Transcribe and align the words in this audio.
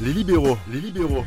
Les 0.00 0.12
libéraux, 0.12 0.58
les 0.72 0.80
libéraux. 0.80 1.24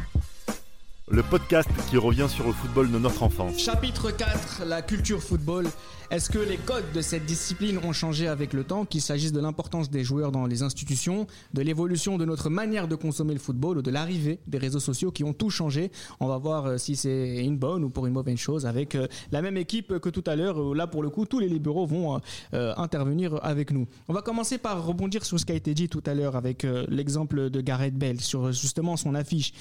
Le 1.10 1.24
podcast 1.24 1.70
qui 1.90 1.96
revient 1.96 2.28
sur 2.28 2.46
le 2.46 2.52
football 2.52 2.92
de 2.92 3.00
notre 3.00 3.24
enfance. 3.24 3.58
Chapitre 3.60 4.12
4, 4.12 4.64
la 4.68 4.82
culture 4.82 5.24
football. 5.24 5.66
Est-ce 6.12 6.30
que 6.30 6.40
les 6.40 6.58
codes 6.58 6.92
de 6.94 7.00
cette 7.00 7.26
discipline 7.26 7.80
ont 7.82 7.94
changé 7.94 8.28
avec 8.28 8.52
le 8.52 8.66
temps, 8.66 8.84
qu'il 8.84 9.00
s'agisse 9.02 9.32
de 9.32 9.40
l'importance 9.40 9.90
des 9.90 10.04
joueurs 10.04 10.34
dans 10.34 10.46
les 10.46 10.64
institutions, 10.64 11.26
de 11.54 11.62
l'évolution 11.62 12.18
de 12.18 12.26
notre 12.26 12.50
manière 12.50 12.90
de 12.90 12.96
consommer 12.96 13.34
le 13.34 13.40
football 13.40 13.78
ou 13.78 13.82
de 13.82 13.90
l'arrivée 13.90 14.40
des 14.48 14.58
réseaux 14.58 14.82
sociaux 14.82 15.12
qui 15.12 15.24
ont 15.24 15.32
tout 15.32 15.50
changé? 15.50 15.92
On 16.20 16.28
va 16.28 16.38
voir 16.38 16.66
euh, 16.66 16.78
si 16.78 16.98
c'est 16.98 17.38
une 17.38 17.58
bonne 17.58 17.86
ou 17.86 17.90
pour 17.90 18.06
une 18.06 18.14
mauvaise 18.14 18.38
chose 18.38 18.66
avec 18.66 18.96
euh, 18.96 19.08
la 19.32 19.42
même 19.42 19.56
équipe 19.56 20.00
que 20.00 20.10
tout 20.10 20.24
à 20.28 20.36
l'heure. 20.36 20.76
Là, 20.76 20.88
pour 20.88 21.04
le 21.04 21.10
coup, 21.10 21.26
tous 21.26 21.40
les 21.40 21.48
libéraux 21.48 21.86
vont 21.86 22.20
euh, 22.54 22.74
intervenir 22.76 23.40
avec 23.44 23.72
nous. 23.72 23.88
On 24.10 24.14
va 24.14 24.22
commencer 24.22 24.58
par 24.58 24.86
rebondir 24.86 25.24
sur 25.24 25.40
ce 25.40 25.46
qui 25.46 25.54
a 25.54 25.56
été 25.56 25.74
dit 25.74 25.88
tout 25.88 26.04
à 26.06 26.14
l'heure 26.14 26.36
avec 26.36 26.68
l'exemple 26.90 27.50
de 27.50 27.62
Gareth 27.62 27.96
Bell 27.96 28.20
sur 28.20 28.52
justement 28.52 28.98
son 28.98 29.16
affiche. 29.16 29.54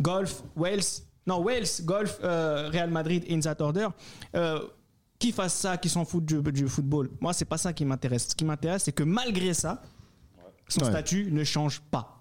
Golf, 0.00 0.42
Wales, 0.56 0.80
non, 1.26 1.42
Wales, 1.42 1.66
golf, 1.84 2.18
euh, 2.24 2.68
Real 2.72 2.90
Madrid, 2.90 3.24
in 3.30 3.40
that 3.40 3.60
order. 3.60 3.88
Euh, 4.34 4.60
qui 5.18 5.32
fasse 5.32 5.54
ça, 5.54 5.76
qui 5.76 5.88
s'en 5.90 6.04
fout 6.06 6.24
du, 6.24 6.40
du 6.40 6.66
football? 6.68 7.10
Moi, 7.20 7.32
c'est 7.34 7.44
pas 7.44 7.58
ça 7.58 7.72
qui 7.74 7.84
m'intéresse. 7.84 8.28
Ce 8.28 8.34
qui 8.34 8.44
m'intéresse, 8.44 8.84
c'est 8.84 8.92
que 8.92 9.02
malgré 9.02 9.52
ça, 9.52 9.82
son 10.66 10.80
Ouais. 10.82 10.88
statut 10.90 11.30
ne 11.30 11.44
change 11.44 11.80
pas. 11.90 12.16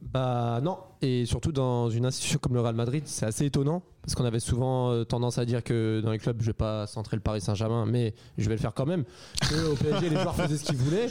Bah 0.00 0.60
non, 0.62 0.78
et 1.02 1.26
surtout 1.26 1.52
dans 1.52 1.90
une 1.90 2.06
institution 2.06 2.38
comme 2.38 2.54
le 2.54 2.60
Real 2.60 2.74
Madrid, 2.74 3.02
c'est 3.06 3.26
assez 3.26 3.44
étonnant 3.46 3.82
parce 4.02 4.14
qu'on 4.14 4.24
avait 4.24 4.40
souvent 4.40 4.90
euh, 4.92 5.04
tendance 5.04 5.38
à 5.38 5.44
dire 5.44 5.62
que 5.62 6.00
dans 6.02 6.10
les 6.12 6.18
clubs, 6.18 6.36
je 6.40 6.46
vais 6.46 6.52
pas 6.52 6.86
centrer 6.86 7.16
le 7.16 7.22
Paris 7.22 7.40
Saint-Germain, 7.40 7.86
mais 7.86 8.14
je 8.38 8.48
vais 8.48 8.54
le 8.54 8.60
faire 8.60 8.74
quand 8.74 8.86
même. 8.86 9.04
Que 9.48 9.72
au 9.72 9.74
PSG, 9.74 10.08
les 10.10 10.16
joueurs 10.16 10.34
faisaient 10.34 10.56
ce 10.56 10.64
qu'ils 10.64 10.76
voulaient. 10.76 11.08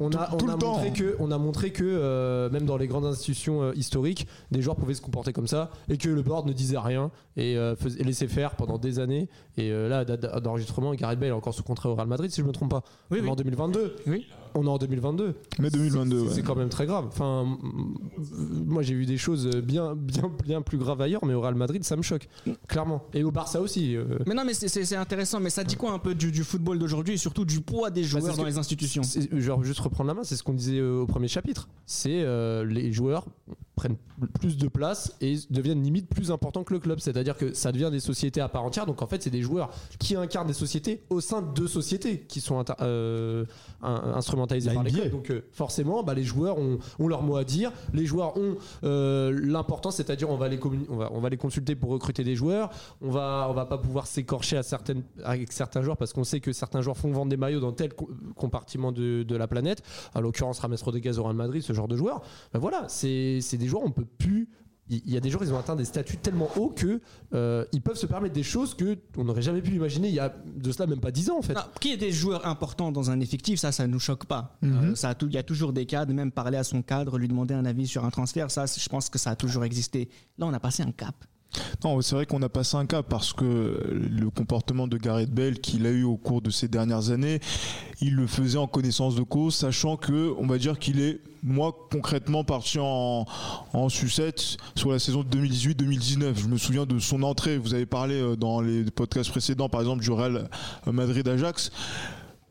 On 0.00 0.10
a, 0.12 0.30
on 0.34 0.46
montré 0.46 0.92
que, 0.92 1.16
on 1.18 1.30
a 1.30 1.38
montré 1.38 1.72
que 1.72 1.82
euh, 1.84 2.48
même 2.50 2.64
dans 2.64 2.76
les 2.76 2.86
grandes 2.86 3.06
institutions 3.06 3.62
euh, 3.62 3.72
historiques, 3.74 4.26
des 4.50 4.62
joueurs 4.62 4.76
pouvaient 4.76 4.94
se 4.94 5.02
comporter 5.02 5.32
comme 5.32 5.46
ça 5.48 5.70
et 5.88 5.98
que 5.98 6.08
le 6.08 6.22
board 6.22 6.46
ne 6.46 6.52
disait 6.52 6.78
rien 6.78 7.10
et, 7.36 7.56
euh, 7.56 7.74
faisait- 7.76 8.00
et 8.00 8.04
laissait 8.04 8.28
faire 8.28 8.54
pendant 8.56 8.78
des 8.78 8.98
années. 8.98 9.28
Et 9.56 9.70
euh, 9.72 9.88
là, 9.88 10.04
date 10.04 10.42
d'enregistrement, 10.42 10.94
Gareth 10.94 11.18
Bale 11.18 11.30
est 11.30 11.32
encore 11.32 11.54
sous 11.54 11.62
contrat 11.64 11.88
au 11.90 11.94
Real 11.94 12.06
Madrid, 12.08 12.30
si 12.30 12.40
je 12.40 12.46
me 12.46 12.52
trompe 12.52 12.70
pas. 12.70 12.82
Oui, 13.10 13.18
on 13.20 13.24
est 13.24 13.26
oui. 13.26 13.30
en 13.30 13.36
2022. 13.36 13.96
Oui. 14.06 14.26
On 14.54 14.66
est 14.66 14.68
en 14.68 14.76
2022. 14.76 15.34
Mais 15.60 15.70
2022, 15.70 16.18
C'est- 16.18 16.24
ouais. 16.26 16.34
C'est 16.34 16.42
quand 16.42 16.54
même 16.56 16.68
très 16.68 16.84
grave. 16.84 17.06
Enfin, 17.08 17.46
moi 18.66 18.82
j'ai 18.82 18.94
vu 18.94 19.06
des 19.06 19.16
choses 19.16 19.46
bien, 19.48 19.94
bien, 19.96 20.30
bien 20.44 20.60
plus 20.60 20.76
graves 20.76 21.00
ailleurs, 21.00 21.24
mais 21.24 21.32
au 21.32 21.40
Real 21.40 21.54
Madrid, 21.54 21.82
ça 21.84 21.96
me 21.96 22.02
choque, 22.02 22.11
clairement. 22.68 23.04
Et 23.14 23.22
au 23.24 23.30
Barça 23.30 23.60
aussi. 23.60 23.96
euh. 23.96 24.18
Mais 24.26 24.34
non, 24.34 24.44
mais 24.44 24.54
c'est- 24.54 24.94
intéressant. 24.96 25.40
Mais 25.40 25.50
ça 25.50 25.64
dit 25.64 25.76
quoi 25.76 25.92
un 25.92 25.98
peu 25.98 26.14
du, 26.14 26.30
du 26.32 26.44
football 26.44 26.78
d'aujourd'hui 26.78 27.14
et 27.14 27.18
surtout 27.18 27.44
du 27.44 27.60
poids 27.60 27.90
des 27.90 28.02
Bah, 28.02 28.06
joueurs 28.08 28.36
dans 28.36 28.42
que- 28.42 28.48
les 28.48 28.58
institutions? 28.58 29.02
Genre, 29.32 29.62
juste 29.64 29.80
reprendre 29.80 30.08
la 30.08 30.14
main, 30.14 30.24
c'est 30.24 30.36
ce 30.36 30.42
qu'on 30.42 30.54
disait 30.54 30.78
euh, 30.78 31.00
au 31.02 31.06
premier 31.06 31.28
chapitre. 31.28 31.68
C'est 31.86 32.22
euh, 32.22 32.64
les 32.64 32.92
joueurs 32.92 33.26
prennent 33.82 33.96
plus 34.40 34.56
de 34.56 34.68
place 34.68 35.16
et 35.20 35.36
deviennent 35.50 35.82
limite 35.82 36.08
plus 36.08 36.30
importants 36.30 36.62
que 36.62 36.72
le 36.72 36.78
club. 36.78 37.00
C'est-à-dire 37.00 37.36
que 37.36 37.52
ça 37.52 37.72
devient 37.72 37.88
des 37.90 38.00
sociétés 38.00 38.40
à 38.40 38.48
part 38.48 38.62
entière. 38.62 38.86
Donc 38.86 39.02
en 39.02 39.06
fait, 39.06 39.22
c'est 39.22 39.30
des 39.30 39.42
joueurs 39.42 39.70
qui 39.98 40.14
incarnent 40.14 40.46
des 40.46 40.52
sociétés 40.52 41.02
au 41.10 41.20
sein 41.20 41.42
de 41.42 41.66
sociétés 41.66 42.20
qui 42.28 42.40
sont 42.40 42.64
euh, 42.80 43.44
instrumentalisées 43.82 44.68
La 44.68 44.74
par 44.74 44.84
les 44.84 44.92
clubs. 44.92 45.10
Donc 45.10 45.30
euh, 45.30 45.42
forcément, 45.52 46.04
bah, 46.04 46.14
les 46.14 46.22
joueurs 46.22 46.58
ont, 46.58 46.78
ont 47.00 47.08
leur 47.08 47.22
mot 47.22 47.36
à 47.36 47.44
dire. 47.44 47.72
Les 47.92 48.06
joueurs 48.06 48.36
ont 48.36 48.56
euh, 48.84 49.36
l'importance, 49.42 49.96
c'est-à-dire 49.96 50.30
on 50.30 50.36
va 50.36 50.48
les 50.48 50.60
on 50.88 50.96
va, 50.96 51.10
on 51.12 51.20
va 51.20 51.28
les 51.28 51.36
consulter 51.36 51.74
pour 51.74 51.90
recruter 51.90 52.22
des 52.22 52.36
joueurs. 52.36 52.70
On 53.00 53.10
va 53.10 53.48
on 53.50 53.52
va 53.52 53.66
pas 53.66 53.78
pouvoir 53.78 54.06
s'écorcher 54.06 54.56
à 54.56 54.62
certaines 54.62 55.02
avec 55.24 55.50
certains 55.52 55.82
joueurs 55.82 55.96
parce 55.96 56.12
qu'on 56.12 56.24
sait 56.24 56.40
que 56.40 56.52
certains 56.52 56.82
joueurs 56.82 56.96
font 56.96 57.10
vendre 57.10 57.30
des 57.30 57.36
maillots 57.36 57.60
dans 57.60 57.72
tel 57.72 57.94
co- 57.94 58.10
compartiment 58.36 58.92
de, 58.92 59.24
de 59.24 59.36
la 59.36 59.48
planète. 59.48 59.82
À 60.14 60.20
l'occurrence, 60.20 60.60
Rames 60.60 60.76
Rodriguez 60.84 61.18
au 61.18 61.24
Real 61.24 61.34
Madrid, 61.34 61.62
ce 61.62 61.72
genre 61.72 61.88
de 61.88 61.96
joueurs. 61.96 62.22
Ben 62.52 62.60
voilà, 62.60 62.84
c'est 62.88 63.40
c'est 63.40 63.58
des 63.58 63.66
joueurs 63.72 63.84
on 63.84 63.90
peut 63.90 64.04
plus 64.06 64.48
il 64.88 65.10
y 65.10 65.16
a 65.16 65.20
des 65.20 65.30
joueurs, 65.30 65.44
ils 65.44 65.52
ont 65.54 65.58
atteint 65.58 65.76
des 65.76 65.86
statuts 65.86 66.18
tellement 66.18 66.50
hauts 66.56 66.68
que 66.68 67.00
euh, 67.32 67.64
ils 67.72 67.80
peuvent 67.80 67.96
se 67.96 68.04
permettre 68.04 68.34
des 68.34 68.42
choses 68.42 68.74
que 68.74 68.98
on 69.16 69.24
n'aurait 69.24 69.40
jamais 69.40 69.62
pu 69.62 69.70
imaginer 69.74 70.08
il 70.08 70.14
y 70.14 70.20
a 70.20 70.34
de 70.44 70.70
cela 70.70 70.86
même 70.86 71.00
pas 71.00 71.10
10 71.10 71.30
ans 71.30 71.38
en 71.38 71.42
fait. 71.42 71.54
Non, 71.54 71.62
Qui 71.80 71.92
est 71.92 71.96
des 71.96 72.12
joueurs 72.12 72.44
importants 72.46 72.92
dans 72.92 73.10
un 73.10 73.18
effectif, 73.20 73.58
ça, 73.58 73.72
ça 73.72 73.86
nous 73.86 74.00
choque 74.00 74.26
pas. 74.26 74.58
Euh, 74.64 74.94
ça 74.94 75.10
a 75.10 75.14
tout- 75.14 75.28
il 75.28 75.34
y 75.34 75.38
a 75.38 75.42
toujours 75.42 75.72
des 75.72 75.86
cas 75.86 76.04
de 76.04 76.12
même 76.12 76.30
parler 76.30 76.58
à 76.58 76.64
son 76.64 76.82
cadre, 76.82 77.16
lui 77.16 77.28
demander 77.28 77.54
un 77.54 77.64
avis 77.64 77.86
sur 77.86 78.04
un 78.04 78.10
transfert. 78.10 78.50
Ça, 78.50 78.66
je 78.66 78.88
pense 78.88 79.08
que 79.08 79.18
ça 79.18 79.30
a 79.30 79.36
toujours 79.36 79.64
existé. 79.64 80.10
Là, 80.36 80.46
on 80.46 80.52
a 80.52 80.60
passé 80.60 80.82
un 80.82 80.92
cap. 80.92 81.14
Non, 81.84 82.00
c'est 82.00 82.14
vrai 82.14 82.26
qu'on 82.26 82.42
a 82.42 82.48
passé 82.48 82.76
un 82.76 82.86
cap 82.86 83.06
parce 83.08 83.32
que 83.32 83.44
le 83.44 84.30
comportement 84.30 84.86
de 84.86 84.96
Gareth 84.96 85.30
Bale 85.30 85.58
qu'il 85.58 85.86
a 85.86 85.90
eu 85.90 86.04
au 86.04 86.16
cours 86.16 86.42
de 86.42 86.50
ces 86.50 86.68
dernières 86.68 87.10
années, 87.10 87.40
il 88.00 88.14
le 88.14 88.26
faisait 88.26 88.58
en 88.58 88.66
connaissance 88.66 89.14
de 89.14 89.22
cause, 89.22 89.54
sachant 89.54 89.96
que, 89.96 90.34
on 90.38 90.46
va 90.46 90.58
dire 90.58 90.78
qu'il 90.78 91.00
est, 91.00 91.20
moi, 91.42 91.76
concrètement 91.90 92.44
parti 92.44 92.78
en, 92.80 93.26
en 93.72 93.88
sucette 93.88 94.56
sur 94.76 94.92
la 94.92 94.98
saison 94.98 95.22
2018-2019. 95.22 96.34
Je 96.36 96.46
me 96.46 96.56
souviens 96.56 96.86
de 96.86 96.98
son 96.98 97.22
entrée. 97.22 97.58
Vous 97.58 97.74
avez 97.74 97.86
parlé 97.86 98.14
euh, 98.14 98.36
dans 98.36 98.60
les 98.60 98.84
podcasts 98.84 99.30
précédents, 99.30 99.68
par 99.68 99.80
exemple, 99.80 100.02
du 100.02 100.10
Real 100.10 100.48
Madrid-Ajax. 100.86 101.70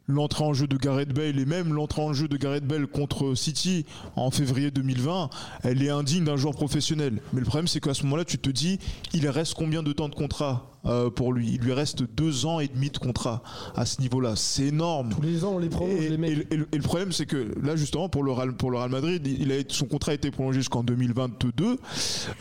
L'entrée 0.07 0.43
en 0.43 0.53
jeu 0.53 0.67
de 0.67 0.75
Gareth 0.77 1.13
Bale 1.13 1.39
et 1.39 1.45
même 1.45 1.73
l'entrée 1.73 2.01
en 2.01 2.11
jeu 2.11 2.27
de 2.27 2.35
Gareth 2.35 2.65
Bale 2.65 2.87
contre 2.87 3.33
City 3.35 3.85
en 4.15 4.29
février 4.31 4.69
2020, 4.71 5.29
elle 5.63 5.81
est 5.83 5.89
indigne 5.89 6.25
d'un 6.25 6.35
joueur 6.37 6.53
professionnel. 6.53 7.21
Mais 7.31 7.39
le 7.39 7.45
problème, 7.45 7.67
c'est 7.67 7.79
qu'à 7.79 7.93
ce 7.93 8.03
moment-là, 8.03 8.25
tu 8.25 8.37
te 8.37 8.49
dis, 8.49 8.79
il 9.13 9.27
reste 9.29 9.53
combien 9.53 9.83
de 9.83 9.93
temps 9.93 10.09
de 10.09 10.15
contrat 10.15 10.71
euh, 10.85 11.09
pour 11.11 11.31
lui? 11.31 11.51
Il 11.53 11.61
lui 11.61 11.71
reste 11.71 12.03
deux 12.03 12.45
ans 12.47 12.59
et 12.59 12.67
demi 12.67 12.89
de 12.89 12.97
contrat 12.97 13.41
à 13.75 13.85
ce 13.85 14.01
niveau-là. 14.01 14.35
C'est 14.35 14.65
énorme. 14.65 15.11
Tous 15.15 15.21
les 15.21 15.45
ans 15.45 15.53
on 15.53 15.59
les 15.59 15.69
prolonge 15.69 15.93
Et, 16.01 16.09
les 16.09 16.17
mecs. 16.17 16.31
et 16.31 16.35
le- 16.35 16.53
et 16.53 16.57
le, 16.57 16.67
et 16.73 16.77
le 16.77 16.83
problème, 16.83 17.11
c'est 17.11 17.27
que 17.27 17.53
là, 17.63 17.75
justement, 17.75 18.09
pour 18.09 18.23
le 18.23 18.31
Real, 18.31 18.53
pour 18.57 18.71
le 18.71 18.79
Real 18.79 18.89
Madrid, 18.89 19.25
il 19.25 19.51
a, 19.51 19.57
été- 19.57 19.73
son 19.73 19.85
contrat 19.85 20.11
a 20.11 20.15
été 20.15 20.31
prolongé 20.31 20.59
jusqu'en 20.59 20.83
2022, 20.83 21.77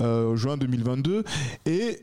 euh, 0.00 0.34
juin 0.34 0.56
2022, 0.56 1.25
et 1.66 2.00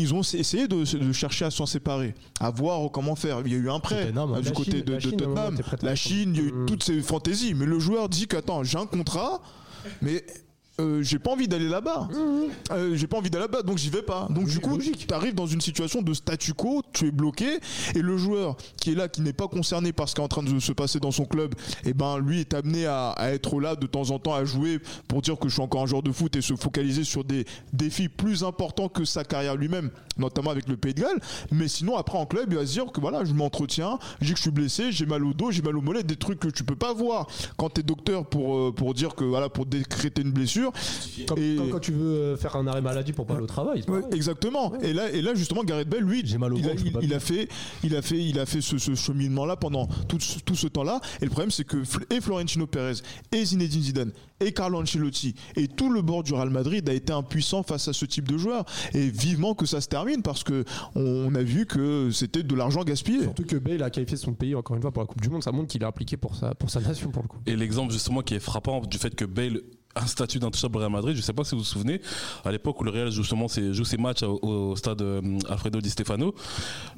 ils 0.00 0.14
ont 0.14 0.20
essayé 0.20 0.68
de, 0.68 0.84
de 0.84 1.12
chercher 1.12 1.44
à 1.44 1.50
s'en 1.50 1.66
séparer, 1.66 2.14
à 2.40 2.50
voir 2.50 2.90
comment 2.90 3.16
faire. 3.16 3.40
Il 3.44 3.52
y 3.52 3.54
a 3.54 3.58
eu 3.58 3.70
un 3.70 3.80
prêt 3.80 4.06
Tottenham, 4.06 4.32
euh, 4.32 4.36
hein. 4.36 4.40
du 4.40 4.48
La 4.48 4.54
côté 4.54 4.70
Chine, 4.72 4.82
de, 4.82 4.98
Chine, 4.98 5.10
Tottenham, 5.12 5.58
la 5.82 5.94
Chine, 5.94 6.32
il 6.34 6.40
y 6.40 6.44
a 6.44 6.48
eu 6.48 6.50
prendre. 6.50 6.66
toutes 6.66 6.82
ces 6.84 7.00
fantaisies, 7.00 7.54
mais 7.54 7.66
le 7.66 7.78
joueur 7.78 8.08
dit 8.08 8.26
qu'attends, 8.26 8.64
j'ai 8.64 8.78
un 8.78 8.86
contrat, 8.86 9.40
mais 10.02 10.24
euh, 10.80 11.02
j'ai 11.02 11.18
pas 11.18 11.30
envie 11.32 11.48
d'aller 11.48 11.68
là-bas. 11.68 12.08
Euh, 12.72 12.94
j'ai 12.96 13.06
pas 13.06 13.18
envie 13.18 13.30
d'aller 13.30 13.44
là-bas, 13.44 13.62
donc 13.62 13.78
j'y 13.78 13.90
vais 13.90 14.02
pas. 14.02 14.26
Donc 14.30 14.46
du 14.46 14.58
coup, 14.58 14.78
tu 14.78 15.14
arrives 15.14 15.34
dans 15.34 15.46
une 15.46 15.60
situation 15.60 16.02
de 16.02 16.14
statu 16.14 16.54
quo, 16.54 16.82
tu 16.92 17.08
es 17.08 17.10
bloqué, 17.10 17.60
et 17.94 18.02
le 18.02 18.16
joueur 18.16 18.56
qui 18.76 18.92
est 18.92 18.94
là, 18.94 19.08
qui 19.08 19.20
n'est 19.22 19.32
pas 19.32 19.48
concerné 19.48 19.92
par 19.92 20.08
ce 20.08 20.14
qui 20.14 20.20
est 20.20 20.24
en 20.24 20.28
train 20.28 20.42
de 20.42 20.58
se 20.58 20.72
passer 20.72 21.00
dans 21.00 21.10
son 21.10 21.24
club, 21.24 21.54
et 21.84 21.94
ben 21.94 22.18
lui 22.18 22.40
est 22.40 22.54
amené 22.54 22.86
à, 22.86 23.10
à 23.10 23.30
être 23.30 23.60
là 23.60 23.76
de 23.76 23.86
temps 23.86 24.10
en 24.10 24.18
temps 24.18 24.34
à 24.34 24.44
jouer 24.44 24.80
pour 25.08 25.22
dire 25.22 25.38
que 25.38 25.48
je 25.48 25.54
suis 25.54 25.62
encore 25.62 25.82
un 25.82 25.86
joueur 25.86 26.02
de 26.02 26.12
foot 26.12 26.34
et 26.36 26.40
se 26.42 26.54
focaliser 26.54 27.04
sur 27.04 27.24
des 27.24 27.44
défis 27.72 28.08
plus 28.08 28.44
importants 28.44 28.88
que 28.88 29.04
sa 29.04 29.24
carrière 29.24 29.56
lui-même, 29.56 29.90
notamment 30.18 30.50
avec 30.50 30.68
le 30.68 30.76
Pays 30.76 30.94
de 30.94 31.00
Galles. 31.02 31.20
Mais 31.52 31.68
sinon, 31.68 31.96
après 31.96 32.18
en 32.18 32.26
club, 32.26 32.46
il 32.50 32.56
va 32.56 32.66
se 32.66 32.72
dire 32.72 32.86
que 32.92 33.00
voilà, 33.00 33.24
je 33.24 33.32
m'entretiens, 33.32 33.98
j'ai 34.20 34.32
que 34.32 34.38
je 34.38 34.42
suis 34.42 34.50
blessé, 34.50 34.92
j'ai 34.92 35.06
mal 35.06 35.24
au 35.24 35.32
dos, 35.32 35.50
j'ai 35.50 35.62
mal 35.62 35.76
au 35.76 35.80
mollet, 35.80 36.02
des 36.02 36.16
trucs 36.16 36.40
que 36.40 36.48
tu 36.48 36.64
peux 36.64 36.76
pas 36.76 36.92
voir 36.92 37.26
quand 37.56 37.70
t'es 37.70 37.82
docteur 37.82 38.26
pour 38.26 38.56
euh, 38.56 38.72
pour 38.72 38.94
dire 38.94 39.14
que 39.14 39.24
voilà 39.24 39.48
pour 39.48 39.66
décréter 39.66 40.22
une 40.22 40.32
blessure. 40.32 40.69
Comme, 41.26 41.38
Et- 41.38 41.56
comme 41.56 41.70
quand 41.70 41.78
tu 41.80 41.92
veux 41.92 42.06
euh, 42.16 42.36
faire 42.36 42.56
un 42.56 42.66
arrêt 42.66 42.80
maladie 42.82 43.12
pour 43.12 43.26
pas 43.26 43.34
aller 43.34 43.42
au 43.42 43.46
travail. 43.46 43.82
Ouais, 43.88 44.00
exactement. 44.12 44.72
Et 44.80 44.92
là, 44.92 45.10
et 45.10 45.22
là 45.22 45.34
justement, 45.34 45.64
Gareth 45.64 45.88
Bale, 45.88 46.02
lui, 46.04 46.22
J'ai 46.24 46.38
mal 46.38 46.52
au 46.54 46.56
il, 46.56 46.68
a, 46.68 46.72
il- 46.74 46.86
il 47.02 47.20
fait, 47.20 47.48
il 47.84 47.94
a 47.96 48.02
fait, 48.02 48.18
il 48.18 48.38
a 48.38 48.46
fait 48.46 48.60
ce, 48.60 48.78
ce 48.78 48.94
cheminement-là 48.94 49.56
pendant 49.56 49.86
tout, 50.08 50.20
ce- 50.20 50.38
tout 50.40 50.54
ce 50.54 50.66
temps-là. 50.66 51.00
Et 51.20 51.24
le 51.24 51.30
problème, 51.30 51.50
c'est 51.50 51.64
que 51.64 51.78
et 52.10 52.20
Florentino 52.20 52.66
Pérez, 52.66 52.94
et 53.32 53.44
Zinedine 53.44 53.82
Zidane, 53.82 54.12
et 54.40 54.52
Carlo 54.52 54.80
Ancelotti, 54.80 55.34
et 55.56 55.68
tout 55.68 55.90
le 55.92 56.00
bord 56.02 56.22
du 56.22 56.32
Real 56.32 56.50
Madrid 56.50 56.88
a 56.88 56.92
été 56.94 57.12
impuissant 57.12 57.62
face 57.62 57.88
à 57.88 57.92
ce 57.92 58.04
type 58.06 58.26
de 58.28 58.38
joueur. 58.38 58.64
Et 58.94 59.08
vivement 59.10 59.54
que 59.54 59.66
ça 59.66 59.80
se 59.80 59.88
termine 59.88 60.22
parce 60.22 60.44
que 60.44 60.64
on 60.94 61.34
a 61.34 61.42
vu 61.42 61.66
que 61.66 62.10
c'était 62.10 62.42
de 62.42 62.54
l'argent 62.54 62.82
gaspillé. 62.84 63.22
Surtout 63.22 63.44
que 63.44 63.56
Bale 63.56 63.82
a 63.82 63.90
qualifié 63.90 64.16
son 64.16 64.32
pays 64.32 64.54
encore 64.54 64.76
une 64.76 64.82
fois 64.82 64.92
pour 64.92 65.02
la 65.02 65.06
Coupe 65.06 65.20
du 65.20 65.28
Monde, 65.28 65.42
ça 65.42 65.52
montre 65.52 65.68
qu'il 65.68 65.82
est 65.82 65.86
impliqué 65.86 66.16
pour 66.16 66.34
sa, 66.36 66.54
pour 66.54 66.70
sa 66.70 66.80
nation 66.80 67.10
pour 67.10 67.22
le 67.22 67.28
coup. 67.28 67.38
Et 67.46 67.56
l'exemple 67.56 67.92
justement 67.92 68.22
qui 68.22 68.34
est 68.34 68.40
frappant 68.40 68.80
du 68.80 68.96
fait 68.98 69.14
que 69.14 69.24
Bale 69.24 69.60
un 69.96 70.06
statut 70.06 70.38
d'intouchable 70.38 70.76
au 70.76 70.80
Real 70.80 70.90
Madrid, 70.92 71.16
je 71.16 71.20
sais 71.20 71.32
pas 71.32 71.44
si 71.44 71.54
vous 71.54 71.62
vous 71.62 71.64
souvenez, 71.66 72.00
à 72.44 72.52
l'époque 72.52 72.80
où 72.80 72.84
le 72.84 72.90
Real 72.90 73.10
justement 73.10 73.46
joue 73.48 73.84
ses 73.84 73.96
matchs 73.96 74.22
au, 74.22 74.38
au 74.42 74.76
stade 74.76 75.02
euh, 75.02 75.20
Alfredo 75.48 75.80
Di 75.80 75.90
Stefano, 75.90 76.34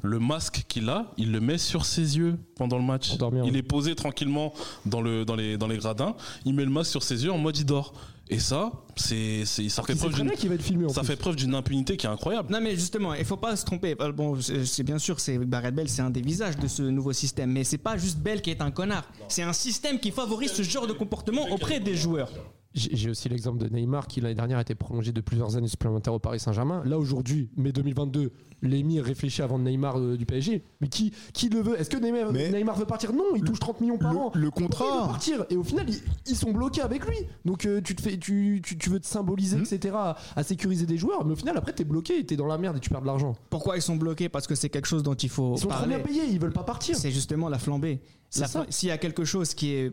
le 0.02 0.18
masque 0.18 0.64
qu'il 0.68 0.88
a, 0.88 1.10
il 1.16 1.32
le 1.32 1.40
met 1.40 1.58
sur 1.58 1.84
ses 1.86 2.18
yeux 2.18 2.38
pendant 2.56 2.76
le 2.76 2.84
match. 2.84 3.16
Dormir, 3.16 3.44
il 3.46 3.52
oui. 3.52 3.58
est 3.58 3.62
posé 3.62 3.94
tranquillement 3.94 4.52
dans, 4.84 5.00
le, 5.00 5.24
dans, 5.24 5.36
les, 5.36 5.56
dans 5.56 5.68
les 5.68 5.78
gradins, 5.78 6.14
il 6.44 6.54
met 6.54 6.64
le 6.64 6.70
masque 6.70 6.90
sur 6.90 7.02
ses 7.02 7.24
yeux 7.24 7.32
en 7.32 7.38
mode 7.38 7.56
il 7.56 7.64
dort. 7.64 7.94
Et 8.28 8.38
ça, 8.38 8.70
c'est, 8.96 9.44
ça 9.44 9.82
fait 9.82 9.94
preuve 9.94 10.14
d'une, 10.14 10.28
bien 10.28 10.36
qu'il 10.36 10.48
va 10.48 10.54
être 10.54 10.62
filmé 10.62 10.86
en 10.86 10.88
ça 10.88 11.00
plus. 11.02 11.08
fait 11.08 11.16
preuve 11.16 11.36
d'une 11.36 11.54
impunité 11.54 11.98
qui 11.98 12.06
est 12.06 12.08
incroyable. 12.08 12.50
Non, 12.50 12.60
mais 12.62 12.74
justement, 12.76 13.12
il 13.12 13.26
faut 13.26 13.36
pas 13.36 13.56
se 13.56 13.64
tromper. 13.64 13.94
Bon, 13.94 14.40
c'est 14.40 14.64
c'est 14.64 14.84
bien 14.84 14.96
sûr, 14.98 15.20
c'est 15.20 15.36
Barrett 15.38 15.74
Bell, 15.74 15.88
c'est 15.88 16.00
un 16.00 16.08
des 16.08 16.22
visages 16.22 16.56
de 16.56 16.66
ce 16.66 16.82
nouveau 16.82 17.12
système. 17.12 17.50
Mais 17.52 17.62
c'est 17.64 17.76
pas 17.78 17.98
juste 17.98 18.18
Bell 18.20 18.40
qui 18.40 18.48
est 18.48 18.62
un 18.62 18.70
connard. 18.70 19.04
C'est 19.28 19.42
un 19.42 19.52
système 19.52 19.98
qui 19.98 20.10
favorise 20.12 20.52
ce 20.52 20.62
genre 20.62 20.86
de 20.86 20.94
comportement 20.94 21.46
auprès 21.50 21.78
des 21.80 21.94
joueurs. 21.94 22.30
J'ai 22.74 23.10
aussi 23.10 23.28
l'exemple 23.28 23.58
de 23.58 23.68
Neymar 23.68 24.06
qui 24.06 24.20
l'année 24.20 24.34
dernière 24.34 24.58
a 24.58 24.62
été 24.62 24.74
prolongé 24.74 25.12
de 25.12 25.20
plusieurs 25.20 25.56
années 25.56 25.68
supplémentaires 25.68 26.14
au 26.14 26.18
Paris 26.18 26.40
Saint-Germain. 26.40 26.82
Là 26.86 26.98
aujourd'hui, 26.98 27.50
mai 27.56 27.70
2022, 27.72 28.32
l'émir 28.62 29.04
réfléchit 29.04 29.42
avant 29.42 29.58
Neymar 29.58 29.98
euh, 29.98 30.16
du 30.16 30.24
PSG. 30.24 30.64
Mais 30.80 30.88
qui, 30.88 31.12
qui 31.34 31.48
le 31.50 31.60
veut? 31.60 31.78
Est-ce 31.78 31.90
que 31.90 31.98
Neymar, 31.98 32.32
Mais- 32.32 32.50
Neymar 32.50 32.76
veut 32.78 32.86
partir? 32.86 33.12
Non, 33.12 33.24
il 33.34 33.42
touche 33.42 33.58
30 33.58 33.80
millions 33.82 33.98
par 33.98 34.12
Le- 34.12 34.18
an. 34.18 34.32
le 34.34 34.50
contrat. 34.50 34.84
il 34.88 35.00
veut 35.02 35.06
partir 35.08 35.44
et 35.50 35.56
au 35.56 35.62
final 35.64 35.84
ils, 35.88 36.00
ils 36.26 36.36
sont 36.36 36.52
bloqués 36.52 36.80
avec 36.80 37.04
lui. 37.06 37.16
Donc 37.44 37.66
euh, 37.66 37.80
tu 37.82 37.94
te 37.94 38.00
fais, 38.02 38.16
tu, 38.16 38.60
tu, 38.64 38.78
tu 38.78 38.88
veux 38.90 39.00
te 39.00 39.06
symboliser, 39.06 39.56
Hmm. 39.58 39.64
etc. 39.70 39.94
À, 39.98 40.16
à 40.36 40.42
sécuriser 40.42 40.86
des 40.86 40.96
joueurs, 40.96 41.24
mais 41.26 41.32
au 41.32 41.36
final 41.36 41.56
après 41.58 41.72
t'es 41.74 41.84
bloqué, 41.84 42.18
et 42.20 42.24
t'es 42.24 42.36
dans 42.36 42.46
la 42.46 42.56
merde 42.56 42.76
et 42.78 42.80
tu 42.80 42.88
perds 42.88 43.02
de 43.02 43.06
l'argent. 43.06 43.34
Pourquoi 43.50 43.76
ils 43.76 43.82
sont 43.82 43.96
bloqués? 43.96 44.28
Parce 44.30 44.46
que 44.46 44.54
c'est 44.54 44.70
quelque 44.70 44.86
chose 44.86 45.02
dont 45.02 45.14
il 45.14 45.28
faut 45.28 45.54
Ils 45.56 45.60
sont 45.60 45.68
trop 45.68 45.78
parler. 45.80 45.96
bien 45.96 46.04
payés, 46.04 46.22
ils 46.30 46.40
veulent 46.40 46.52
pas 46.52 46.62
partir. 46.64 46.96
C'est 46.96 47.10
justement 47.10 47.48
la 47.50 47.58
flambée. 47.58 48.00
S'il 48.30 48.88
y 48.88 48.92
a 48.92 48.98
quelque 48.98 49.24
chose 49.24 49.52
qui 49.52 49.72
est 49.74 49.92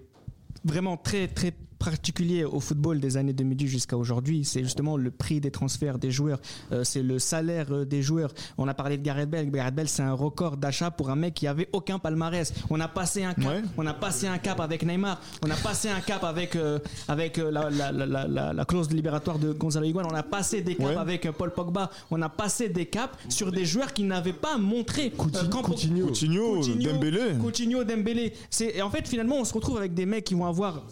vraiment 0.64 0.96
très 0.98 1.28
très 1.28 1.54
particulier 1.80 2.44
au 2.44 2.60
football 2.60 3.00
des 3.00 3.18
années 3.18 3.34
2010 3.34 3.68
jusqu'à 3.68 3.98
aujourd'hui, 3.98 4.44
c'est 4.46 4.64
justement 4.64 4.98
le 4.98 5.10
prix 5.12 5.40
des 5.40 5.52
transferts 5.52 5.98
des 5.98 6.12
joueurs, 6.12 6.40
Euh, 6.72 6.84
c'est 6.84 7.02
le 7.02 7.18
salaire 7.20 7.68
euh, 7.72 7.86
des 7.86 8.02
joueurs. 8.02 8.32
On 8.58 8.68
a 8.68 8.74
parlé 8.74 8.98
de 8.98 9.04
Gareth 9.04 9.30
Bale. 9.30 9.50
Gareth 9.50 9.74
Bale, 9.76 9.88
c'est 9.88 10.04
un 10.04 10.14
record 10.14 10.58
d'achat 10.58 10.92
pour 10.92 11.10
un 11.10 11.16
mec 11.16 11.34
qui 11.34 11.48
avait 11.48 11.70
aucun 11.74 11.98
palmarès. 12.00 12.54
On 12.70 12.80
a 12.80 12.88
passé 12.88 13.24
un 13.24 13.34
cap. 13.34 13.46
Ouais. 13.54 13.62
On 13.78 13.86
a 13.88 13.94
passé 13.94 14.28
un 14.28 14.38
cap 14.38 14.60
avec 14.60 14.84
Neymar. 14.86 15.20
On 15.44 15.50
a 15.50 15.56
passé 15.56 15.90
un 15.90 16.02
cap 16.02 16.24
avec 16.24 16.56
euh, 16.56 16.80
avec 17.08 17.38
la, 17.38 17.70
la, 17.70 17.92
la, 17.92 18.06
la, 18.28 18.54
la 18.54 18.66
clause 18.66 18.92
libératoire 18.92 19.40
de 19.40 19.54
Gonzalo 19.54 19.86
Higuain. 19.86 20.04
On 20.10 20.14
a 20.16 20.24
passé 20.24 20.62
des 20.62 20.76
caps 20.76 20.90
Ouais. 20.90 20.96
avec 20.98 21.30
Paul 21.32 21.54
Pogba. 21.54 21.90
On 22.12 22.22
a 22.22 22.30
passé 22.30 22.68
des 22.70 22.86
caps 22.88 23.18
sur 23.30 23.52
des 23.52 23.66
joueurs 23.66 23.94
qui 23.94 24.04
n'avaient 24.04 24.34
pas 24.34 24.58
montré. 24.58 25.12
Coutinho. 25.12 25.62
Coutinho, 25.62 26.62
Dembélé. 26.84 27.22
Coutinho, 27.42 27.84
Dembélé. 27.84 28.34
C'est, 28.50 28.82
en 28.82 28.90
fait, 28.90 29.08
finalement, 29.08 29.38
on 29.38 29.46
se 29.46 29.54
retrouve 29.54 29.78
avec 29.78 29.94
des 29.94 30.06
mecs 30.06 30.24
qui 30.26 30.34
vont 30.36 30.46
avoir 30.46 30.84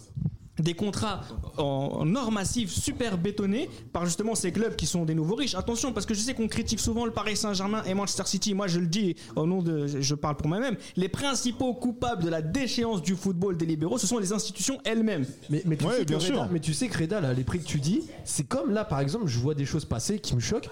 des 0.58 0.74
contrats 0.74 1.20
en, 1.56 2.14
or 2.16 2.32
massif 2.32 2.70
super 2.70 3.18
bétonnés 3.18 3.68
par 3.92 4.04
justement 4.04 4.34
ces 4.34 4.52
clubs 4.52 4.76
qui 4.76 4.86
sont 4.86 5.04
des 5.04 5.14
nouveaux 5.14 5.34
riches. 5.36 5.54
Attention, 5.54 5.92
parce 5.92 6.06
que 6.06 6.14
je 6.14 6.20
sais 6.20 6.34
qu'on 6.34 6.48
critique 6.48 6.80
souvent 6.80 7.04
le 7.04 7.12
Paris 7.12 7.36
Saint-Germain 7.36 7.82
et 7.84 7.94
Manchester 7.94 8.24
City. 8.26 8.54
Moi, 8.54 8.66
je 8.66 8.80
le 8.80 8.86
dis 8.86 9.16
au 9.36 9.46
nom 9.46 9.62
de, 9.62 9.86
je 9.86 10.14
parle 10.14 10.36
pour 10.36 10.48
moi-même. 10.48 10.76
Les 10.96 11.08
principaux 11.08 11.74
coupables 11.74 12.22
de 12.24 12.28
la 12.28 12.42
déchéance 12.42 13.02
du 13.02 13.14
football 13.14 13.56
des 13.56 13.66
libéraux, 13.66 13.98
ce 13.98 14.06
sont 14.06 14.18
les 14.18 14.32
institutions 14.32 14.78
elles-mêmes. 14.84 15.26
Mais, 15.50 15.62
mais, 15.64 15.76
tu 15.76 15.84
Ouais, 15.84 15.92
sais 15.94 16.00
que 16.00 16.04
bien 16.08 16.18
Reda- 16.18 16.26
sûr. 16.26 16.48
mais 16.50 16.60
tu 16.60 16.74
sais 16.74 16.88
que 16.88 16.98
Reda, 16.98 17.20
là, 17.20 17.32
les 17.32 17.44
prix 17.44 17.58
que 17.60 17.64
tu 17.66 17.78
dis, 17.78 18.02
c'est 18.24 18.46
comme 18.46 18.70
là, 18.72 18.84
par 18.84 19.00
exemple, 19.00 19.26
je 19.26 19.38
vois 19.38 19.54
des 19.54 19.64
choses 19.66 19.84
passer 19.84 20.18
qui 20.18 20.34
me 20.34 20.40
choquent. 20.40 20.68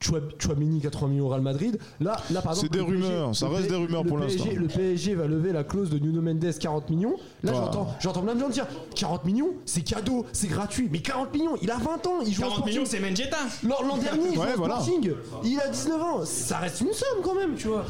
Chouamini 0.00 0.80
80 0.80 1.08
millions 1.08 1.26
au 1.26 1.28
Real 1.28 1.40
Madrid. 1.42 1.78
Là, 2.00 2.16
là 2.30 2.40
par 2.42 2.52
exemple, 2.52 2.68
C'est 2.72 2.78
des 2.80 2.84
PSG 2.84 3.06
rumeurs, 3.06 3.36
ça 3.36 3.48
le 3.48 3.54
reste 3.54 3.68
des 3.68 3.76
rumeurs 3.76 4.02
le 4.04 4.08
pour 4.08 4.18
l'instant. 4.18 4.44
Le 4.54 4.66
PSG 4.66 5.14
va 5.14 5.26
lever 5.26 5.52
la 5.52 5.64
clause 5.64 5.90
de 5.90 5.98
Nuno 5.98 6.20
Mendes 6.22 6.52
40 6.58 6.90
millions. 6.90 7.16
Là, 7.42 7.52
Ah. 7.54 7.58
j'entends, 7.64 7.94
j'entends 8.00 8.22
plein 8.22 8.34
de 8.34 8.40
gens 8.40 8.48
dire 8.48 8.66
40 8.94 9.24
millions, 9.24 9.50
c'est 9.64 9.82
cadeau, 9.82 10.24
c'est 10.32 10.48
gratuit. 10.48 10.88
Mais 10.90 11.00
40 11.00 11.32
millions, 11.34 11.56
il 11.62 11.70
a 11.70 11.76
20 11.76 12.06
ans, 12.06 12.20
il 12.24 12.32
joue 12.32 12.42
au 12.42 12.44
40 12.44 12.54
Sporting. 12.58 12.74
millions, 12.74 12.84
c'est 12.86 13.00
Menjeta. 13.00 13.38
L'an 13.64 13.96
dernier, 13.98 14.28
il 14.30 14.34
joue 14.34 14.40
Ouais, 14.40 14.54
voilà. 14.56 14.80
Sporting. 14.80 15.12
Il 15.44 15.60
a 15.60 15.68
19 15.68 16.00
ans. 16.02 16.24
Ça 16.24 16.58
reste 16.58 16.80
une 16.80 16.92
somme 16.92 17.18
quand 17.22 17.34
même, 17.34 17.54
tu 17.56 17.68
vois. 17.68 17.84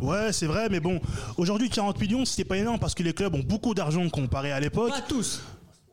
Ouais, 0.00 0.32
c'est 0.32 0.46
vrai, 0.46 0.68
mais 0.70 0.80
bon, 0.80 1.00
aujourd'hui 1.36 1.68
40 1.68 2.00
millions, 2.00 2.24
c'était 2.24 2.44
pas 2.44 2.56
énorme 2.56 2.78
parce 2.78 2.94
que 2.94 3.02
les 3.02 3.12
clubs 3.12 3.34
ont 3.34 3.42
beaucoup 3.44 3.74
d'argent 3.74 4.08
comparé 4.08 4.52
à 4.52 4.60
l'époque. 4.60 4.90
Pas 4.90 5.00
tous. 5.00 5.40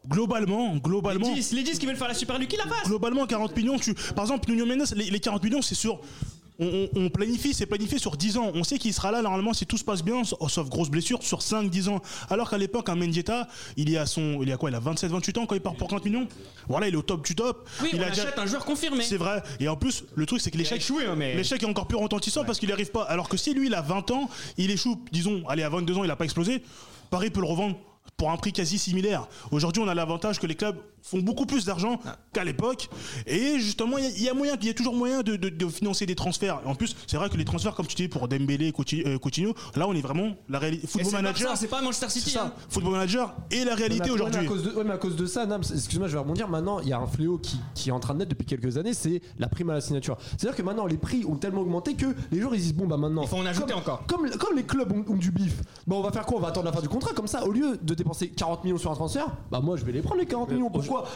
Globalement, 0.08 0.74
Les 0.74 0.80
globalement, 0.80 1.34
10, 1.34 1.52
les 1.54 1.64
10 1.64 1.80
qui 1.80 1.86
veulent 1.86 1.96
faire 1.98 2.08
la 2.08 2.14
Super 2.14 2.38
League, 2.40 2.50
qui 2.50 2.58
la 2.58 2.64
fassent. 2.68 2.86
globalement 2.88 3.26
40 3.26 3.56
millions, 3.56 3.78
tu 3.78 3.94
par 4.16 4.24
exemple 4.26 4.50
Nuno 4.50 4.66
Mendes, 4.66 4.88
les, 4.96 5.10
les 5.10 5.20
40 5.20 5.44
millions, 5.44 5.62
c'est 5.62 5.76
sur 5.76 6.00
on, 6.60 6.66
on- 6.96 7.02
on 7.06 7.10
planifie, 7.10 7.54
c'est 7.54 7.68
planifié 7.68 8.00
sur 8.00 8.18
10 8.18 8.38
ans. 8.38 8.52
On 8.56 8.64
sait 8.64 8.80
qu'il 8.80 8.92
sera 8.92 9.12
là 9.12 9.22
normalement 9.22 9.54
si 9.54 9.68
tout 9.68 9.78
se 9.78 9.84
passe 9.84 10.04
bien, 10.04 10.24
sauf 10.24 10.70
grosse 10.70 10.90
blessure, 10.90 11.22
sur 11.22 11.40
5-10 11.42 11.88
ans. 11.90 12.02
Alors 12.32 12.50
qu'à 12.50 12.58
l'époque, 12.58 12.90
un 12.90 12.96
Mendieta, 12.96 13.48
il 13.76 13.92
y 13.92 13.98
a 13.98 14.08
son, 14.08 14.40
il 14.42 14.50
y 14.50 14.52
a 14.52 14.58
quoi 14.58 14.72
Il 14.72 14.76
a 14.76 14.80
27-28 14.80 15.38
ans 15.38 15.46
quand 15.46 15.54
il 15.54 15.62
part 15.62 15.76
pour 15.76 15.88
40 15.88 16.06
millions. 16.06 16.28
Voilà, 16.68 16.88
il 16.88 16.96
est 16.96 16.98
au 16.98 17.04
top 17.04 17.24
du 17.28 17.36
top. 17.36 17.70
Oui, 17.84 17.90
il 17.94 18.00
on 18.00 18.04
a 18.04 18.10
déjà- 18.10 18.24
achète 18.24 18.40
un 18.40 18.48
joueur 18.48 18.66
confirmé. 18.66 19.04
C'est 19.04 19.18
vrai. 19.18 19.44
Et 19.60 19.68
en 19.68 19.76
plus, 19.76 20.04
le 20.16 20.26
truc, 20.26 20.42
c'est 20.42 20.50
que 20.50 20.58
l'échec, 20.58 20.84
hein, 21.08 21.14
mais- 21.16 21.36
l'échec 21.36 21.62
est 21.62 21.66
encore 21.68 21.86
plus 21.88 21.98
retentissant 21.98 22.44
parce 22.44 22.58
qu'il 22.58 22.70
n'y 22.70 22.74
arrive 22.74 22.90
pas. 22.90 23.04
Alors 23.04 23.30
que 23.30 23.38
si 23.38 23.54
lui, 23.54 23.68
il 23.68 23.76
a 23.76 23.82
20 23.84 24.10
ans, 24.10 24.28
il 24.58 24.72
échoue, 24.72 25.00
disons, 25.12 25.44
allez, 25.48 25.62
à 25.62 25.70
22 25.70 25.96
ans, 25.98 26.04
il 26.06 26.08
n'a 26.08 26.16
pas 26.16 26.26
explosé, 26.26 26.64
Paris 27.12 27.30
peut 27.30 27.40
le 27.42 27.46
revendre 27.46 27.78
pour 28.18 28.32
un 28.32 28.38
prix 28.38 28.52
quasi 28.52 28.80
similaire. 28.80 29.28
Aujourd'hui, 29.52 29.82
on 29.82 29.88
a 29.88 29.94
l'avantage 29.94 30.40
que 30.40 30.48
les 30.48 30.56
clubs 30.56 30.78
font 31.02 31.20
beaucoup 31.20 31.46
plus 31.46 31.66
d'argent 31.66 32.00
Ah. 32.06 32.18
qu'à 32.34 32.44
l'époque. 32.44 32.90
Et 33.26 33.60
justement, 33.60 33.98
il 33.98 34.04
y 34.04 34.08
a- 34.08 34.12
il 34.12 34.24
y, 34.24 34.30
a 34.30 34.34
moyen, 34.34 34.56
il 34.60 34.68
y 34.68 34.70
a 34.70 34.74
toujours 34.74 34.94
moyen 34.96 35.22
de, 35.22 35.36
de- 35.36 35.50
de 35.50 35.68
financer 35.68 36.06
des 36.06 36.16
transferts. 36.16 36.62
En 36.66 36.76
plus, 36.76 36.96
c'est 37.08 37.18
vrai 37.18 37.30
que 37.30 37.38
les 37.38 37.46
transferts, 37.46 37.76
comme 37.76 37.88
tu 37.88 37.96
dis, 37.96 38.08
pour 38.08 38.28
Dembélé, 38.28 38.74
euh, 39.06 39.18
Coutinho, 39.18 39.54
là, 39.76 39.88
on 39.88 39.94
est 39.94 40.02
vraiment 40.02 40.36
la 40.50 40.60
réalité. 40.60 40.88
Football 40.88 41.06
c'est 41.12 41.16
manager, 41.18 41.58
c'est 41.58 41.68
pas 41.68 41.82
Manchester 41.82 42.10
City. 42.10 42.30
ça. 42.32 42.46
hein. 42.48 42.54
Football 42.70 42.94
manager 42.94 43.36
et 43.52 43.64
la 43.64 43.76
réalité 43.76 44.10
aujourd'hui. 44.12 44.40
mais 44.42 44.46
à 44.48 44.50
cause 44.50 44.64
de- 44.64 44.72
ouais, 44.72 44.84
mais 44.84 44.94
à 44.94 44.98
cause 44.98 45.16
de 45.16 45.26
ça, 45.26 45.46
Nams, 45.46 45.64
excuse-moi, 45.74 46.08
je 46.08 46.14
vais 46.14 46.20
rebondir. 46.20 46.48
Maintenant, 46.50 46.80
il 46.80 46.88
y 46.90 46.94
a 46.94 47.00
un 47.00 47.08
fléau 47.08 47.38
qui, 47.38 47.58
qui 47.74 47.90
est 47.90 47.92
en 47.92 48.00
train 48.00 48.14
de 48.14 48.20
naître 48.20 48.30
depuis 48.32 48.46
quelques 48.46 48.78
années, 48.78 48.94
c'est 48.94 49.22
la 49.40 49.48
prime 49.48 49.70
à 49.70 49.74
la 49.74 49.82
signature. 49.82 50.18
C'est-à-dire 50.38 50.56
que 50.56 50.62
maintenant, 50.64 50.86
les 50.86 50.98
prix 50.98 51.24
ont 51.26 51.36
tellement 51.36 51.62
augmenté 51.62 51.94
que 51.96 52.08
les 52.32 52.40
joueurs 52.42 52.56
ils 52.56 52.62
disent 52.62 52.74
bon 52.74 52.86
bah 52.88 52.98
maintenant. 52.98 53.22
Il 53.24 53.28
faut 53.28 53.38
en 53.38 53.46
ajouter 53.46 53.72
comme, 53.74 53.80
encore. 53.82 54.04
Comme, 54.08 54.30
comme 54.32 54.56
les 54.56 54.64
clubs 54.66 54.92
ont, 54.92 55.06
ont 55.14 55.16
du 55.16 55.32
bif. 55.32 55.62
Bah 55.88 55.96
on 55.96 56.02
va 56.02 56.12
faire 56.12 56.26
quoi? 56.26 56.38
On 56.38 56.42
va 56.42 56.50
attendre 56.50 56.66
la 56.66 56.72
fin 56.74 56.82
du 56.82 56.90
contrat. 56.90 57.14
Comme 57.14 57.28
ça, 57.28 57.46
au 57.46 57.52
lieu 57.52 57.78
de 57.82 57.94
dépenser 57.94 58.30
40 58.30 58.64
millions 58.64 58.78
sur 58.78 58.92
un 58.92 58.96
transfert, 58.96 59.28
bah 59.52 59.60
moi 59.62 59.78
je 59.78 59.86
vais 59.86 59.92
les 59.92 60.02
prendre 60.02 60.20
les 60.20 60.26
40 60.28 60.52
millions. 60.52 60.70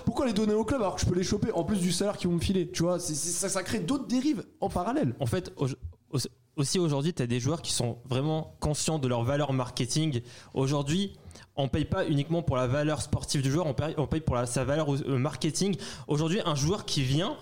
Pourquoi 0.06 0.26
les 0.26 0.34
donner 0.34 0.54
au 0.54 0.64
club 0.64 0.82
alors 0.82 0.96
que 0.96 1.02
je 1.02 1.06
peux 1.06 1.16
les 1.16 1.24
choper 1.24 1.52
en 1.52 1.64
plus 1.64 1.80
du 1.80 1.92
salaire 1.92 2.18
qu'ils 2.18 2.30
vont 2.30 2.36
me 2.36 2.42
filer 2.42 2.70
Tu 2.70 2.84
vois, 2.84 3.00
ça, 3.00 3.64
crée 3.64 3.80
d'autres 3.80 4.08
dérives 4.08 4.44
en 4.60 4.70
parallèle. 4.70 5.16
En 5.20 5.26
fait, 5.26 5.52
au- 5.58 5.68
au- 6.12 6.20
aussi 6.58 6.80
aujourd'hui, 6.80 7.14
tu 7.14 7.24
as 7.24 7.28
des 7.28 7.40
joueurs 7.40 7.62
qui 7.62 7.72
sont 7.72 7.98
vraiment 8.10 8.56
conscients 8.60 9.00
de 9.00 9.08
leur 9.08 9.24
valeur 9.24 9.54
marketing. 9.54 10.22
Aujourd'hui, 10.54 11.14
on 11.56 11.68
paye 11.68 11.86
pas 11.86 12.06
uniquement 12.08 12.42
pour 12.42 12.56
la 12.58 12.68
valeur 12.68 13.02
sportive 13.02 13.42
du 13.42 13.52
joueur, 13.52 13.66
on 13.68 13.74
paye, 14.08 14.22
pour 14.22 14.38
sa 14.46 14.64
valeur 14.64 14.94
euh, 14.94 15.18
marketing. 15.18 15.76
Aujourd'hui, 16.08 16.40
un 16.46 16.56
joueur 16.56 16.86
qui 16.86 17.02
vient, 17.04 17.36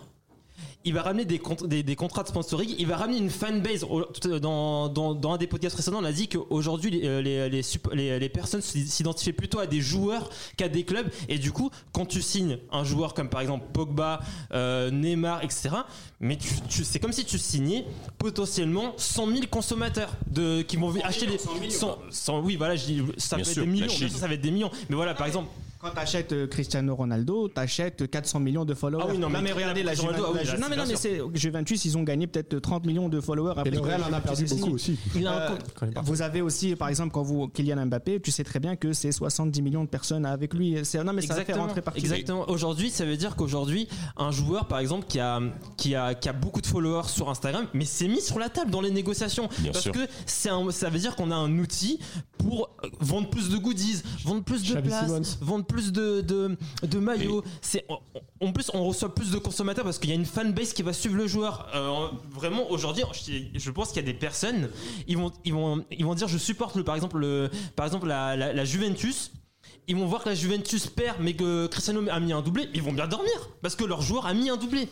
il 0.86 0.94
va 0.94 1.02
ramener 1.02 1.26
des, 1.26 1.40
cont- 1.40 1.68
des, 1.68 1.84
des 1.84 1.96
contrats 1.96 2.24
de 2.24 2.28
sponsoring, 2.30 2.74
il 2.78 2.88
va 2.88 2.96
ramener 2.98 3.18
une 3.18 3.30
fanbase. 3.30 3.86
Dans, 4.42 4.88
dans, 4.90 5.14
dans 5.14 5.34
un 5.34 5.38
des 5.38 5.48
podcasts 5.48 5.76
précédents, 5.76 6.00
on 6.00 6.06
a 6.06 6.12
dit 6.12 6.28
qu'aujourd'hui, 6.28 6.92
les, 6.92 7.22
les, 7.22 7.50
les, 7.50 7.62
sup- 7.64 7.90
les- 7.94 8.20
les 8.20 8.30
personnes 8.30 8.62
s'identifiaient 8.62 9.34
plutôt 9.34 9.60
à 9.60 9.68
des 9.68 9.82
joueurs 9.82 10.30
qu'à 10.58 10.70
des 10.70 10.84
clubs. 10.84 11.08
Et 11.28 11.38
du 11.38 11.52
coup, 11.52 11.70
quand 11.92 12.06
tu 12.06 12.22
signes 12.22 12.58
un 12.72 12.84
joueur 12.84 13.14
comme 13.14 13.30
par 13.30 13.42
exemple 13.42 13.66
Pogba, 13.74 14.22
euh, 14.54 14.90
Neymar, 14.92 15.44
etc., 15.44 15.70
mais 16.22 16.38
tu, 16.38 16.50
tu- 16.70 16.84
c'est 16.84 17.00
comme 17.00 17.14
si 17.14 17.26
tu 17.26 17.38
signais 17.38 17.86
potentiellement 18.18 18.94
100 18.98 19.28
000 19.28 19.40
consommateurs 19.50 20.12
de, 20.28 20.62
qui 20.62 20.76
vont 20.78 20.94
acheter 21.04 21.26
les. 21.26 21.38
100 21.70 21.98
100 22.10 22.40
oui, 22.42 22.56
voilà, 22.56 22.76
je 22.76 22.86
dis, 22.86 23.02
ça 23.18 23.36
Bien 23.38 23.46
peut 23.46 23.52
sûr, 23.52 23.64
être 23.64 23.68
des 23.68 23.72
millions, 23.74 24.10
ça 24.10 24.28
va 24.28 24.34
être 24.34 24.42
des 24.42 24.52
millions. 24.52 24.72
Mais 24.90 24.96
voilà, 24.96 25.14
par 25.14 25.28
exemple, 25.28 25.50
Quand 25.80 25.92
t'achètes 25.92 26.34
euh, 26.34 26.46
Cristiano 26.48 26.94
Ronaldo, 26.94 27.48
t'achètes 27.48 28.10
400 28.12 28.42
millions 28.42 28.66
de 28.66 28.74
followers. 28.74 29.04
Ah 29.08 29.12
oui, 29.12 29.18
non, 29.18 29.30
mais 29.30 29.52
regardez 29.54 29.82
la 29.82 29.94
Cristiano 29.94 30.14
Juventus. 30.14 30.26
Ronaldo, 30.26 30.32
oui, 30.34 30.38
la 30.38 30.44
Ju- 30.44 30.52
là, 30.52 30.58
non, 30.60 30.68
mais 30.70 30.76
non, 30.76 30.84
mais 30.90 30.96
c'est 30.98 31.22
Juventus, 31.34 31.86
ils 31.86 31.98
ont 31.98 32.04
gagné 32.04 32.28
peut-être 32.28 32.60
30 32.60 32.86
millions 32.86 33.08
de 33.08 33.22
followers. 33.22 33.54
Et 33.56 33.60
après 33.60 33.72
le 33.72 33.80
que 33.80 33.86
Real 33.86 34.04
en 34.04 34.12
a 34.12 34.20
perdu 34.20 34.44
beaucoup 34.46 34.72
aussi. 34.74 35.00
il 35.16 35.26
a 35.26 35.52
un 35.52 35.54
Euh. 35.54 35.88
Vous 36.04 36.22
avez 36.22 36.42
aussi, 36.42 36.76
par 36.76 36.90
exemple, 36.90 37.12
quand 37.14 37.22
vous 37.24 37.48
Kylian 37.48 37.86
Mbappé, 37.86 38.20
tu 38.20 38.30
sais 38.32 38.44
très 38.44 38.60
bien 38.60 38.76
que 38.76 38.92
c'est 38.92 39.14
70 39.14 39.62
millions 39.62 39.84
de 39.86 39.90
personnes 39.90 40.26
avec 40.26 40.54
lui. 40.54 40.76
C'est 40.84 41.02
non, 41.04 41.14
mais 41.14 41.22
ça 41.22 41.34
va 41.36 41.46
faire 41.46 41.58
rentrer 41.58 41.82
par 41.82 41.96
Exactement. 41.96 42.50
Aujourd'hui, 42.50 42.90
ça 42.90 43.06
veut 43.06 43.16
dire 43.16 43.38
qu'aujourd'hui, 43.38 43.88
un 44.18 44.32
joueur, 44.32 44.68
par 44.68 44.80
exemple, 44.80 45.06
qui 45.08 45.20
a, 45.20 45.40
qui, 45.78 45.96
a, 45.96 46.14
qui 46.14 46.28
a 46.28 46.34
beaucoup 46.34 46.60
de 46.60 46.68
followers 46.68 47.08
sur 47.08 47.30
Instagram, 47.30 47.66
mais 47.74 47.86
c'est 47.86 48.10
mis 48.10 48.22
sur 48.22 48.38
la 48.38 48.50
table 48.50 48.70
dans 48.72 48.82
les 48.82 48.92
négociations. 48.92 49.48
Bien 49.60 49.72
parce 49.72 49.84
sûr. 49.84 49.94
que 49.94 50.00
c'est 50.26 50.50
un- 50.50 50.72
ça 50.72 50.90
veut 50.90 51.00
dire 51.00 51.16
qu'on 51.16 51.32
a 51.32 51.36
un 51.36 51.58
outil 51.58 52.00
pour 52.40 52.70
euh, 52.84 52.88
vendre 53.00 53.30
plus 53.30 53.50
de 53.50 53.58
goodies, 53.58 54.02
vendre 54.26 54.44
plus 54.44 54.64
de 54.64 54.74
places, 54.88 55.10
vendre 55.42 55.66
plus 55.66 55.92
de, 55.92 56.22
de, 56.22 56.58
de 56.84 56.98
maillots. 57.00 57.44
C'est, 57.62 57.86
en- 57.90 58.52
plus, 58.52 58.72
on 58.74 58.84
reçoit 58.86 59.14
plus 59.14 59.30
de 59.32 59.38
consommateurs 59.38 59.84
parce 59.86 60.00
qu'il 60.00 60.10
y 60.10 60.14
a 60.14 60.16
une 60.16 60.26
fanbase 60.26 60.74
qui 60.74 60.82
va 60.82 60.94
suivre 60.94 61.16
le 61.16 61.28
joueur. 61.28 61.68
Euh, 61.76 62.08
vraiment, 62.32 62.70
aujourd'hui, 62.72 63.04
je, 63.14 63.60
je 63.60 63.72
pense 63.72 63.90
qu'il 63.90 63.98
y 63.98 64.06
a 64.10 64.12
des 64.12 64.18
personnes, 64.18 64.70
ils 65.08 65.18
vont, 65.18 65.32
ils 65.46 65.54
vont, 65.54 65.86
ils 65.92 66.04
vont 66.06 66.16
dire 66.16 66.28
je 66.28 66.38
supporte, 66.40 66.76
le, 66.76 66.84
par 66.84 66.96
exemple, 66.96 67.20
le, 67.20 67.50
par 67.76 67.86
exemple 67.86 68.08
la, 68.08 68.36
la- 68.36 68.54
la 68.54 68.66
Juventus 68.66 69.32
ils 69.88 69.96
vont 69.96 70.06
voir 70.06 70.24
que 70.24 70.30
la 70.30 70.36
Juventus 70.36 70.86
perd 70.86 71.18
mais 71.20 71.34
que 71.34 71.66
Cristiano 71.66 72.02
a 72.12 72.20
mis 72.20 72.32
un 72.32 72.42
doublé, 72.42 72.70
ils 72.76 72.82
vont 72.82 72.94
bien 72.94 73.08
dormir 73.08 73.34
parce 73.64 73.76
que 73.76 73.84
leur 73.84 74.02
joueur 74.04 74.28
a 74.28 74.34
mis 74.36 74.48
un 74.50 74.56
doublé. 74.56 74.88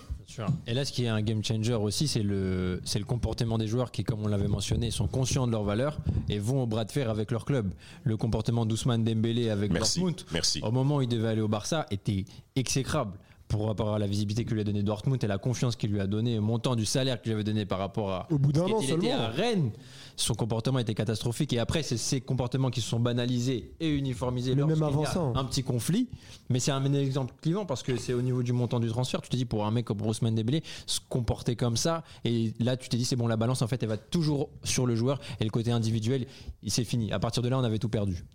Et 0.67 0.73
là, 0.73 0.85
ce 0.85 0.91
qui 0.91 1.05
est 1.05 1.07
un 1.07 1.21
game 1.21 1.43
changer 1.43 1.73
aussi, 1.73 2.07
c'est 2.07 2.21
le, 2.21 2.81
c'est 2.83 2.99
le 2.99 3.05
comportement 3.05 3.57
des 3.57 3.67
joueurs 3.67 3.91
qui, 3.91 4.03
comme 4.03 4.21
on 4.23 4.27
l'avait 4.27 4.47
mentionné, 4.47 4.91
sont 4.91 5.07
conscients 5.07 5.47
de 5.47 5.51
leurs 5.51 5.63
valeurs 5.63 5.97
et 6.29 6.37
vont 6.39 6.63
au 6.63 6.67
bras 6.67 6.85
de 6.85 6.91
fer 6.91 7.09
avec 7.09 7.31
leur 7.31 7.45
club. 7.45 7.73
Le 8.03 8.17
comportement 8.17 8.65
d'Ousmane 8.65 9.03
Dembélé 9.03 9.49
avec 9.49 9.71
Merci. 9.71 9.99
Dortmund, 9.99 10.25
Merci. 10.33 10.59
au 10.63 10.71
moment 10.71 10.97
où 10.97 11.01
il 11.01 11.07
devait 11.07 11.29
aller 11.29 11.41
au 11.41 11.47
Barça, 11.47 11.85
était 11.91 12.25
exécrable 12.55 13.17
pour 13.47 13.67
rapport 13.67 13.93
à 13.93 13.99
la 13.99 14.07
visibilité 14.07 14.45
que 14.45 14.53
lui 14.53 14.61
a 14.61 14.63
donné 14.63 14.83
Dortmund 14.83 15.23
et 15.23 15.27
la 15.27 15.37
confiance 15.37 15.75
qu'il 15.75 15.91
lui 15.91 16.01
a 16.01 16.07
donné, 16.07 16.35
le 16.35 16.41
montant 16.41 16.75
du 16.75 16.85
salaire 16.85 17.21
qu'il 17.21 17.31
lui 17.31 17.35
avait 17.35 17.43
donné 17.43 17.65
par 17.65 17.79
rapport 17.79 18.11
à. 18.11 18.27
Au 18.31 18.37
bout 18.37 18.51
d'un 18.51 18.63
an 18.63 18.79
était 18.79 18.87
seulement. 18.87 19.19
à 19.19 19.27
Rennes, 19.27 19.71
son 20.15 20.33
comportement 20.33 20.79
était 20.79 20.93
catastrophique. 20.93 21.53
Et 21.53 21.59
après, 21.59 21.83
c'est 21.83 21.97
ces 21.97 22.19
comportements 22.19 22.69
qui 22.69 22.81
se 22.81 22.89
sont 22.89 22.99
banalisés 22.99 23.71
et 23.79 23.89
uniformisés. 23.89 24.55
Mais 24.55 24.63
même 24.63 24.83
avant 24.83 25.05
ça, 25.05 25.19
hein. 25.19 25.33
Un 25.35 25.45
petit 25.45 25.63
conflit. 25.63 26.09
Mais 26.49 26.59
c'est 26.59 26.71
un 26.71 26.93
exemple 26.93 27.33
clivant 27.41 27.65
parce 27.65 27.83
que 27.83 27.95
c'est 27.97 28.13
au 28.13 28.21
niveau 28.21 28.43
du 28.43 28.53
montant 28.53 28.79
du 28.79 28.89
transfert. 28.89 29.21
Tu 29.21 29.29
te 29.29 29.35
dis, 29.35 29.45
pour 29.45 29.65
un 29.65 29.71
mec 29.71 29.85
comme 29.85 30.01
Ousmane 30.01 30.35
Dembélé, 30.35 30.63
se 30.85 30.99
comporter 31.07 31.55
comme 31.55 31.77
ça. 31.77 32.03
Et 32.25 32.53
là, 32.59 32.75
tu 32.75 32.89
t'es 32.89 32.97
dit, 32.97 33.05
c'est 33.05 33.15
bon, 33.15 33.27
la 33.27 33.37
balance, 33.37 33.61
en 33.61 33.67
fait, 33.67 33.81
elle 33.81 33.89
va 33.89 33.97
toujours 33.97 34.49
sur 34.63 34.85
le 34.85 34.95
joueur. 34.95 35.19
Et 35.39 35.43
le 35.43 35.49
côté 35.51 35.71
individuel, 35.71 36.27
il 36.63 36.71
s'est 36.71 36.83
fini. 36.83 37.11
À 37.11 37.19
partir 37.19 37.41
de 37.43 37.49
là, 37.49 37.57
on 37.57 37.63
avait 37.63 37.79
tout 37.79 37.89
perdu. 37.89 38.25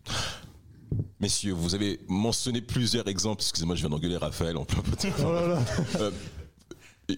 Messieurs, 1.21 1.53
vous 1.53 1.75
avez 1.75 2.01
mentionné 2.09 2.61
plusieurs 2.61 3.07
exemples. 3.09 3.43
Excusez-moi, 3.43 3.77
je 3.77 3.81
viens 3.81 3.91
d'engueuler 3.91 4.17
Raphaël 4.17 4.57
en 4.57 4.65
plein 4.65 4.83
pot. 4.83 5.07
Euh, 6.01 6.11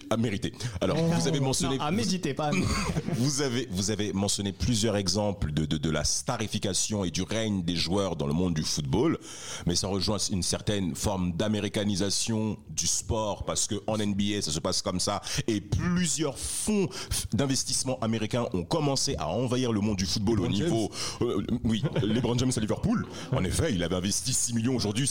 à 0.09 0.17
mériter. 0.17 0.51
Alors, 0.81 0.97
vous 0.97 1.27
avez 1.27 1.39
mentionné. 1.39 1.77
Non, 1.77 1.83
à 1.83 1.91
méditer, 1.91 2.33
pas 2.33 2.47
à. 2.47 2.51
Vous 3.17 3.41
avez, 3.41 3.67
vous 3.71 3.91
avez 3.91 4.11
mentionné 4.13 4.51
plusieurs 4.51 4.97
exemples 4.97 5.51
de, 5.51 5.65
de, 5.65 5.77
de 5.77 5.89
la 5.89 6.03
starification 6.03 7.05
et 7.05 7.11
du 7.11 7.21
règne 7.21 7.63
des 7.63 7.75
joueurs 7.75 8.15
dans 8.15 8.27
le 8.27 8.33
monde 8.33 8.53
du 8.53 8.63
football, 8.63 9.17
mais 9.65 9.75
ça 9.75 9.87
rejoint 9.87 10.17
une 10.31 10.43
certaine 10.43 10.95
forme 10.95 11.31
d'américanisation 11.31 12.57
du 12.69 12.87
sport 12.87 13.45
parce 13.45 13.67
que 13.67 13.75
en 13.87 13.97
NBA 13.97 14.41
ça 14.41 14.51
se 14.51 14.59
passe 14.59 14.81
comme 14.81 14.99
ça 14.99 15.21
et 15.47 15.61
plusieurs 15.61 16.37
fonds 16.37 16.89
d'investissement 17.33 17.97
américains 17.99 18.47
ont 18.53 18.63
commencé 18.63 19.15
à 19.17 19.29
envahir 19.29 19.71
le 19.71 19.79
monde 19.79 19.97
du 19.97 20.05
football 20.05 20.41
au 20.41 20.47
niveau, 20.47 20.91
euh, 21.21 21.45
oui, 21.63 21.83
LeBron 22.01 22.37
James 22.37 22.51
à 22.55 22.59
Liverpool. 22.59 23.05
En 23.31 23.43
effet, 23.43 23.73
il 23.73 23.83
avait 23.83 23.95
investi 23.95 24.33
6 24.33 24.53
millions 24.55 24.75
aujourd'hui. 24.75 25.09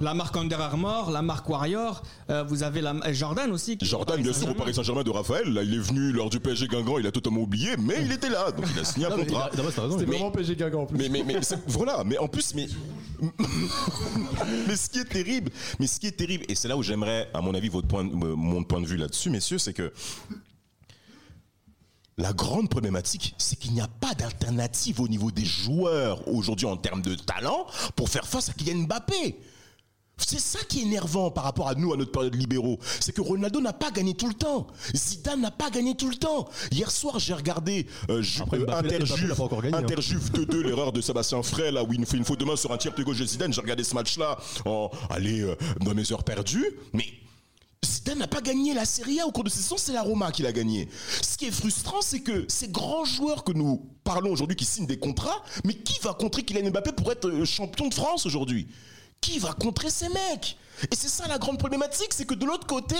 La 0.00 0.14
marque 0.14 0.34
Under 0.36 0.58
Armour, 0.60 1.10
la 1.10 1.20
marque 1.20 1.46
Warrior, 1.48 2.02
euh, 2.30 2.42
vous 2.42 2.62
avez 2.62 2.80
la 2.80 3.12
Jordan 3.12 3.50
aussi. 3.52 3.76
qui- 3.76 3.84
Jordan, 3.84 4.22
bien 4.22 4.32
sûr, 4.32 4.48
au 4.48 4.54
Paris 4.54 4.74
Saint-Germain 4.74 5.02
de 5.02 5.10
Raphaël, 5.10 5.52
là, 5.52 5.62
il 5.62 5.74
est 5.74 5.78
venu 5.78 6.10
lors 6.12 6.30
du 6.30 6.40
PSG 6.40 6.68
Guingamp, 6.68 6.98
il 6.98 7.06
a 7.06 7.12
totalement 7.12 7.42
oublié, 7.42 7.76
mais 7.78 7.96
il 8.02 8.10
était 8.12 8.30
là, 8.30 8.50
donc 8.50 8.64
il 8.74 8.80
a 8.80 8.84
signé 8.84 9.06
un 9.06 9.10
contrat. 9.10 9.50
C'était 9.52 10.04
vraiment 10.06 10.30
PSG 10.30 10.56
Guingamp 10.56 10.82
en 10.82 10.86
plus. 10.86 10.96
Mais, 10.98 11.08
mais, 11.10 11.22
mais 11.22 11.42
c'est- 11.42 11.58
voilà, 11.66 12.02
mais 12.04 12.16
en 12.16 12.28
plus, 12.28 12.54
mais, 12.54 12.66
mais 14.68 14.76
ce 14.76 14.88
qui 14.88 15.00
est 15.00 15.04
terrible, 15.04 15.50
mais 15.78 15.86
ce 15.86 16.00
qui 16.00 16.06
est 16.06 16.12
terrible, 16.16 16.44
et 16.48 16.54
c'est 16.54 16.68
là 16.68 16.76
où 16.78 16.82
j'aimerais, 16.82 17.28
à 17.34 17.42
mon 17.42 17.54
avis, 17.54 17.68
votre 17.68 17.86
point, 17.88 18.04
euh, 18.04 18.34
mon 18.36 18.64
point 18.64 18.80
de 18.80 18.86
vue 18.86 18.96
là-dessus, 18.96 19.28
messieurs, 19.28 19.58
c'est 19.58 19.74
que 19.74 19.92
la 22.16 22.32
grande 22.32 22.68
problématique, 22.68 23.34
c'est 23.38 23.58
qu'il 23.58 23.72
n'y 23.72 23.80
a 23.80 23.88
pas 23.88 24.14
d'alternative 24.14 25.00
au 25.00 25.08
niveau 25.08 25.30
des 25.30 25.44
joueurs 25.44 26.26
aujourd'hui 26.28 26.66
en 26.66 26.76
termes 26.76 27.02
de 27.02 27.14
talent 27.14 27.66
pour 27.96 28.08
faire 28.08 28.26
face 28.26 28.48
à 28.48 28.52
Kylian 28.52 28.84
Mbappé. 28.86 29.36
C'est 30.26 30.40
ça 30.40 30.58
qui 30.68 30.80
est 30.80 30.82
énervant 30.82 31.30
par 31.30 31.44
rapport 31.44 31.68
à 31.68 31.74
nous, 31.74 31.92
à 31.92 31.96
notre 31.96 32.12
période 32.12 32.34
libéraux. 32.34 32.78
C'est 33.00 33.12
que 33.12 33.20
Ronaldo 33.20 33.60
n'a 33.60 33.72
pas 33.72 33.90
gagné 33.90 34.14
tout 34.14 34.28
le 34.28 34.34
temps. 34.34 34.66
Zidane 34.94 35.40
n'a 35.40 35.50
pas 35.50 35.70
gagné 35.70 35.94
tout 35.96 36.08
le 36.08 36.16
temps. 36.16 36.48
Hier 36.70 36.90
soir, 36.90 37.18
j'ai 37.18 37.34
regardé 37.34 37.86
euh, 38.08 38.22
euh, 38.52 38.66
Interjuve, 38.68 39.28
l'a 39.28 39.34
pas 39.34 39.42
encore 39.44 39.62
gagné, 39.62 39.76
hein. 39.76 39.80
Interjuve 39.80 40.30
2-2, 40.30 40.60
l'erreur 40.66 40.92
de 40.92 41.00
Sébastien 41.00 41.42
Frey, 41.42 41.70
là 41.72 41.82
où 41.84 41.92
il 41.92 42.00
nous 42.00 42.06
fait 42.06 42.16
une 42.16 42.24
faute 42.24 42.40
de 42.40 42.44
main 42.44 42.56
sur 42.56 42.72
un 42.72 42.78
tir 42.78 42.94
de 42.94 43.02
gauche 43.02 43.18
de 43.18 43.26
Zidane. 43.26 43.52
J'ai 43.52 43.60
regardé 43.60 43.84
ce 43.84 43.94
match-là 43.94 44.38
en, 44.64 44.90
allez, 45.10 45.40
euh, 45.40 45.56
dans 45.80 45.94
mes 45.94 46.12
heures 46.12 46.24
perdues. 46.24 46.66
Mais 46.92 47.06
Zidane 47.84 48.18
n'a 48.18 48.28
pas 48.28 48.40
gagné 48.40 48.74
la 48.74 48.84
Serie 48.84 49.20
A 49.20 49.26
au 49.26 49.32
cours 49.32 49.44
de 49.44 49.48
cette 49.48 49.62
saison, 49.62 49.76
c'est 49.78 49.92
la 49.92 50.02
Roma 50.02 50.30
qui 50.32 50.42
l'a 50.42 50.52
gagné. 50.52 50.88
Ce 51.22 51.36
qui 51.36 51.46
est 51.46 51.50
frustrant, 51.50 52.02
c'est 52.02 52.20
que 52.20 52.44
ces 52.48 52.68
grands 52.68 53.04
joueurs 53.04 53.44
que 53.44 53.52
nous 53.52 53.86
parlons 54.04 54.30
aujourd'hui 54.30 54.56
qui 54.56 54.64
signent 54.64 54.86
des 54.86 54.98
contrats, 54.98 55.42
mais 55.64 55.74
qui 55.74 55.98
va 56.02 56.14
contrer 56.14 56.42
Kylian 56.42 56.70
Mbappé 56.70 56.92
pour 56.92 57.10
être 57.10 57.44
champion 57.44 57.88
de 57.88 57.94
France 57.94 58.26
aujourd'hui? 58.26 58.68
Qui 59.20 59.38
va 59.38 59.52
contrer 59.52 59.90
ces 59.90 60.08
mecs? 60.08 60.56
Et 60.90 60.96
c'est 60.96 61.08
ça 61.08 61.26
la 61.28 61.38
grande 61.38 61.58
problématique, 61.58 62.12
c'est 62.12 62.26
que 62.26 62.34
de 62.34 62.44
l'autre 62.46 62.66
côté, 62.66 62.96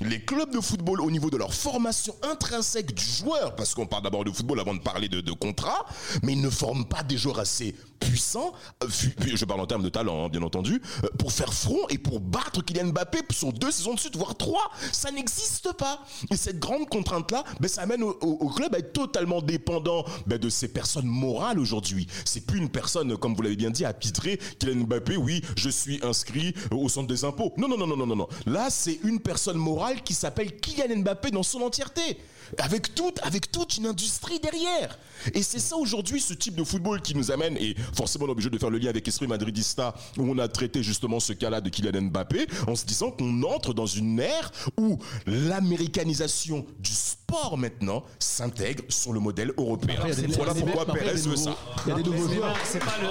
les 0.00 0.24
clubs 0.24 0.50
de 0.52 0.60
football 0.60 1.00
au 1.00 1.10
niveau 1.10 1.30
de 1.30 1.36
leur 1.36 1.54
formation 1.54 2.14
intrinsèque 2.22 2.94
du 2.94 3.04
joueur, 3.04 3.54
parce 3.56 3.74
qu'on 3.74 3.86
parle 3.86 4.02
d'abord 4.02 4.24
de 4.24 4.30
football 4.32 4.60
avant 4.60 4.74
de 4.74 4.80
parler 4.80 5.08
de, 5.08 5.20
de 5.20 5.32
contrat, 5.32 5.86
mais 6.22 6.32
ils 6.32 6.40
ne 6.40 6.50
forment 6.50 6.86
pas 6.86 7.02
des 7.02 7.16
joueurs 7.16 7.38
assez 7.38 7.74
puissants, 8.00 8.52
euh, 8.82 8.88
je 9.34 9.44
parle 9.44 9.60
en 9.60 9.66
termes 9.66 9.82
de 9.82 9.88
talent 9.88 10.24
hein, 10.24 10.28
bien 10.28 10.42
entendu, 10.42 10.80
euh, 11.04 11.08
pour 11.18 11.32
faire 11.32 11.52
front 11.52 11.86
et 11.90 11.98
pour 11.98 12.20
battre 12.20 12.64
Kylian 12.64 12.86
Mbappé 12.86 13.20
sur 13.30 13.52
deux 13.52 13.70
saisons 13.70 13.94
de 13.94 14.00
suite, 14.00 14.16
voire 14.16 14.34
trois. 14.36 14.70
Ça 14.92 15.10
n'existe 15.10 15.72
pas. 15.74 16.00
Et 16.30 16.36
cette 16.36 16.58
grande 16.58 16.88
contrainte-là, 16.88 17.44
ben, 17.60 17.68
ça 17.68 17.82
amène 17.82 18.02
au, 18.02 18.48
club 18.48 18.74
à 18.74 18.78
être 18.78 18.92
totalement 18.92 19.42
dépendant 19.42 20.04
ben, 20.26 20.38
de 20.38 20.48
ces 20.48 20.68
personnes 20.68 21.06
morales 21.06 21.58
aujourd'hui. 21.58 22.06
C'est 22.24 22.46
plus 22.46 22.58
une 22.58 22.70
personne, 22.70 23.16
comme 23.16 23.34
vous 23.34 23.42
l'avez 23.42 23.56
bien 23.56 23.70
dit, 23.70 23.84
attitrée, 23.84 24.40
Kylian 24.58 24.86
Mbappé, 24.86 25.16
oui, 25.16 25.42
je 25.56 25.68
suis 25.68 26.00
inscrit 26.02 26.54
au 26.70 26.88
centre 26.88 27.06
impôts. 27.24 27.52
Non, 27.56 27.68
non, 27.68 27.76
non, 27.76 27.86
non, 27.86 27.96
non, 27.96 28.06
non, 28.06 28.16
non. 28.16 28.28
Là, 28.46 28.68
c'est 28.70 28.98
une 29.04 29.20
personne 29.20 29.56
morale 29.56 30.02
qui 30.02 30.14
s'appelle 30.14 30.56
Kylian 30.60 31.00
Mbappé 31.00 31.30
dans 31.30 31.42
son 31.42 31.62
entièreté. 31.62 32.18
Avec 32.58 32.96
toute, 32.96 33.20
avec 33.22 33.52
toute 33.52 33.76
une 33.76 33.86
industrie 33.86 34.40
derrière. 34.40 34.98
Et 35.34 35.42
c'est 35.42 35.60
ça 35.60 35.76
aujourd'hui, 35.76 36.20
ce 36.20 36.34
type 36.34 36.56
de 36.56 36.64
football 36.64 37.00
qui 37.00 37.14
nous 37.14 37.30
amène, 37.30 37.56
et 37.56 37.76
forcément 37.94 38.24
on 38.24 38.28
est 38.28 38.32
obligé 38.32 38.50
de 38.50 38.58
faire 38.58 38.70
le 38.70 38.78
lien 38.78 38.88
avec 38.88 39.06
Esprit 39.06 39.28
Madridista, 39.28 39.94
où 40.18 40.22
on 40.28 40.36
a 40.38 40.48
traité 40.48 40.82
justement 40.82 41.20
ce 41.20 41.32
cas-là 41.32 41.60
de 41.60 41.68
Kylian 41.68 42.02
Mbappé, 42.02 42.48
en 42.66 42.74
se 42.74 42.84
disant 42.84 43.12
qu'on 43.12 43.44
entre 43.44 43.72
dans 43.72 43.86
une 43.86 44.18
ère 44.18 44.50
où 44.76 44.98
l'américanisation 45.26 46.66
du 46.80 46.90
sport 46.90 47.56
maintenant 47.56 48.02
s'intègre 48.18 48.82
sur 48.88 49.12
le 49.12 49.20
modèle 49.20 49.52
européen. 49.56 49.94
Après, 49.98 50.12
voilà 50.12 50.54
pourquoi 50.54 50.86
Pérez 50.86 51.14
veut 51.14 51.36
ça. 51.36 51.56
Il 51.86 51.90
y 51.90 51.92
a 51.92 51.96
des 51.96 52.02
nouveaux 52.02 52.28
joueurs. 52.32 52.56
C'est 52.64 52.80
pas 52.80 52.96
le. 53.00 53.10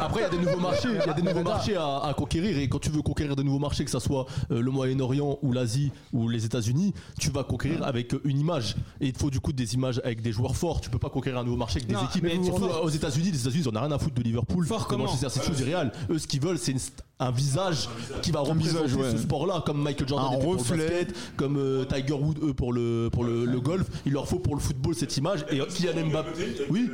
Après, 0.00 0.20
il 0.20 0.22
y 0.22 0.26
a 0.26 0.30
des 0.30 0.38
nouveaux 0.38 0.60
marchés, 0.60 0.88
il 0.88 1.06
y 1.06 1.10
a 1.10 1.12
des 1.12 1.22
nouveaux 1.22 1.42
marchés 1.42 1.76
à, 1.76 1.98
à 2.04 2.14
conquérir. 2.14 2.56
Et 2.58 2.68
quand 2.68 2.78
tu 2.78 2.90
veux 2.90 3.02
conquérir 3.02 3.36
de 3.36 3.42
nouveaux 3.42 3.58
marchés, 3.58 3.84
que 3.84 3.90
ce 3.90 3.98
soit 3.98 4.26
euh, 4.50 4.60
le 4.60 4.70
Moyen-Orient 4.70 5.38
ou 5.42 5.52
l'Asie 5.52 5.92
ou 6.12 6.28
les 6.28 6.44
États-Unis, 6.44 6.94
tu 7.18 7.30
vas 7.30 7.44
conquérir 7.44 7.82
avec 7.84 8.14
euh, 8.14 8.20
une 8.24 8.38
image. 8.38 8.76
Et 9.00 9.08
il 9.08 9.12
te 9.12 9.18
faut 9.18 9.30
du 9.30 9.40
coup 9.40 9.52
des 9.52 9.74
images 9.74 10.00
avec 10.04 10.22
des 10.22 10.32
joueurs 10.32 10.56
forts. 10.56 10.80
Tu 10.80 10.90
peux 10.90 10.98
pas 10.98 11.10
conquérir 11.10 11.38
un 11.40 11.44
nouveau 11.44 11.56
marché 11.56 11.76
avec 11.78 11.88
des 11.88 11.94
Non, 11.94 12.04
équipes. 12.04 12.22
mais 12.22 12.42
Surtout 12.44 12.64
aux 12.64 12.88
États-Unis, 12.88 13.30
les 13.30 13.40
États-Unis, 13.40 13.64
ils 13.64 13.68
en 13.68 13.76
ont 13.76 13.84
rien 13.84 13.92
à 13.92 13.98
foutre 13.98 14.14
de 14.16 14.22
Liverpool, 14.22 14.66
Fort 14.66 14.80
de 14.80 14.84
comment 14.84 15.04
Manchester 15.04 15.28
City 15.28 15.50
du 15.62 15.64
Real. 15.64 15.92
Eux, 16.10 16.18
ce 16.18 16.26
qu'ils 16.26 16.40
veulent, 16.40 16.58
c'est 16.58 16.72
une 16.72 16.78
un 17.20 17.30
visage 17.30 17.88
qui 18.22 18.30
va 18.32 18.40
représenter 18.40 18.86
visage, 18.88 18.94
ouais. 18.96 19.10
ce 19.12 19.18
sport-là, 19.18 19.62
comme 19.64 19.82
Michael 19.82 20.08
Jordan 20.08 20.28
Un 20.32 20.36
était 20.36 20.42
pour 20.44 20.52
le 20.54 20.58
reflet. 20.58 20.76
basket, 20.88 21.14
comme 21.36 21.56
euh, 21.58 21.84
Tiger 21.84 22.14
Wood 22.14 22.38
eux 22.42 22.54
pour 22.54 22.72
le 22.72 23.08
pour 23.12 23.24
le, 23.24 23.44
le 23.44 23.60
golf. 23.60 23.86
Il 24.06 24.12
leur 24.12 24.26
faut 24.26 24.38
pour 24.38 24.54
le 24.54 24.60
football 24.60 24.94
cette 24.94 25.16
image. 25.16 25.44
Et 25.50 25.58
Kylian 25.60 26.06
Mbappé, 26.08 26.30
oui, 26.70 26.90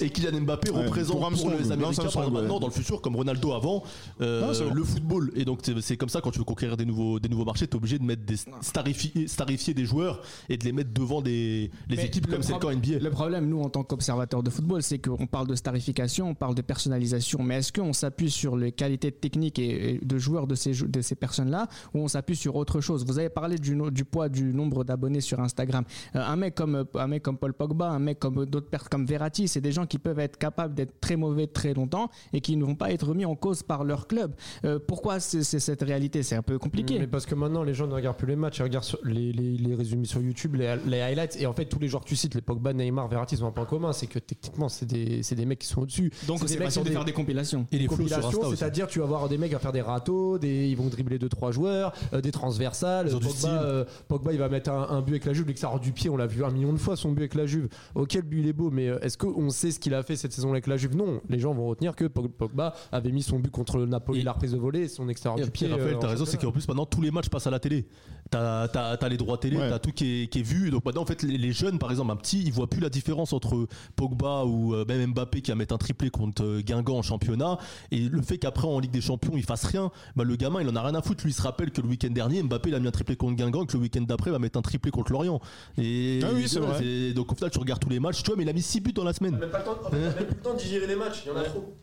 et 0.00 0.10
Kylian 0.10 0.40
Mbappé 0.42 0.70
Ouais, 0.70 0.84
représente 0.84 1.18
pour 1.20 1.30
pour, 1.42 1.50
les 1.58 1.72
Américains 1.72 2.02
par 2.02 2.24
exemple, 2.24 2.32
maintenant 2.32 2.60
dans 2.60 2.66
le 2.68 2.72
futur 2.72 3.00
comme 3.00 3.16
Ronaldo 3.16 3.52
avant 3.52 3.82
euh, 4.20 4.40
Non, 4.52 4.74
le 4.74 4.84
football 4.84 5.30
et 5.34 5.44
donc 5.44 5.60
c'est- 5.80 5.96
comme 5.96 6.08
ça 6.08 6.20
quand 6.20 6.30
tu 6.30 6.38
veux 6.38 6.44
conquérir 6.44 6.76
des 6.76 6.84
nouveaux 6.84 7.18
des 7.18 7.28
nouveaux 7.28 7.44
marchés 7.44 7.66
t'es 7.66 7.76
obligé 7.76 7.98
de 7.98 8.04
mettre 8.04 8.22
des 8.24 8.36
starifier, 8.60 9.26
starifier 9.28 9.74
des 9.74 9.84
joueurs 9.84 10.20
et 10.48 10.56
de 10.56 10.64
les 10.64 10.72
mettre 10.72 10.92
devant 10.92 11.20
des 11.22 11.70
les 11.88 11.96
Mais 11.96 12.06
équipes 12.06 12.26
le 12.26 12.32
comme 12.34 12.42
c'est 12.42 12.52
le 12.52 12.58
cas 12.58 12.72
NBA 12.74 12.98
Le 13.00 13.10
problème, 13.10 13.48
nous, 13.48 13.60
en 13.60 13.68
tant 13.68 13.82
qu'observateurs 13.84 14.42
de 14.42 14.50
football, 14.50 14.82
c'est 14.82 14.98
qu'on 14.98 15.26
parle 15.26 15.46
de 15.46 15.54
starification, 15.54 16.28
on 16.30 16.34
parle 16.34 16.54
de 16.54 16.62
personnalisation. 16.62 17.42
Mais 17.42 17.56
est-ce 17.56 17.72
qu'on 17.72 17.92
s'appuie 17.92 18.30
sur 18.30 18.56
les 18.56 18.72
qualités 18.72 19.12
techniques 19.12 19.58
et, 19.58 19.61
et 19.64 20.00
de 20.02 20.18
joueurs 20.18 20.46
de 20.46 20.54
ces, 20.54 20.72
de 20.72 21.00
ces 21.00 21.14
personnes-là 21.14 21.66
ou 21.94 22.00
on 22.00 22.08
s'appuie 22.08 22.36
sur 22.36 22.56
autre 22.56 22.80
chose 22.80 23.04
Vous 23.04 23.18
avez 23.18 23.28
parlé 23.28 23.56
du, 23.58 24.04
poids 24.04 24.28
du 24.28 24.44
nombre 24.54 24.84
d'abonnés 24.84 25.20
sur 25.20 25.40
Instagram. 25.40 25.84
Euh, 26.16 26.20
un, 26.22 26.36
mec 26.36 26.54
comme, 26.54 26.84
un 26.94 27.06
mec 27.06 27.22
comme 27.22 27.38
Paul 27.38 27.52
Pogba, 27.54 27.88
un 27.90 27.98
mec 27.98 28.18
comme 28.18 28.44
d'autres 28.46 28.68
personnes 28.68 28.88
comme 28.90 29.06
Verratti, 29.06 29.48
c'est 29.48 29.60
des 29.60 29.72
gens 29.72 29.86
qui 29.86 29.98
peuvent 29.98 30.18
être 30.18 30.36
capables 30.38 30.74
d'être 30.74 31.00
très 31.00 31.16
mauvais 31.16 31.46
très 31.46 31.72
longtemps 31.74 32.10
et 32.32 32.40
qui 32.40 32.56
ne 32.56 32.64
vont 32.64 32.74
pas 32.74 32.90
être 32.92 33.06
remis 33.08 33.24
en 33.24 33.36
cause 33.36 33.62
par 33.62 33.84
leur 33.84 34.06
club. 34.08 34.34
Euh, 34.64 34.78
pourquoi 34.84 35.20
c'est 35.20 35.42
cette 35.42 35.82
réalité? 35.82 36.22
C'est 36.22 36.36
un 36.36 36.42
peu 36.42 36.58
compliqué. 36.58 36.98
Mais 36.98 37.06
parce 37.06 37.26
que 37.26 37.34
maintenant, 37.34 37.62
les 37.62 37.74
gens 37.74 37.86
ne 37.86 37.94
regardent 37.94 38.16
plus 38.16 38.26
les 38.26 38.36
matchs, 38.36 38.58
ils 38.58 38.62
regardent 38.64 38.84
sur- 38.84 38.98
les, 39.04 39.32
les- 39.32 39.56
les 39.56 39.74
résumés 39.74 40.06
sur 40.06 40.20
YouTube, 40.20 40.54
les, 40.56 40.76
les 40.86 41.00
highlights. 41.00 41.36
Et 41.40 41.46
en 41.46 41.52
fait, 41.52 41.66
tous 41.66 41.78
les 41.78 41.88
joueurs 41.88 42.02
que 42.04 42.08
tu 42.08 42.16
cites, 42.16 42.34
les 42.34 42.40
Pogba, 42.42 42.72
Neymar, 42.72 43.08
Verratti, 43.08 43.36
ils 43.36 43.44
ont 43.44 43.48
un 43.48 43.52
point 43.52 43.64
commun 43.66 43.92
c'est 43.92 44.06
que 44.06 44.18
techniquement, 44.18 44.68
c'est 44.68 44.86
des, 44.86 45.22
c'est 45.22 45.34
des 45.34 45.46
mecs 45.46 45.58
qui 45.60 45.66
sont 45.68 45.82
au-dessus. 45.82 46.10
Donc 46.26 46.38
C'est 46.46 46.54
mecs 46.58 46.64
facile 46.64 46.82
qui 46.82 46.88
de 46.88 46.92
ont 46.92 46.96
faire 46.96 47.04
des 47.04 47.12
compilations. 47.12 47.66
et 47.70 47.78
les 47.78 47.86
compilations, 47.86 48.50
c'est-à-dire 48.54 48.86
tu 48.86 48.98
vas 48.98 49.04
avoir 49.04 49.28
des 49.28 49.38
mecs 49.38 49.51
à 49.54 49.58
faire 49.58 49.72
des 49.72 49.80
râteaux, 49.80 50.38
des, 50.38 50.68
ils 50.68 50.76
vont 50.76 50.88
dribbler 50.88 51.18
deux 51.18 51.28
trois 51.28 51.50
joueurs, 51.52 51.92
euh, 52.12 52.20
des 52.20 52.32
transversales. 52.32 53.08
Du 53.08 53.18
Pogba, 53.26 53.62
euh, 53.62 53.84
Pogba, 54.08 54.32
il 54.32 54.38
va 54.38 54.48
mettre 54.48 54.70
un, 54.70 54.88
un 54.90 55.00
but 55.02 55.12
avec 55.12 55.24
la 55.26 55.32
Juve, 55.32 55.46
dès 55.46 55.54
que 55.54 55.60
ça 55.60 55.72
du 55.82 55.92
pied, 55.92 56.10
on 56.10 56.16
l'a 56.16 56.26
vu 56.26 56.44
un 56.44 56.50
million 56.50 56.72
de 56.72 56.78
fois 56.78 56.96
son 56.96 57.12
but 57.12 57.22
avec 57.22 57.34
la 57.34 57.46
Juve. 57.46 57.68
Ok, 57.94 58.14
le 58.14 58.22
but 58.22 58.40
il 58.40 58.46
est 58.48 58.52
beau, 58.52 58.70
mais 58.70 58.88
euh, 58.88 58.98
est-ce 59.00 59.16
qu'on 59.18 59.50
sait 59.50 59.70
ce 59.70 59.78
qu'il 59.80 59.94
a 59.94 60.02
fait 60.02 60.16
cette 60.16 60.32
saison 60.32 60.50
avec 60.52 60.66
la 60.66 60.76
Juve? 60.76 60.94
Non, 60.96 61.20
les 61.28 61.38
gens 61.38 61.52
vont 61.54 61.66
retenir 61.66 61.96
que 61.96 62.04
Pog- 62.04 62.28
Pogba 62.28 62.74
avait 62.92 63.10
mis 63.12 63.22
son 63.22 63.38
but 63.38 63.50
contre 63.50 63.78
le 63.78 63.86
Napoli, 63.86 64.20
Et- 64.20 64.22
la 64.22 64.32
reprise 64.32 64.52
de 64.52 64.58
volée, 64.58 64.80
et 64.82 64.88
son 64.88 65.08
extérieur 65.08 65.38
Et 65.40 65.44
du 65.44 65.50
pied. 65.50 65.68
Raphaël, 65.68 65.96
t'as 66.00 66.08
raison, 66.08 66.24
c'est 66.24 66.40
qu'en 66.40 66.52
plus 66.52 66.66
maintenant 66.68 66.86
tous 66.86 67.00
les 67.00 67.10
matchs 67.10 67.28
passent 67.28 67.46
à 67.46 67.50
la 67.50 67.58
télé. 67.60 67.86
T'as 68.30 68.62
as, 68.64 69.08
les 69.10 69.18
droits 69.18 69.36
télé, 69.36 69.58
Ouais. 69.58 69.68
t'as 69.68 69.78
tout 69.78 69.90
qui 69.92 70.22
est, 70.22 70.26
qui 70.28 70.38
est 70.38 70.42
vu. 70.42 70.70
Donc 70.70 70.86
maintenant 70.86 71.02
en 71.02 71.06
fait 71.06 71.22
les, 71.22 71.36
les 71.36 71.52
jeunes 71.52 71.78
par 71.78 71.90
exemple, 71.90 72.10
un 72.12 72.16
petit, 72.16 72.42
ils 72.42 72.52
voient 72.52 72.66
plus 72.70 72.80
la 72.80 72.88
différence 72.88 73.34
entre 73.34 73.66
Pogba 73.94 74.44
ou 74.46 74.74
euh, 74.74 74.86
même 74.86 75.10
Mbappé 75.12 75.42
qui 75.42 75.50
va 75.50 75.54
mettre 75.54 75.74
un 75.74 75.78
triplé 75.78 76.08
contre 76.08 76.42
euh, 76.42 76.60
Guingamp 76.62 76.96
en 76.96 77.02
championnat 77.02 77.58
et 77.90 78.08
le 78.08 78.22
fait 78.22 78.38
qu'après 78.38 78.66
en 78.66 78.78
Ligue 78.78 78.90
des 78.90 79.02
Champions 79.02 79.32
il 79.36 79.42
fasse 79.44 79.64
rien, 79.64 79.90
bah, 80.16 80.24
le 80.24 80.34
gamin 80.36 80.62
il 80.62 80.68
en 80.70 80.76
a 80.76 80.82
rien 80.82 80.94
à 80.94 81.02
foutre. 81.02 81.24
Lui 81.24 81.32
il 81.32 81.34
se 81.34 81.42
rappelle 81.42 81.72
que 81.72 81.82
le 81.82 81.88
week-end 81.88 82.08
dernier 82.10 82.42
Mbappé 82.42 82.70
il 82.70 82.74
a 82.74 82.80
mis 82.80 82.88
un 82.88 82.92
triplé 82.92 83.16
contre 83.16 83.36
Guingamp 83.36 83.64
et 83.64 83.66
que 83.66 83.76
le 83.76 83.82
week-end 83.82 84.00
d'après 84.02 84.30
il 84.30 84.32
va 84.32 84.38
mettre 84.38 84.58
un 84.58 84.62
triplé 84.62 84.90
contre 84.90 85.12
Lorient. 85.12 85.40
Et 85.76 86.20
Ah 86.24 86.28
oui, 86.34 86.48
c'est 86.48 86.58
vrai. 86.60 87.12
Donc 87.12 87.30
au 87.32 87.34
final 87.34 87.50
tu 87.50 87.58
regardes 87.58 87.82
tous 87.82 87.90
les 87.90 88.00
matchs, 88.00 88.22
tu 88.22 88.30
vois 88.30 88.36
mais 88.38 88.44
il 88.44 88.48
a 88.48 88.54
mis 88.54 88.62
6 88.62 88.80
buts 88.80 88.92
dans 88.94 89.04
la 89.04 89.12
semaine. 89.12 89.36
Même 89.36 89.50
pas 89.50 89.58
le 89.58 89.64
temps, 89.64 89.72
en 89.84 89.90
fait, 89.90 89.96
t'as 90.00 90.14
même 90.20 90.26
plus 90.26 90.36
le 90.36 90.40
temps 90.42 90.54
de 90.54 90.58
digérer 90.58 90.86
les 90.86 90.96
matchs, 90.96 91.22
il 91.26 91.28
y 91.28 91.32
en 91.32 91.36
a 91.38 91.42
trop. 91.44 91.74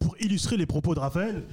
pour 0.00 0.16
illustrer 0.20 0.58
les 0.58 0.66
propos 0.66 0.94
de 0.94 1.00
Raphaël, 1.00 1.44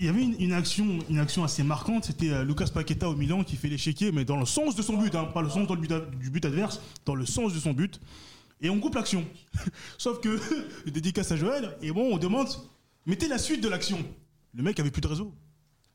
il 0.00 0.06
y 0.06 0.08
avait 0.08 0.22
une, 0.22 0.34
une 0.40 0.52
action, 0.52 0.98
une 1.08 1.18
action 1.18 1.44
assez 1.44 1.62
marquante. 1.62 2.06
C'était 2.06 2.30
euh, 2.30 2.42
Lucas 2.44 2.68
Paqueta 2.74 3.08
au 3.08 3.14
Milan 3.14 3.44
qui 3.44 3.54
fait 3.56 3.68
l'échiquier, 3.68 4.10
mais 4.12 4.24
dans 4.24 4.36
le 4.38 4.46
sens 4.46 4.74
de 4.74 4.82
son 4.82 4.96
but, 4.96 5.14
hein, 5.14 5.24
pas 5.26 5.42
le 5.42 5.48
sens 5.50 5.66
dans 5.68 5.74
le 5.74 5.80
but 5.80 5.92
a- 5.92 6.00
du 6.00 6.30
but 6.30 6.44
adverse, 6.44 6.80
dans 7.04 7.14
le 7.14 7.26
sens 7.26 7.52
de 7.54 7.58
son 7.60 7.72
but. 7.72 8.00
Et 8.62 8.68
on 8.70 8.80
coupe 8.80 8.94
l'action. 8.96 9.24
Sauf 9.98 10.20
que, 10.20 10.40
dédicace 10.90 11.30
à 11.32 11.36
Joël, 11.36 11.76
et 11.82 11.92
bon, 11.92 12.12
on 12.14 12.18
demande, 12.18 12.48
mettez 13.06 13.28
la 13.28 13.38
suite 13.38 13.62
de 13.62 13.68
l'action. 13.68 13.98
Le 14.54 14.62
mec 14.62 14.80
avait 14.80 14.90
plus 14.90 15.00
de 15.02 15.06
réseau. 15.08 15.32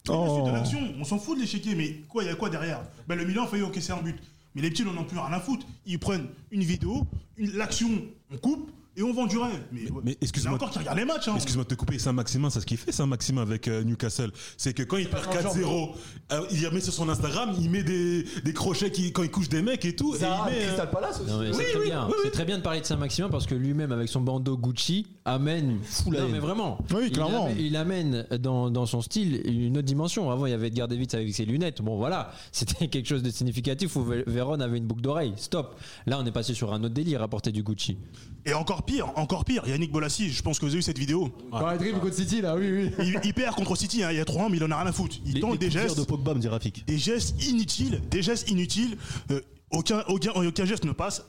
La 0.07 0.13
Oh. 0.15 0.35
suite 0.35 0.45
de 0.45 0.51
l'action, 0.51 0.93
on 0.99 1.03
s'en 1.03 1.17
fout 1.17 1.35
de 1.35 1.41
l'échiquier, 1.41 1.73
mais 1.73 2.01
quoi, 2.07 2.23
il 2.23 2.27
y 2.27 2.29
a 2.29 2.35
quoi 2.35 2.49
derrière? 2.51 2.83
Ben, 3.07 3.15
Le 3.17 3.25
Milan 3.25 3.45
a 3.45 3.47
failli 3.47 3.63
encaisser 3.63 3.91
un 3.91 4.01
but. 4.03 4.15
Mais 4.53 4.61
les 4.61 4.69
petits 4.69 4.85
n'en 4.85 4.95
ont 4.95 5.03
plus 5.03 5.17
rien 5.17 5.33
à 5.33 5.39
foutre. 5.39 5.65
Ils 5.87 5.97
prennent 5.99 6.27
une 6.51 6.61
vidéo, 6.63 7.05
une- 7.37 7.51
l'action, 7.57 7.89
on 8.31 8.37
coupe, 8.37 8.69
et 8.97 9.03
on 9.03 9.13
vend 9.13 9.25
du 9.25 9.37
rêve. 9.37 9.61
Mais, 10.03 10.17
excuse-moi. 10.21 10.55
encore 10.55 10.69
qui 10.69 10.79
regardent 10.79 10.97
les 10.97 11.05
matchs. 11.05 11.27
Hein. 11.27 11.35
Excuse-moi 11.35 11.63
de 11.63 11.69
te 11.69 11.75
couper, 11.75 11.99
Saint-Maximin, 11.99 12.49
c'est 12.49 12.61
ce 12.61 12.65
qu'il 12.65 12.77
fait 12.77 12.91
Saint-Maximin 12.91 13.41
avec 13.41 13.67
euh, 13.67 13.83
Newcastle. 13.83 14.31
C'est 14.57 14.73
que 14.73 14.83
quand 14.83 14.97
il 14.97 15.09
perd 15.09 15.25
4-0, 15.25 15.95
euh, 16.31 16.41
il 16.51 16.69
met 16.71 16.79
sur 16.79 16.93
son 16.93 17.09
Instagram, 17.09 17.53
il 17.59 17.69
met 17.69 17.83
des, 17.83 18.25
des 18.43 18.53
crochets 18.53 18.91
qui, 18.91 19.11
quand 19.11 19.23
il 19.23 19.31
couche 19.31 19.49
des 19.49 19.61
mecs 19.61 19.83
et 19.85 19.95
tout. 19.95 20.15
et 20.15 20.19
Ça, 20.19 20.45
il 20.47 20.51
met, 20.51 20.61
euh, 20.61 20.65
Crystal 20.67 20.89
Palace 20.89 21.19
aussi. 21.21 21.31
Non, 21.31 21.39
mais 21.39 21.53
c'est 21.53 21.71
très 21.71 21.83
bien. 21.83 22.07
C'est 22.23 22.31
très 22.31 22.45
bien 22.45 22.57
de 22.57 22.63
parler 22.63 22.81
de 22.81 22.85
Saint-Maximin 22.85 23.29
parce 23.29 23.45
que 23.45 23.55
lui-même, 23.55 23.91
avec 23.91 24.07
son 24.09 24.21
bandeau 24.21 24.57
Gucci, 24.57 25.07
amène. 25.25 25.79
la 26.11 26.19
non, 26.19 26.25
haine. 26.25 26.31
mais 26.31 26.39
vraiment. 26.39 26.77
Oui, 26.93 27.03
Il 27.07 27.11
clairement. 27.11 27.45
amène- 27.47 27.57
Il 27.59 27.75
amène, 27.75 28.27
dans, 28.39 28.69
dans 28.69 28.85
son 28.85 29.01
style 29.01 29.41
une 29.45 29.77
autre 29.77 29.85
dimension. 29.87 30.29
Avant, 30.31 30.45
il 30.45 30.51
y 30.51 30.53
avait 30.53 30.67
Edgar 30.67 30.87
Davids 30.87 31.07
avec 31.13 31.33
ses 31.33 31.45
lunettes. 31.45 31.81
Bon, 31.81 31.97
voilà, 31.97 32.31
c'était 32.51 32.87
quelque 32.87 33.07
chose 33.07 33.23
de 33.23 33.29
significatif 33.31 33.95
où 33.95 34.03
Vé- 34.05 34.23
Véron 34.27 34.59
avait 34.59 34.77
une 34.77 34.85
boucle 34.85 35.01
d'oreille. 35.01 35.33
Stop. 35.37 35.75
Là, 36.05 36.19
on 36.21 36.25
est 36.25 36.31
passé 36.31 36.53
sur 36.53 36.73
un 36.73 36.83
autre 36.83 36.93
délire 36.93 37.21
à 37.21 37.27
porter 37.27 37.51
du 37.51 37.63
Gucci. 37.63 37.97
Et 38.45 38.53
encore 38.53 38.83
pire, 38.83 39.11
encore 39.15 39.43
pire, 39.43 39.67
Yannick 39.67 39.91
Bolassi, 39.91 40.29
je 40.29 40.41
pense 40.43 40.59
que 40.59 40.65
vous 40.65 40.71
avez 40.71 40.77
vu 40.77 40.83
cette 40.83 40.99
vidéo. 40.99 41.31
Quand 41.51 41.71
il 41.81 41.93
contre 41.93 42.13
City, 42.13 42.41
là, 42.41 42.55
oui, 42.55 42.69
oui. 42.71 42.91
Il, 42.99 43.19
il 43.23 43.33
perd 43.33 43.55
contre 43.55 43.75
City, 43.75 44.03
hein, 44.03 44.09
il 44.11 44.17
y 44.17 44.19
a 44.21 44.25
3 44.25 44.43
ans, 44.45 44.49
mais 44.49 44.57
il 44.57 44.63
en 44.63 44.69
a 44.69 44.77
rien 44.77 44.87
à 44.87 44.91
foutre. 44.91 45.15
Il 45.25 45.33
Les, 45.33 45.39
tente 45.39 45.53
les 45.53 45.57
des 45.57 45.71
gestes, 45.71 45.97
de 45.97 46.03
Pogba, 46.03 46.35
me 46.35 46.39
dit 46.39 46.47
Rafik. 46.47 46.85
des 46.85 46.97
gestes 46.99 47.43
inutiles, 47.43 48.01
des 48.11 48.21
gestes 48.21 48.49
inutiles. 48.51 48.97
euh, 49.31 49.41
aucun, 49.71 50.03
aucun, 50.07 50.31
aucun 50.33 50.65
geste 50.65 50.85
ne 50.85 50.91
passe. 50.91 51.25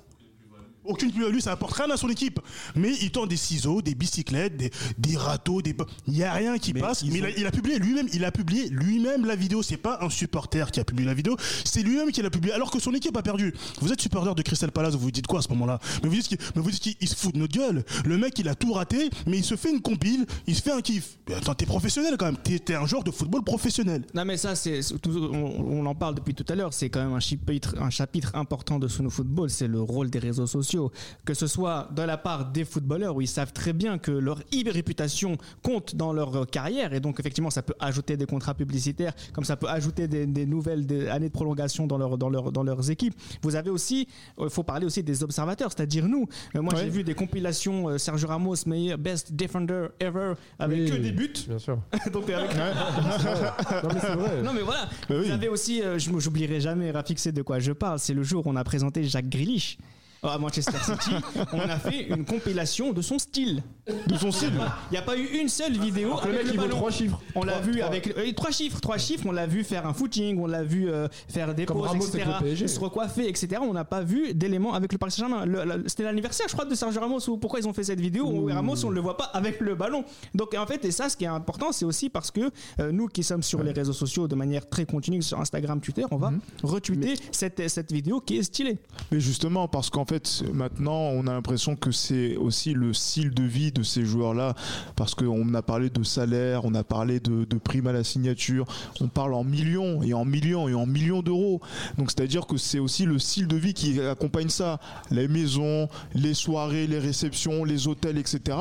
Aucune 0.86 1.12
plus-value, 1.12 1.38
ça 1.40 1.52
apporte 1.52 1.74
rien 1.76 1.90
à 1.90 1.96
son 1.96 2.08
équipe. 2.08 2.40
Mais 2.74 2.92
il 3.02 3.10
tend 3.10 3.26
des 3.26 3.36
ciseaux, 3.36 3.82
des 3.82 3.94
bicyclettes, 3.94 4.56
des, 4.56 4.70
des 4.98 5.16
râteaux, 5.16 5.62
des. 5.62 5.74
Il 6.06 6.14
n'y 6.14 6.22
a 6.22 6.32
rien 6.32 6.58
qui 6.58 6.72
Mais 6.72 6.80
passe. 6.80 7.04
Mais 7.04 7.18
il 7.18 7.24
a, 7.24 7.28
ont- 7.28 7.32
il 7.38 7.46
a 7.46 7.50
publié 7.50 7.78
lui-même, 7.78 8.08
il 8.12 8.24
a 8.24 8.30
publié 8.32 8.68
lui-même 8.68 9.24
la 9.26 9.36
vidéo. 9.36 9.62
C'est 9.62 9.76
pas 9.76 9.98
un 10.02 10.10
supporter 10.10 10.70
qui 10.70 10.80
a 10.80 10.84
publié 10.84 11.06
la 11.06 11.14
vidéo, 11.14 11.36
c'est 11.64 11.82
lui-même 11.82 12.10
qui 12.12 12.22
l'a 12.22 12.30
publié. 12.30 12.52
Alors 12.54 12.70
que 12.70 12.78
son 12.80 12.92
équipe 12.94 13.16
a 13.16 13.22
perdu. 13.22 13.52
Vous 13.80 13.92
êtes 13.92 14.00
supporter 14.00 14.34
de 14.34 14.42
Crystal 14.42 14.70
Palace, 14.72 14.94
vous 14.94 15.00
vous 15.00 15.10
dites 15.10 15.26
quoi 15.26 15.40
à 15.40 15.42
ce 15.42 15.48
moment-là? 15.50 15.78
Mais 16.02 16.08
vous 16.08 16.14
dites 16.14 16.28
qu'il 16.28 16.38
mais 16.54 16.62
vous 16.62 16.70
dites 16.70 16.80
qu'il 16.82 16.94
il 17.00 17.08
se 17.08 17.14
fout 17.16 17.34
de 17.34 17.38
notre 17.38 17.52
gueule. 17.56 17.84
Le 18.04 18.18
mec, 18.18 18.38
il 18.38 18.48
a 18.48 18.54
tout 18.54 18.72
raté, 18.72 19.10
mais 19.26 19.38
il 19.38 19.44
se 19.44 19.56
fait 19.56 19.70
une 19.70 19.80
compile, 19.80 20.26
il 20.46 20.54
se 20.54 20.62
fait 20.62 20.72
un 20.72 20.80
kiff. 20.80 21.18
Mais 21.28 21.34
attends, 21.34 21.54
t'es 21.54 21.66
professionnel 21.66 22.16
quand 22.18 22.26
même. 22.26 22.36
T'es 22.42 22.58
t'es 22.58 22.74
un 22.74 22.86
joueur 22.86 23.02
de 23.04 23.10
football 23.10 23.42
professionnel. 23.42 24.04
Non 24.14 24.24
mais 24.24 24.36
ça 24.36 24.54
c'est 24.54 24.80
on, 25.06 25.80
on 25.80 25.86
en 25.86 25.94
parle 25.94 26.14
depuis 26.14 26.34
tout 26.34 26.44
à 26.48 26.54
l'heure, 26.54 26.72
c'est 26.72 26.90
quand 26.90 27.02
même 27.04 27.12
un 27.14 27.20
chapitre, 27.20 27.74
un 27.80 27.90
chapitre 27.90 28.30
important 28.34 28.78
de 28.78 28.88
Suno 28.88 29.10
Football, 29.10 29.50
c'est 29.50 29.66
le 29.68 29.80
rôle 29.80 30.10
des 30.10 30.18
réseaux 30.18 30.46
sociaux, 30.46 30.75
que 31.25 31.35
ce 31.35 31.47
soit 31.47 31.88
de 31.95 32.02
la 32.02 32.16
part 32.16 32.47
des 32.50 32.64
footballeurs 32.64 33.16
où 33.16 33.21
ils 33.21 33.28
savent 33.28 33.52
très 33.52 33.73
bien 33.73 33.99
que 33.99 34.11
leur 34.11 34.40
e-réputation 34.52 35.37
compte 35.62 35.97
dans 35.97 36.12
leur 36.12 36.35
euh, 36.37 36.45
carrière 36.45 36.92
et 36.95 37.00
donc 37.00 37.18
effectivement 37.21 37.50
ça 37.50 37.62
peut 37.62 37.75
ajouter 37.80 38.16
des 38.16 38.26
contrats 38.26 38.54
publicitaires, 38.54 39.12
comme 39.33 39.45
ça 39.45 39.56
peut 39.56 39.68
ajouter 39.68 40.09
des, 40.09 40.26
des 40.26 40.47
nouvelles 40.47 40.87
des 40.87 41.09
années 41.09 41.28
de 41.28 41.33
prolongation 41.33 41.87
dans 41.87 41.99
leur 41.99 42.18
dans 42.18 42.28
leur 42.28 42.52
dans 42.52 42.62
leurs 42.62 42.90
équipes. 42.90 43.14
Vous 43.42 43.56
avez 43.56 43.71
aussi, 43.71 44.09
il 44.40 44.50
faut 44.50 44.62
parler 44.62 44.87
aussi 44.87 45.02
des 45.02 45.23
observateurs, 45.23 45.71
c'est-à-dire 45.75 46.06
nous. 46.09 46.26
Euh, 46.54 46.62
moi 46.62 46.75
Ouais. 46.75 46.83
j'ai 46.83 46.90
vu 46.90 47.04
des 47.04 47.14
compilations 47.14 47.88
euh, 47.88 47.99
Sergio 47.99 48.28
Ramos 48.28 48.54
meilleur 48.66 48.99
best 48.99 49.33
defender 49.33 49.87
ever 50.00 50.35
avec 50.59 50.78
Oui. 50.80 50.90
que 50.90 50.97
des 50.97 51.12
buts. 51.12 51.33
Bien 51.49 51.59
sûr. 51.59 51.78
donc 52.12 52.28
avec 52.30 52.50
Non, 52.56 53.88
mais 53.92 54.00
vrai. 54.14 54.42
non 54.42 54.52
mais 54.52 54.62
voilà, 54.62 54.88
vous 55.09 55.16
oui. 55.16 55.30
avez 55.30 55.49
aussi, 55.49 55.83
euh, 55.83 55.99
je 55.99 56.11
j'oublierai 56.18 56.61
jamais 56.61 56.90
Rafik 56.90 57.18
c'est 57.18 57.33
de 57.33 57.42
quoi 57.42 57.59
je 57.59 57.73
parle, 57.73 57.99
c'est 57.99 58.14
le 58.14 58.23
jour 58.23 58.47
où 58.47 58.50
on 58.50 58.56
a 58.56 58.64
présenté 58.64 59.04
Jacques 59.04 59.28
Grealish 59.28 59.78
à 60.23 60.38
Manchester 60.38 60.78
City, 60.82 61.14
on 61.52 61.61
a 61.61 61.78
fait 61.78 62.04
une 62.08 62.25
compilation 62.25 62.92
de 62.92 63.00
son 63.02 63.18
style. 63.18 63.62
De 64.08 64.16
son 64.16 64.32
style. 64.32 64.52
Il 64.90 64.92
n'y 64.92 64.99
a 64.99 65.02
pas 65.02 65.16
eu 65.16 65.25
une 65.40 65.49
seule 65.49 65.73
vidéo 65.78 66.14
Le 66.25 66.30
avec 66.30 66.32
mec, 66.32 66.42
le 66.46 66.50
il 66.52 66.56
vaut 66.56 66.62
ballon. 66.62 66.76
trois 66.76 66.90
chiffres. 66.90 67.20
On 67.35 67.42
l'a 67.44 67.52
Trois- 67.52 67.64
vu 67.66 67.73
trois. 67.78 67.87
avec 67.87 68.08
euh, 68.18 68.32
trois 68.35 68.50
chiffres, 68.50 68.80
trois 68.80 68.99
chiffres. 68.99 69.25
On 69.26 69.32
l'a 69.32 69.46
vu 69.46 69.62
faire 69.62 69.87
un 69.87 69.92
footing, 69.94 70.38
on 70.40 70.46
l'a 70.46 70.64
vu 70.64 70.90
euh, 70.90 71.06
faire 71.28 71.54
des 71.54 71.66
Comme 71.66 71.76
pauses, 71.78 71.87
Ramos 71.88 72.06
etc. 72.08 72.66
Se 72.66 72.80
recoiffer, 72.80 73.28
etc. 73.28 73.61
On 73.62 73.73
n'a 73.73 73.85
pas 73.85 74.02
vu 74.02 74.35
d'éléments 74.35 74.75
avec 74.75 74.92
le 74.92 74.99
Paris 74.99 75.12
Saint-Germain. 75.12 75.44
C'était 75.87 76.02
l'anniversaire, 76.02 76.46
je 76.49 76.54
crois, 76.54 76.64
de 76.64 76.75
Sergio 76.75 77.00
Ramos. 77.00 77.20
Ou 77.28 77.37
pourquoi 77.37 77.61
ils 77.61 77.68
ont 77.68 77.73
fait 77.73 77.85
cette 77.85 78.00
vidéo 78.00 78.26
où 78.26 78.46
Ramos, 78.46 78.85
on 78.85 78.90
ne 78.90 78.94
le 78.94 79.00
voit 79.00 79.16
pas 79.16 79.25
avec 79.35 79.61
le 79.61 79.75
ballon. 79.76 80.04
Donc 80.35 80.54
en 80.58 80.66
fait, 80.66 80.85
et 80.85 80.90
ça, 80.90 81.08
ce 81.08 81.16
qui 81.16 81.25
est 81.25 81.28
important, 81.28 81.70
c'est 81.70 81.85
aussi 81.85 82.08
parce 82.11 82.30
que 82.32 82.50
euh, 82.80 82.90
nous 82.90 83.06
qui 83.06 83.23
sommes 83.23 83.42
sur 83.42 83.62
les 83.62 83.73
réseaux 83.73 83.92
sociaux 83.92 84.26
de 84.26 84.35
manière 84.35 84.68
très 84.68 84.87
continue 84.87 85.23
sur 85.23 85.38
Instagram, 85.40 85.80
Twitter, 85.80 86.04
on 86.11 86.16
va 86.16 86.32
retweeter 86.64 87.14
cette, 87.30 87.68
cette 87.68 87.92
vidéo 87.92 88.20
qui 88.20 88.38
est 88.38 88.42
stylée. 88.42 88.78
Mais 89.12 89.20
justement, 89.20 89.68
parce 89.68 89.90
qu'en 89.90 90.04
fait, 90.06 90.44
maintenant, 90.52 90.98
on 91.12 91.26
a 91.26 91.32
l'impression 91.32 91.76
que 91.76 91.90
c'est 91.90 92.36
aussi 92.36 92.72
le 92.75 92.92
style 92.94 93.30
de 93.34 93.42
vie 93.42 93.72
de 93.72 93.82
ces 93.82 94.04
joueurs-là. 94.04 94.54
Parce 94.96 95.14
qu'on 95.14 95.52
a 95.54 95.62
parlé 95.62 95.90
de 95.90 96.02
salaire, 96.02 96.64
on 96.64 96.75
a 96.75 96.84
parlé 96.84 97.20
de, 97.20 97.44
de 97.44 97.56
primes 97.58 97.86
à 97.86 97.92
la 97.92 98.04
signature, 98.04 98.66
on 99.00 99.08
parle 99.08 99.34
en 99.34 99.44
millions 99.44 100.02
et 100.02 100.14
en 100.14 100.25
millions 100.25 100.68
et 100.68 100.75
en 100.75 100.86
millions 100.86 101.22
d'euros. 101.22 101.60
Donc, 101.98 102.10
c'est-à-dire 102.10 102.47
que 102.47 102.56
c'est 102.56 102.78
aussi 102.78 103.04
le 103.04 103.19
style 103.19 103.47
de 103.49 103.56
vie 103.56 103.75
qui 103.75 104.00
accompagne 104.00 104.49
ça. 104.49 104.78
Les 105.10 105.28
maisons, 105.28 105.88
les 106.14 106.34
soirées, 106.34 106.86
les 106.86 106.99
réceptions, 106.99 107.64
les 107.64 107.88
hôtels, 107.88 108.19
etc. 108.19 108.56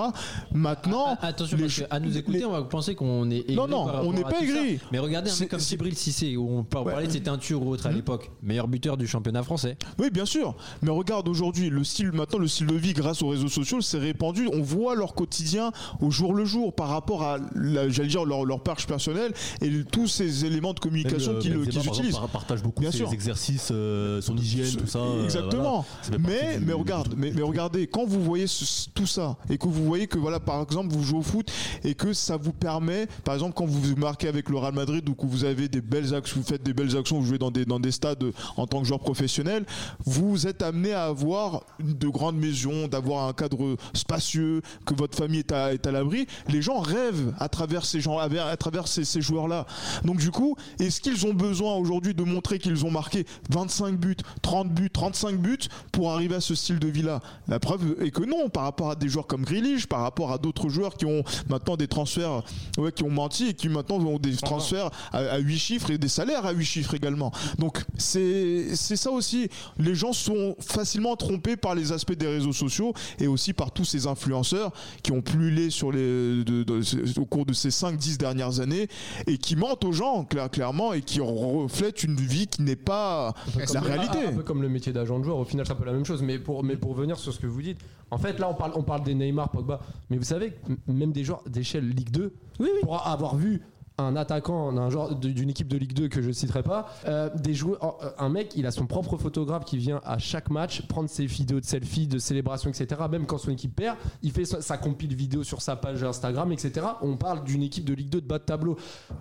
Maintenant, 0.51 1.17
Ah, 1.21 1.27
Attention, 1.27 1.57
parce 1.57 1.69
jou- 1.71 1.81
que 1.83 1.87
à 1.93 1.99
nous 1.99 2.17
écouter, 2.17 2.39
les- 2.39 2.45
on 2.45 2.51
va 2.51 2.61
penser 2.63 2.95
qu'on 2.95 3.29
est 3.31 3.39
aigri 3.39 3.55
Non, 3.55 3.67
non, 3.67 3.85
par 3.85 4.07
on 4.07 4.13
n'est 4.13 4.21
pas 4.23 4.41
aigri. 4.41 4.79
Mais 4.91 4.99
regardez 4.99 5.29
un 5.29 5.33
C'est- 5.33 5.41
mec 5.45 5.51
comme 5.51 5.59
Cibril 5.59 5.95
Cissé, 5.95 6.37
où 6.37 6.47
on 6.59 6.63
peut 6.63 6.77
Ouais. 6.79 7.05
de 7.07 7.11
ses 7.11 7.21
teintures 7.21 7.61
ou 7.65 7.69
autre 7.71 7.87
à 7.87 7.91
l'époque. 7.91 8.31
Meilleur 8.43 8.67
buteur 8.67 8.97
du 8.97 9.07
championnat 9.07 9.43
français. 9.43 9.77
Oui, 9.99 10.09
bien 10.11 10.25
sûr. 10.25 10.55
Mais 10.81 10.91
regarde 10.91 11.27
aujourd'hui, 11.35 11.69
le 11.69 11.83
style, 11.83 12.13
maintenant, 12.13 12.39
le 12.39 12.47
style 12.47 12.67
de 12.67 12.75
vie 12.75 12.93
grâce 12.93 13.21
aux 13.21 13.27
réseaux 13.27 13.49
sociaux 13.49 13.81
s'est 13.81 13.97
répandu. 13.99 14.47
On 14.53 14.61
voit 14.61 14.95
leur 14.95 15.13
quotidien 15.13 15.71
au 16.01 16.09
jour 16.09 16.33
le 16.33 16.45
jour 16.45 16.73
par 16.73 16.87
rapport 16.87 17.23
à, 17.23 17.37
la- 17.55 17.89
j'allais 17.89 18.07
dire, 18.07 18.23
leur, 18.23 18.45
leur 18.45 18.61
page 18.61 18.87
personnelle 18.87 19.33
et 19.61 19.69
tous 19.91 20.07
ces 20.07 20.45
éléments 20.45 20.73
de 20.73 20.79
communication 20.79 21.37
qu'ils 21.39 21.61
exemple, 21.61 21.87
utilisent. 21.89 22.15
par- 22.17 22.29
partage 22.29 22.63
beaucoup 22.63 22.81
Bien 22.81 22.91
ses 22.91 22.99
sûr. 22.99 23.11
exercices, 23.11 23.67
euh, 23.71 24.21
son 24.21 24.37
hygiène, 24.37 24.73
tout 24.77 24.87
ça. 24.87 24.99
euh, 24.99 25.25
Exactement. 25.25 25.85
voilà. 26.07 26.23
Mais, 26.25 26.57
du- 26.57 26.65
mais 26.65 26.73
regarde, 26.73 27.13
mais, 27.17 27.31
mais 27.35 27.41
regardez, 27.41 27.87
quand 27.87 28.05
vous 28.05 28.23
voyez 28.23 28.47
ce- 28.47 28.87
tout 28.93 29.05
ça 29.07 29.35
et 29.49 29.57
que 29.57 29.67
vous 29.67 29.83
voyez 29.83 30.07
que 30.07 30.17
voilà, 30.17 30.39
par 30.39 30.61
exemple, 30.63 30.93
vous 30.95 31.03
jouez 31.03 31.19
au 31.19 31.23
foot 31.23 31.51
et 31.83 31.95
que 31.95 32.13
ça 32.13 32.37
vous 32.37 32.53
permet, 32.53 33.07
par 33.25 33.33
exemple, 33.35 33.53
quand 33.55 33.65
vous 33.65 33.81
vous 33.81 33.95
marquez 33.97 34.29
avec 34.29 34.47
le 34.49 34.57
Real 34.57 34.73
Madrid 34.73 35.07
ou 35.09 35.15
que 35.15 35.25
vous 35.25 35.43
avez 35.43 35.67
des 35.67 35.81
belles 35.81 36.13
actions, 36.15 36.37
vous 36.39 36.47
faites 36.47 36.63
des 36.63 36.73
belles 36.73 36.95
actions, 36.95 37.19
vous 37.19 37.25
jouez 37.25 37.37
dans 37.37 37.51
des 37.51 37.65
dans 37.65 37.79
des 37.79 37.91
stades 37.91 38.23
en 38.55 38.67
tant 38.67 38.79
que 38.81 38.87
joueur 38.87 38.99
professionnel, 39.01 39.65
vous 40.05 40.47
êtes 40.47 40.61
amené 40.61 40.93
à 40.93 41.11
avoir 41.25 41.63
de 41.79 42.07
grandes 42.07 42.37
maisons, 42.37 42.87
d'avoir 42.87 43.27
un 43.27 43.33
cadre 43.33 43.77
spacieux, 43.93 44.61
que 44.85 44.93
votre 44.93 45.17
famille 45.17 45.39
est 45.39 45.51
à, 45.51 45.73
est 45.73 45.85
à 45.87 45.91
l'abri. 45.91 46.27
Les 46.49 46.61
gens 46.61 46.79
rêvent 46.79 47.33
à 47.39 47.49
travers 47.49 47.85
ces 47.85 47.99
gens, 48.01 48.17
à 48.19 48.57
travers 48.57 48.87
ces, 48.87 49.05
ces 49.05 49.21
joueurs-là. 49.21 49.65
Donc 50.03 50.17
du 50.17 50.31
coup, 50.31 50.55
est-ce 50.79 51.01
qu'ils 51.01 51.25
ont 51.25 51.33
besoin 51.33 51.75
aujourd'hui 51.75 52.13
de 52.13 52.23
montrer 52.23 52.59
qu'ils 52.59 52.85
ont 52.85 52.91
marqué 52.91 53.25
25 53.49 53.97
buts, 53.97 54.17
30 54.41 54.69
buts, 54.69 54.89
35 54.89 55.37
buts 55.37 55.57
pour 55.91 56.11
arriver 56.11 56.35
à 56.35 56.41
ce 56.41 56.55
style 56.55 56.79
de 56.79 56.87
vie-là? 56.87 57.21
La 57.47 57.59
preuve 57.59 57.95
est 58.01 58.11
que 58.11 58.23
non, 58.23 58.49
par 58.49 58.63
rapport 58.63 58.91
à 58.91 58.95
des 58.95 59.09
joueurs 59.09 59.27
comme 59.27 59.43
Grealish, 59.43 59.87
par 59.87 60.01
rapport 60.01 60.31
à 60.31 60.37
d'autres 60.37 60.69
joueurs 60.69 60.95
qui 60.95 61.05
ont 61.05 61.23
maintenant 61.49 61.75
des 61.75 61.87
transferts, 61.87 62.43
ouais, 62.77 62.91
qui 62.91 63.03
ont 63.03 63.09
menti 63.09 63.47
et 63.47 63.53
qui 63.53 63.69
maintenant 63.69 63.97
ont 63.97 64.19
des 64.19 64.35
transferts 64.35 64.89
à, 65.11 65.17
à 65.19 65.37
8 65.39 65.57
chiffres 65.57 65.91
et 65.91 65.97
des 65.97 66.07
salaires 66.07 66.45
à 66.45 66.51
8 66.51 66.65
chiffres 66.65 66.93
également. 66.93 67.31
Donc 67.59 67.83
c'est 67.97 68.75
ça 68.75 69.11
aussi. 69.11 69.49
Les 69.77 69.95
gens 69.95 70.13
sont 70.13 70.55
facilement 70.59 71.14
trompés 71.15 71.57
par 71.57 71.75
les 71.75 71.91
aspects 71.91 72.13
des 72.13 72.27
réseaux 72.27 72.53
sociaux 72.53 72.93
et 73.19 73.27
aussi 73.27 73.53
par 73.53 73.71
tous 73.71 73.85
ces 73.85 74.07
influenceurs 74.07 74.71
qui 75.03 75.11
ont 75.11 75.21
pullulé 75.21 75.69
sur 75.69 75.91
les, 75.91 76.43
de- 76.43 76.63
de- 76.63 77.19
au 77.19 77.25
cours 77.25 77.45
de 77.45 77.53
ces 77.53 77.69
5-10 77.69 78.17
dernières 78.17 78.59
années 78.59 78.87
et 79.27 79.37
qui 79.37 79.55
mentent 79.55 79.83
aux 79.85 79.91
gens 79.91 80.23
clair- 80.23 80.49
clairement 80.49 80.93
et 80.93 81.01
qui 81.01 81.19
reflètent 81.21 82.03
une 82.03 82.15
vie 82.15 82.47
qui 82.47 82.61
n'est 82.61 82.75
pas 82.75 83.33
la 83.73 83.81
réalité. 83.81 84.17
Un, 84.25 84.29
un 84.29 84.33
peu 84.33 84.43
comme 84.43 84.61
le 84.61 84.69
métier 84.69 84.93
d'agent 84.93 85.19
de 85.19 85.23
joueur, 85.23 85.37
au 85.37 85.45
final 85.45 85.65
c'est 85.65 85.73
un 85.73 85.75
peu 85.75 85.85
la 85.85 85.93
même 85.93 86.05
chose. 86.05 86.21
Mais 86.21 86.39
pour, 86.39 86.63
mais 86.63 86.75
pour 86.77 86.95
revenir 86.95 87.17
sur 87.17 87.33
ce 87.33 87.39
que 87.39 87.47
vous 87.47 87.61
dites, 87.61 87.77
en 88.11 88.17
fait 88.17 88.39
là 88.39 88.49
on 88.49 88.53
parle, 88.53 88.71
on 88.75 88.83
parle 88.83 89.03
des 89.03 89.13
Neymar, 89.15 89.49
Pogba, 89.51 89.79
mais 90.09 90.17
vous 90.17 90.23
savez, 90.23 90.53
même 90.87 91.11
des 91.11 91.23
joueurs 91.23 91.43
d'échelle 91.47 91.87
Ligue 91.89 92.11
2, 92.11 92.33
pour 92.81 93.05
avoir 93.07 93.35
vu 93.35 93.61
un 93.97 94.15
attaquant 94.15 94.73
d'une 95.15 95.49
équipe 95.49 95.67
de 95.67 95.77
Ligue 95.77 95.93
2 95.93 96.09
que 96.09 96.21
je 96.21 96.31
citerai 96.31 96.63
pas, 96.63 96.87
euh, 97.05 97.29
des 97.35 97.53
joueurs, 97.53 97.97
euh, 98.03 98.09
un 98.17 98.29
mec, 98.29 98.53
il 98.55 98.65
a 98.65 98.71
son 98.71 98.87
propre 98.87 99.15
photographe 99.17 99.63
qui 99.63 99.77
vient 99.77 100.01
à 100.03 100.17
chaque 100.17 100.49
match 100.49 100.81
prendre 100.87 101.09
ses 101.09 101.25
vidéos 101.25 101.59
de 101.61 101.65
selfie, 101.65 102.07
de 102.07 102.17
célébration, 102.17 102.69
etc. 102.69 103.01
Même 103.09 103.25
quand 103.25 103.37
son 103.37 103.51
équipe 103.51 103.75
perd, 103.75 103.97
il 104.21 104.31
fait 104.31 104.45
sa, 104.45 104.61
sa 104.61 104.77
compile 104.77 105.15
vidéo 105.15 105.43
sur 105.43 105.61
sa 105.61 105.75
page 105.77 106.03
Instagram, 106.03 106.51
etc. 106.51 106.85
On 107.01 107.15
parle 107.15 107.43
d'une 107.45 107.63
équipe 107.63 107.85
de 107.85 107.93
Ligue 107.93 108.09
2 108.09 108.21
de 108.21 108.27
bas 108.27 108.39
de 108.39 108.43
tableau. 108.43 108.75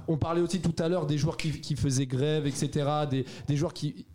On 0.09 0.17
parlait 0.17 0.41
aussi 0.41 0.61
tout 0.61 0.75
à 0.83 0.89
l'heure 0.89 1.07
des 1.07 1.19
joueurs 1.19 1.37
qui, 1.37 1.77
faisaient 1.77 2.07
grève, 2.07 2.47
etc. 2.47 2.89
Des, 3.09 3.25
des 3.47 3.57
joueurs 3.57 3.75
qui 3.75 4.07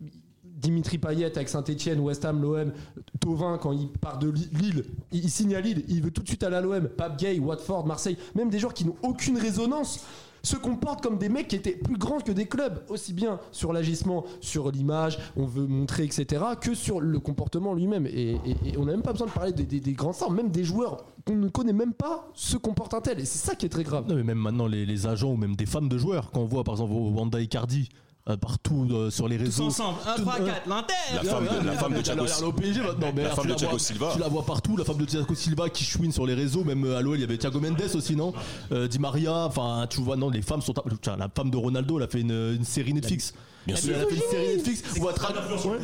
Dimitri 0.44 0.98
Payet 0.98 1.24
avec 1.34 1.48
Saint-Etienne, 1.48 2.00
West 2.00 2.22
Ham, 2.26 2.42
l'OM, 2.42 2.72
Tovin 3.18 3.56
quand 3.56 3.72
il 3.72 3.88
part 3.88 4.18
de 4.18 4.28
Li- 4.28 4.50
Lille, 4.52 4.84
il, 5.10 5.24
il 5.24 5.30
signe 5.30 5.54
à 5.54 5.60
Lille, 5.62 5.84
il 5.88 6.02
veut 6.02 6.10
tout 6.10 6.20
de 6.22 6.28
suite 6.28 6.42
aller 6.42 6.56
à 6.56 6.60
l'OM, 6.60 6.86
Pape 6.86 7.18
Gay, 7.18 7.38
Watford, 7.38 7.86
Marseille, 7.86 8.18
même 8.34 8.50
des 8.50 8.58
joueurs 8.58 8.74
qui 8.74 8.84
n'ont 8.84 8.96
aucune 9.02 9.38
résonance 9.38 10.04
se 10.42 10.56
comportent 10.56 11.02
comme 11.02 11.18
des 11.18 11.28
mecs 11.28 11.48
qui 11.48 11.56
étaient 11.56 11.76
plus 11.76 11.96
grands 11.96 12.20
que 12.20 12.32
des 12.32 12.46
clubs, 12.46 12.82
aussi 12.88 13.12
bien 13.12 13.38
sur 13.52 13.72
l'agissement, 13.72 14.24
sur 14.40 14.70
l'image, 14.70 15.18
on 15.36 15.46
veut 15.46 15.66
montrer, 15.66 16.04
etc., 16.04 16.42
que 16.60 16.74
sur 16.74 17.00
le 17.00 17.18
comportement 17.18 17.74
lui-même. 17.74 18.06
Et, 18.06 18.36
on 18.78 18.84
n'a 18.84 18.92
même 18.92 19.02
pas 19.02 19.12
besoin 19.12 19.26
de 19.26 19.32
parler 19.32 19.52
des, 19.52 19.92
grands 19.92 20.12
stars, 20.12 20.30
même 20.30 20.50
des 20.50 20.64
joueurs 20.64 21.04
qu'on 21.26 21.36
ne 21.36 21.48
connaît 21.48 21.72
même 21.72 21.92
pas 21.92 22.28
se 22.34 22.56
comportent 22.56 22.94
un 22.94 23.00
tel. 23.00 23.20
Et 23.20 23.24
c'est 23.24 23.46
ça 23.46 23.54
qui 23.54 23.66
est 23.66 23.70
très 23.70 23.84
grave. 23.84 24.06
Non, 24.08 24.14
mais 24.14 24.22
même 24.22 24.38
maintenant, 24.38 24.66
les, 24.66 25.06
agents 25.06 25.32
ou 25.32 25.36
même 25.36 25.56
des 25.56 25.66
fans 25.66 25.82
de 25.82 25.98
joueurs, 25.98 26.30
quand 26.30 26.40
on 26.40 26.46
voit 26.46 26.64
par 26.64 26.74
exemple 26.74 26.92
Wanda 26.92 27.40
Icardi 27.40 27.88
euh, 28.30 28.36
partout 28.36 28.86
euh, 28.90 29.10
sur 29.10 29.28
les 29.28 29.36
Tous 29.36 29.44
réseaux. 29.44 29.64
ensemble. 29.66 29.98
1, 30.06 30.14
Tout- 30.16 30.22
3, 30.22 30.40
euh, 30.40 30.46
4, 30.46 30.68
l'Inter 30.68 30.94
La 31.14 31.22
femme 31.24 31.44
de, 31.44 31.66
la 31.66 31.72
femme 31.74 31.94
de 31.94 32.00
Thiago 32.02 32.22
maintenant, 32.24 33.12
mais 33.14 33.22
La 33.24 33.30
tu 33.30 33.36
femme 33.36 33.44
de 33.44 33.50
la 33.50 33.54
Thiago 33.56 33.70
vois- 33.72 33.78
Silva. 33.78 34.10
Tu 34.14 34.18
la 34.20 34.28
vois 34.28 34.44
partout, 34.46 34.76
la 34.76 34.84
femme 34.84 34.98
de 34.98 35.04
Thiago 35.04 35.34
Silva 35.34 35.68
qui 35.68 35.84
chouine 35.84 36.12
sur 36.12 36.26
les 36.26 36.34
réseaux, 36.34 36.64
même 36.64 36.84
euh, 36.84 36.96
à 36.98 37.02
l'OL, 37.02 37.16
il 37.16 37.20
y 37.20 37.24
avait 37.24 37.38
Thiago 37.38 37.60
Mendes 37.60 37.82
aussi, 37.94 38.16
non? 38.16 38.32
Euh, 38.72 38.88
Di 38.88 38.98
Maria, 38.98 39.46
enfin, 39.46 39.86
tu 39.90 40.00
vois, 40.00 40.16
non, 40.16 40.30
les 40.30 40.42
femmes 40.42 40.62
sont. 40.62 40.74
Tiens, 41.02 41.16
la 41.16 41.28
femme 41.34 41.50
de 41.50 41.56
Ronaldo, 41.56 41.98
elle 41.98 42.04
a 42.04 42.08
fait 42.08 42.20
une, 42.20 42.30
une 42.56 42.64
série 42.64 42.94
Netflix. 42.94 43.34
Bien 43.66 43.76
Elle 43.76 43.82
sûr. 43.82 43.94
a 43.96 44.06
fait 44.06 44.14
une 44.14 44.30
série 44.30 44.56
Netflix. 44.56 44.82
où 44.98 45.08
elle 45.08 45.14
tra- 45.14 45.68
Ouais. 45.68 45.78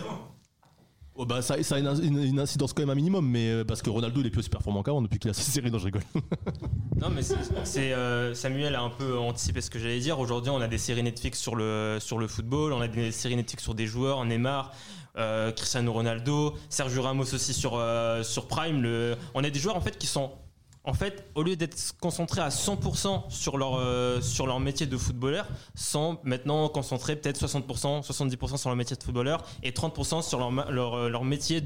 Oh, 1.19 1.25
bah, 1.25 1.41
ça, 1.41 1.55
a 1.55 1.79
une, 1.79 2.39
incidence 2.39 2.75
quand 2.75 2.83
même 2.83 2.91
un 2.91 2.95
minimum, 2.95 3.27
mais 3.27 3.49
euh, 3.49 3.65
parce 3.65 3.81
que 3.81 3.89
Ronaldo 3.89 4.21
il 4.21 4.27
est 4.27 4.31
plus 4.31 4.41
aussi 4.41 4.51
performant 4.51 4.83
qu'avant 4.83 5.01
depuis 5.01 5.19
qu'il 5.19 5.31
a 5.31 5.35
sa 5.35 5.41
série, 5.41 5.71
non, 5.71 5.79
je 5.79 5.87
rigole. 5.87 6.03
Non, 7.01 7.11
mais 7.11 7.21
c'est 7.23 7.93
euh, 7.93 8.33
Samuel 8.33 8.75
a 8.75 8.81
un 8.81 8.89
peu 8.89 9.19
anticipé 9.19 9.61
ce 9.61 9.69
que 9.69 9.79
j'allais 9.79 9.99
dire. 10.01 10.19
Aujourd'hui, 10.19 10.51
on 10.51 10.61
a 10.63 10.69
des 10.69 10.79
séries 10.79 11.03
Netflix 11.03 11.39
sur 11.39 11.55
le, 11.55 11.99
sur 12.01 12.19
le 12.19 12.27
football, 12.27 12.73
on 12.73 12.81
a 12.81 12.89
des 12.89 13.13
séries 13.13 13.37
Netflix 13.37 13.63
sur 13.63 13.75
des 13.75 13.87
joueurs, 13.87 14.25
Neymar. 14.25 14.73
euh, 15.19 15.53
Cristiano 15.53 15.93
Ronaldo, 15.93 16.55
Sergio 16.69 17.03
Ramos 17.03 17.35
aussi 17.35 17.55
sur, 17.55 17.73
euh, 17.75 18.23
sur 18.23 18.49
Prime. 18.49 18.83
Le... 18.83 19.17
On 19.35 19.45
a 19.45 19.51
des 19.51 19.59
joueurs 19.59 19.77
en 19.77 19.81
fait 19.81 19.99
qui 19.99 20.07
sont 20.07 20.33
en 20.87 20.95
fait, 20.95 21.25
au 21.35 21.43
lieu 21.43 21.57
d'être 21.57 21.77
concentrés 22.01 22.41
à 22.41 22.49
100% 22.49 23.25
sur 23.29 23.59
leur, 23.59 23.75
euh, 23.79 24.21
sur 24.21 24.47
leur 24.47 24.61
métier 24.61 24.87
de 24.87 24.97
footballeur, 24.97 25.47
sont 25.75 26.19
maintenant 26.23 26.69
concentrés 26.69 27.17
peut-être 27.17 27.45
60%, 27.45 28.07
70% 28.07 28.57
sur 28.57 28.71
leur 28.71 28.77
métier 28.77 28.97
de 28.97 29.03
footballeur 29.03 29.45
et 29.65 29.73
30% 29.73 30.23
sur 30.23 30.39
leur, 30.39 30.51
leur, 30.71 30.95
euh, 30.95 31.09
leur 31.09 31.25
métier 31.25 31.63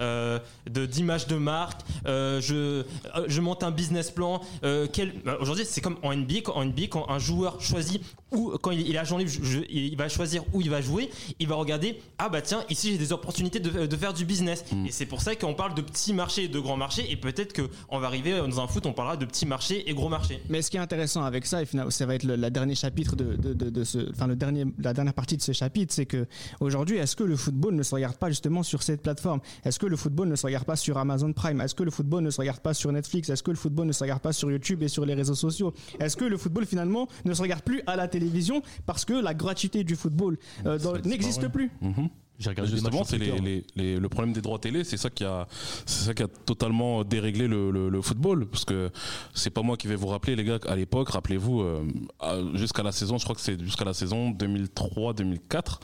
euh, 0.00 0.38
de, 0.68 0.86
d'image 0.86 1.28
de 1.28 1.36
marque. 1.36 1.80
Je, 2.04 2.84
je 3.26 3.40
monte 3.40 3.62
un 3.62 3.70
business 3.70 4.10
plan. 4.10 4.40
Bah, 4.62 5.36
Aujourd'hui, 5.40 5.64
c'est 5.64 5.80
comme 5.80 5.98
en 6.02 6.14
NBA, 6.14 6.50
en 6.52 6.64
NBA, 6.64 6.88
quand 6.90 7.08
un 7.08 7.18
joueur 7.18 7.60
choisit 7.60 8.02
où, 8.32 8.52
quand 8.60 8.70
il, 8.72 8.80
il 8.88 8.94
est 8.94 8.98
agent 8.98 9.16
libre, 9.18 9.30
je- 9.30 9.42
je- 9.42 9.60
il 9.70 9.96
va 9.96 10.08
choisir 10.08 10.42
où 10.52 10.60
il 10.60 10.70
va 10.70 10.80
jouer, 10.80 11.10
il 11.38 11.46
va 11.48 11.54
regarder, 11.54 11.98
ah 12.18 12.28
bah 12.28 12.42
tiens, 12.42 12.64
ici 12.70 12.90
j'ai 12.92 12.98
des 12.98 13.12
opportunités 13.12 13.60
de, 13.60 13.86
de 13.86 13.96
faire 13.96 14.12
du 14.12 14.24
business. 14.24 14.64
Et 14.86 14.90
c'est 14.90 15.06
pour 15.06 15.20
ça 15.20 15.34
qu'on 15.36 15.54
parle 15.54 15.74
de 15.74 15.82
petits 15.82 16.12
marchés 16.12 16.44
et 16.44 16.48
de 16.48 16.58
grands 16.58 16.76
marchés, 16.76 17.10
et 17.10 17.16
peut-être 17.16 17.52
qu'on 17.88 17.98
va 17.98 18.06
arriver 18.06 18.36
dans 18.38 18.60
un 18.60 18.66
foot, 18.66 18.86
on 18.86 18.92
parlera 18.92 19.16
de 19.16 19.24
petits 19.24 19.46
marchés 19.46 19.88
et 19.88 19.94
gros 19.94 20.08
marchés. 20.08 20.40
Mais 20.48 20.62
ce 20.62 20.70
qui 20.70 20.76
est 20.76 20.80
intéressant 20.80 21.22
avec 21.24 21.46
ça, 21.46 21.62
et 21.62 21.66
finalement, 21.66 21.90
ça 21.90 22.06
va 22.06 22.14
être 22.14 22.24
le, 22.24 22.36
la 22.36 22.50
dernier 22.50 22.74
chapitre 22.74 23.16
de, 23.16 23.36
de, 23.36 23.52
de- 23.54 23.70
de 23.70 23.84
ce, 23.84 24.10
enfin 24.10 24.26
le 24.26 24.36
dernier, 24.36 24.64
la 24.78 24.92
dernière 24.92 25.14
partie 25.14 25.36
de 25.36 25.42
ce 25.42 25.52
chapitre, 25.52 25.92
c'est 25.94 26.06
que 26.06 26.26
aujourd'hui, 26.60 26.96
est-ce 26.98 27.16
que 27.16 27.24
le 27.24 27.36
football 27.36 27.74
ne 27.74 27.82
se 27.82 27.94
regarde 27.94 28.16
pas 28.16 28.28
justement 28.28 28.62
sur 28.62 28.82
cette 28.82 29.02
plateforme? 29.02 29.40
Est-ce 29.64 29.78
que 29.78 29.86
le 29.86 29.96
football 29.96 30.28
ne 30.28 30.36
se 30.36 30.46
regarde 30.46 30.64
pas 30.64 30.76
sur 30.76 30.98
Amazon 30.98 31.32
Prime? 31.32 31.60
Est-ce 31.60 31.74
que 31.74 31.82
le 31.84 31.90
football 31.90 32.22
ne 32.24 32.30
se 32.30 32.40
regarde 32.40 32.60
pas 32.60 32.74
sur 32.74 32.90
Netflix? 32.92 33.28
Est-ce 33.30 33.42
que 33.42 33.50
le 33.50 33.56
football 33.56 33.86
ne 33.86 33.92
se 33.92 34.02
regarde 34.02 34.20
pas 34.22 34.32
sur 34.32 34.50
YouTube 34.50 34.82
et 34.82 34.88
sur 34.88 35.06
les 35.06 35.14
réseaux 35.14 35.34
sociaux? 35.34 35.72
Est-ce 36.00 36.16
que 36.16 36.24
le 36.24 36.36
football 36.36 36.66
finalement 36.66 37.08
ne 37.24 37.32
se 37.34 37.42
regarde 37.42 37.62
plus 37.62 37.82
à 37.86 37.96
la 37.96 38.08
télévision 38.18 38.62
parce 38.86 39.04
que 39.04 39.12
la 39.12 39.34
gratuité 39.34 39.84
du 39.84 39.96
football 39.96 40.38
euh, 40.64 40.78
n'existe 41.04 41.48
plus 41.48 41.70
Mhm. 41.80 42.08
J'ai 42.38 42.50
regardé 42.50 42.70
Justement, 42.70 43.02
c'est 43.04 43.18
les, 43.18 43.30
Twitter. 43.30 43.42
les- 43.76 43.82
les- 43.94 43.96
le 44.00 44.08
problème 44.08 44.32
des 44.34 44.42
droits 44.42 44.58
télé, 44.58 44.84
c'est 44.84 44.96
ça 44.98 45.08
qui 45.10 45.24
a, 45.24 45.46
c'est 45.86 46.04
ça 46.06 46.14
qui 46.14 46.22
a 46.22 46.28
totalement 46.28 47.02
déréglé 47.04 47.48
le, 47.48 47.70
le- 47.70 47.88
le 47.88 48.02
football, 48.02 48.46
parce 48.46 48.64
que 48.64 48.90
c'est 49.34 49.50
pas 49.50 49.62
moi 49.62 49.76
qui 49.76 49.86
vais 49.88 49.96
vous 49.96 50.08
rappeler, 50.08 50.36
les 50.36 50.44
gars, 50.44 50.58
à 50.68 50.76
l'époque, 50.76 51.08
rappelez-vous, 51.10 51.62
euh, 51.62 51.82
jusqu'à 52.54 52.82
la 52.82 52.92
saison, 52.92 53.16
je 53.18 53.24
crois 53.24 53.34
que 53.36 53.40
c'est 53.40 53.58
jusqu'à 53.62 53.84
la 53.86 53.94
saison 53.94 54.30
2003-2004, 54.32 55.80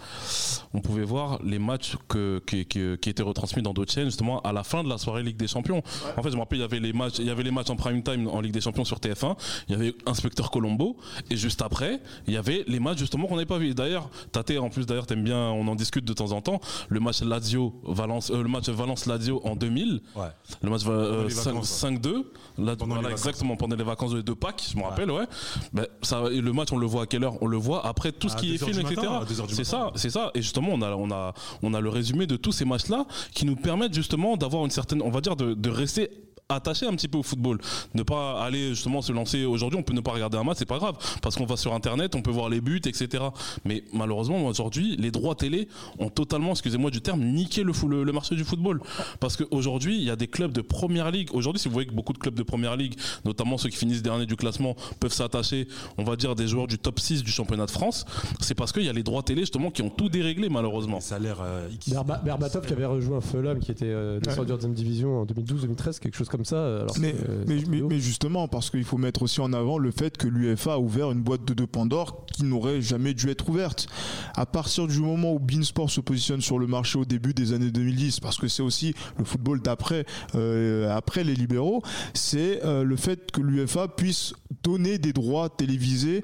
on 0.74 0.80
pouvait 0.80 1.04
voir 1.04 1.40
les 1.42 1.58
matchs 1.58 1.96
que, 2.08 2.42
qui, 2.46 2.66
qui- 2.66 2.98
qui 3.00 3.10
étaient 3.10 3.22
retransmis 3.22 3.62
dans 3.62 3.72
d'autres 3.72 3.92
chaînes, 3.92 4.06
justement, 4.06 4.40
à 4.42 4.52
la 4.52 4.64
fin 4.64 4.82
de 4.84 4.88
la 4.88 4.98
soirée 4.98 5.22
Ligue 5.22 5.36
des 5.36 5.48
Champions. 5.48 5.82
En 6.16 6.22
fait, 6.22 6.30
je 6.30 6.34
me 6.36 6.40
rappelle, 6.40 6.58
il 6.58 6.62
y 6.62 6.64
avait 6.64 6.80
les 6.80 6.92
matchs, 6.92 7.18
il 7.18 7.26
y 7.26 7.30
avait 7.30 7.42
les 7.42 7.50
matchs 7.50 7.70
en 7.70 7.76
prime 7.76 8.02
time 8.02 8.28
en 8.28 8.40
Ligue 8.40 8.52
des 8.52 8.60
Champions 8.60 8.84
sur 8.84 8.98
TF1, 8.98 9.36
il 9.68 9.72
y 9.72 9.74
avait 9.74 9.94
Inspecteur 10.06 10.50
Colombo, 10.50 10.96
et 11.30 11.36
juste 11.36 11.62
après, 11.62 12.00
il 12.26 12.34
y 12.34 12.36
avait 12.36 12.64
les 12.66 12.80
matchs 12.80 12.98
justement 12.98 13.26
qu'on 13.26 13.36
n'avait 13.36 13.46
pas 13.46 13.58
vu. 13.58 13.74
D'ailleurs, 13.74 14.10
Tate, 14.32 14.52
en 14.58 14.68
plus, 14.68 14.86
d'ailleurs, 14.86 15.06
t'aimes 15.06 15.24
bien, 15.24 15.38
on 15.50 15.66
en 15.68 15.74
discute 15.74 16.04
de 16.04 16.12
temps 16.12 16.32
en 16.32 16.40
temps, 16.40 16.41
le 16.88 17.00
match 17.00 17.22
Lazio 17.22 17.74
Valence, 17.84 18.30
euh, 18.30 18.42
le 18.42 18.48
match 18.48 18.68
Valence 18.68 19.06
Lazio 19.06 19.40
en 19.44 19.56
2000, 19.56 20.00
Ouais. 20.16 20.26
le 20.62 20.70
match 20.70 20.82
euh, 20.86 21.10
Pendant 21.12 21.22
les 21.24 21.30
cinq- 21.30 21.44
vacances, 21.52 21.70
5-2, 21.84 22.32
là, 22.58 22.76
Pendant 22.76 22.94
voilà, 22.94 23.10
exactement 23.10 23.56
pendant 23.56 23.76
les 23.76 23.84
vacances 23.84 24.12
de, 24.12 24.32
Pâques, 24.32 24.62
je 24.72 24.76
me 24.78 24.82
rappelle, 24.82 25.10
ouais. 25.10 25.24
Ben, 25.72 25.86
ça, 26.02 26.22
le 26.28 26.52
match, 26.52 26.68
on 26.72 26.78
le 26.78 26.86
voit 26.86 27.02
à 27.02 27.06
quelle 27.06 27.24
heure? 27.24 27.40
On 27.42 27.46
le 27.46 27.56
voit 27.56 27.86
après 27.86 28.12
tout 28.12 28.28
ce 28.28 28.34
À 28.36 28.38
qui 28.38 28.54
est 28.54 28.58
2 28.58 28.64
heures 28.64 28.68
film, 28.70 28.80
etc. 28.86 28.96
matin, 29.06 29.20
à 29.20 29.24
2 29.24 29.40
heures 29.40 29.46
du 29.46 29.54
C'est 29.54 29.64
ça, 29.64 29.90
c'est 29.94 30.10
ça. 30.10 30.30
Et 30.34 30.42
justement, 30.42 30.68
on 30.72 30.82
a, 30.82 30.90
on 30.96 31.10
a, 31.10 31.34
on 31.62 31.74
a 31.74 31.80
le 31.80 31.88
résumé 31.88 32.26
de 32.26 32.36
tous 32.36 32.52
ces 32.52 32.64
matchs-là 32.64 33.06
qui 33.34 33.44
nous 33.44 33.56
permettent 33.56 33.94
justement 33.94 34.36
d'avoir 34.36 34.64
une 34.64 34.70
certaine, 34.70 35.02
on 35.02 35.10
va 35.10 35.20
dire, 35.20 35.36
de, 35.36 35.54
de 35.54 35.70
rester 35.70 36.10
attaché 36.54 36.86
un 36.86 36.94
petit 36.94 37.08
peu 37.08 37.18
au 37.18 37.22
football, 37.22 37.58
ne 37.94 38.02
pas 38.02 38.42
aller 38.42 38.70
justement 38.70 39.02
se 39.02 39.12
lancer 39.12 39.44
aujourd'hui. 39.44 39.78
On 39.78 39.82
peut 39.82 39.94
ne 39.94 40.00
pas 40.00 40.12
regarder 40.12 40.38
un 40.38 40.44
match, 40.44 40.56
c'est 40.58 40.66
pas 40.66 40.78
grave, 40.78 40.96
parce 41.22 41.36
qu'on 41.36 41.46
va 41.46 41.56
sur 41.56 41.72
internet, 41.74 42.14
on 42.14 42.22
peut 42.22 42.30
voir 42.30 42.48
les 42.48 42.60
buts, 42.60 42.80
etc. 42.84 43.24
Mais 43.64 43.84
malheureusement, 43.92 44.44
aujourd'hui, 44.46 44.96
les 44.98 45.10
droits 45.10 45.34
télé 45.34 45.68
ont 45.98 46.08
totalement, 46.08 46.50
excusez-moi 46.50 46.90
du 46.90 47.00
terme, 47.00 47.20
niqué 47.22 47.62
le, 47.62 47.72
fou- 47.72 47.88
le, 47.88 48.04
le 48.04 48.12
marché 48.12 48.34
du 48.34 48.44
football. 48.44 48.80
Parce 49.20 49.36
qu'aujourd'hui, 49.36 49.96
il 49.96 50.04
y 50.04 50.10
a 50.10 50.16
des 50.16 50.26
clubs 50.28 50.52
de 50.52 50.60
première 50.60 51.10
ligue. 51.10 51.28
Aujourd'hui, 51.32 51.60
si 51.60 51.68
vous 51.68 51.72
voyez 51.74 51.88
que 51.88 51.94
beaucoup 51.94 52.12
de 52.12 52.18
clubs 52.18 52.34
de 52.34 52.42
première 52.42 52.76
ligue, 52.76 52.94
notamment 53.24 53.58
ceux 53.58 53.68
qui 53.68 53.76
finissent 53.76 54.02
dernier 54.02 54.26
du 54.26 54.36
classement, 54.36 54.76
peuvent 55.00 55.12
s'attacher, 55.12 55.68
on 55.98 56.04
va 56.04 56.16
dire, 56.16 56.34
des 56.34 56.46
joueurs 56.48 56.66
du 56.66 56.78
top 56.78 57.00
6 57.00 57.22
du 57.22 57.30
championnat 57.30 57.66
de 57.66 57.70
France, 57.70 58.04
c'est 58.40 58.54
parce 58.54 58.72
qu'il 58.72 58.84
y 58.84 58.88
a 58.88 58.92
les 58.92 59.02
droits 59.02 59.22
télé 59.22 59.42
justement 59.42 59.70
qui 59.70 59.82
ont 59.82 59.90
tout 59.90 60.08
déréglé 60.08 60.48
malheureusement. 60.48 60.96
Les 60.96 61.02
salaires 61.02 61.40
euh, 61.42 61.68
X. 61.72 61.88
Berba- 61.90 62.22
Berbatov 62.24 62.66
qui 62.66 62.72
avait 62.72 62.84
rejoint 62.86 63.20
Fulham 63.20 63.58
qui 63.60 63.70
était 63.70 63.86
euh, 63.86 64.20
descendu 64.20 64.52
en 64.52 64.54
deuxième 64.56 64.74
division 64.74 65.20
en 65.20 65.24
2012-2013, 65.26 65.98
quelque 66.00 66.16
chose 66.16 66.28
comme 66.28 66.41
ça. 66.44 66.80
Alors 66.80 66.94
Mais, 66.98 67.12
que, 67.12 67.30
euh, 67.30 67.86
mais, 67.88 67.98
justement, 67.98 68.48
parce 68.48 68.70
qu'il 68.70 68.84
faut 68.84 68.98
mettre 68.98 69.22
aussi 69.22 69.40
en 69.40 69.52
avant 69.52 69.78
le 69.78 69.90
fait 69.90 70.16
que 70.16 70.28
l'UEFA 70.28 70.74
a 70.74 70.78
ouvert 70.78 71.10
une 71.10 71.22
boîte 71.22 71.44
de 71.44 71.54
deux 71.54 71.66
Pandore 71.66 72.26
qui 72.26 72.44
n'aurait 72.44 72.80
jamais 72.80 73.14
dû 73.14 73.30
être 73.30 73.48
ouverte. 73.48 73.86
À 74.34 74.46
partir 74.46 74.86
du 74.86 75.00
moment 75.00 75.32
où 75.32 75.38
Beansport 75.38 75.90
se 75.90 76.00
positionne 76.00 76.40
sur 76.40 76.58
le 76.58 76.66
marché 76.66 76.98
au 76.98 77.04
début 77.04 77.34
des 77.34 77.52
années 77.52 77.70
2010, 77.70 78.20
parce 78.20 78.36
que 78.36 78.48
c'est 78.48 78.62
aussi 78.62 78.94
le 79.18 79.24
football 79.24 79.60
d'après 79.60 80.04
euh, 80.34 80.94
après 80.94 81.24
les 81.24 81.34
libéraux, 81.34 81.82
c'est 82.14 82.64
euh, 82.64 82.84
le 82.84 82.96
fait 82.96 83.30
que 83.30 83.40
l'UEFA 83.40 83.88
puisse 83.88 84.34
donner 84.62 84.98
des 84.98 85.12
droits 85.12 85.48
télévisés 85.48 86.22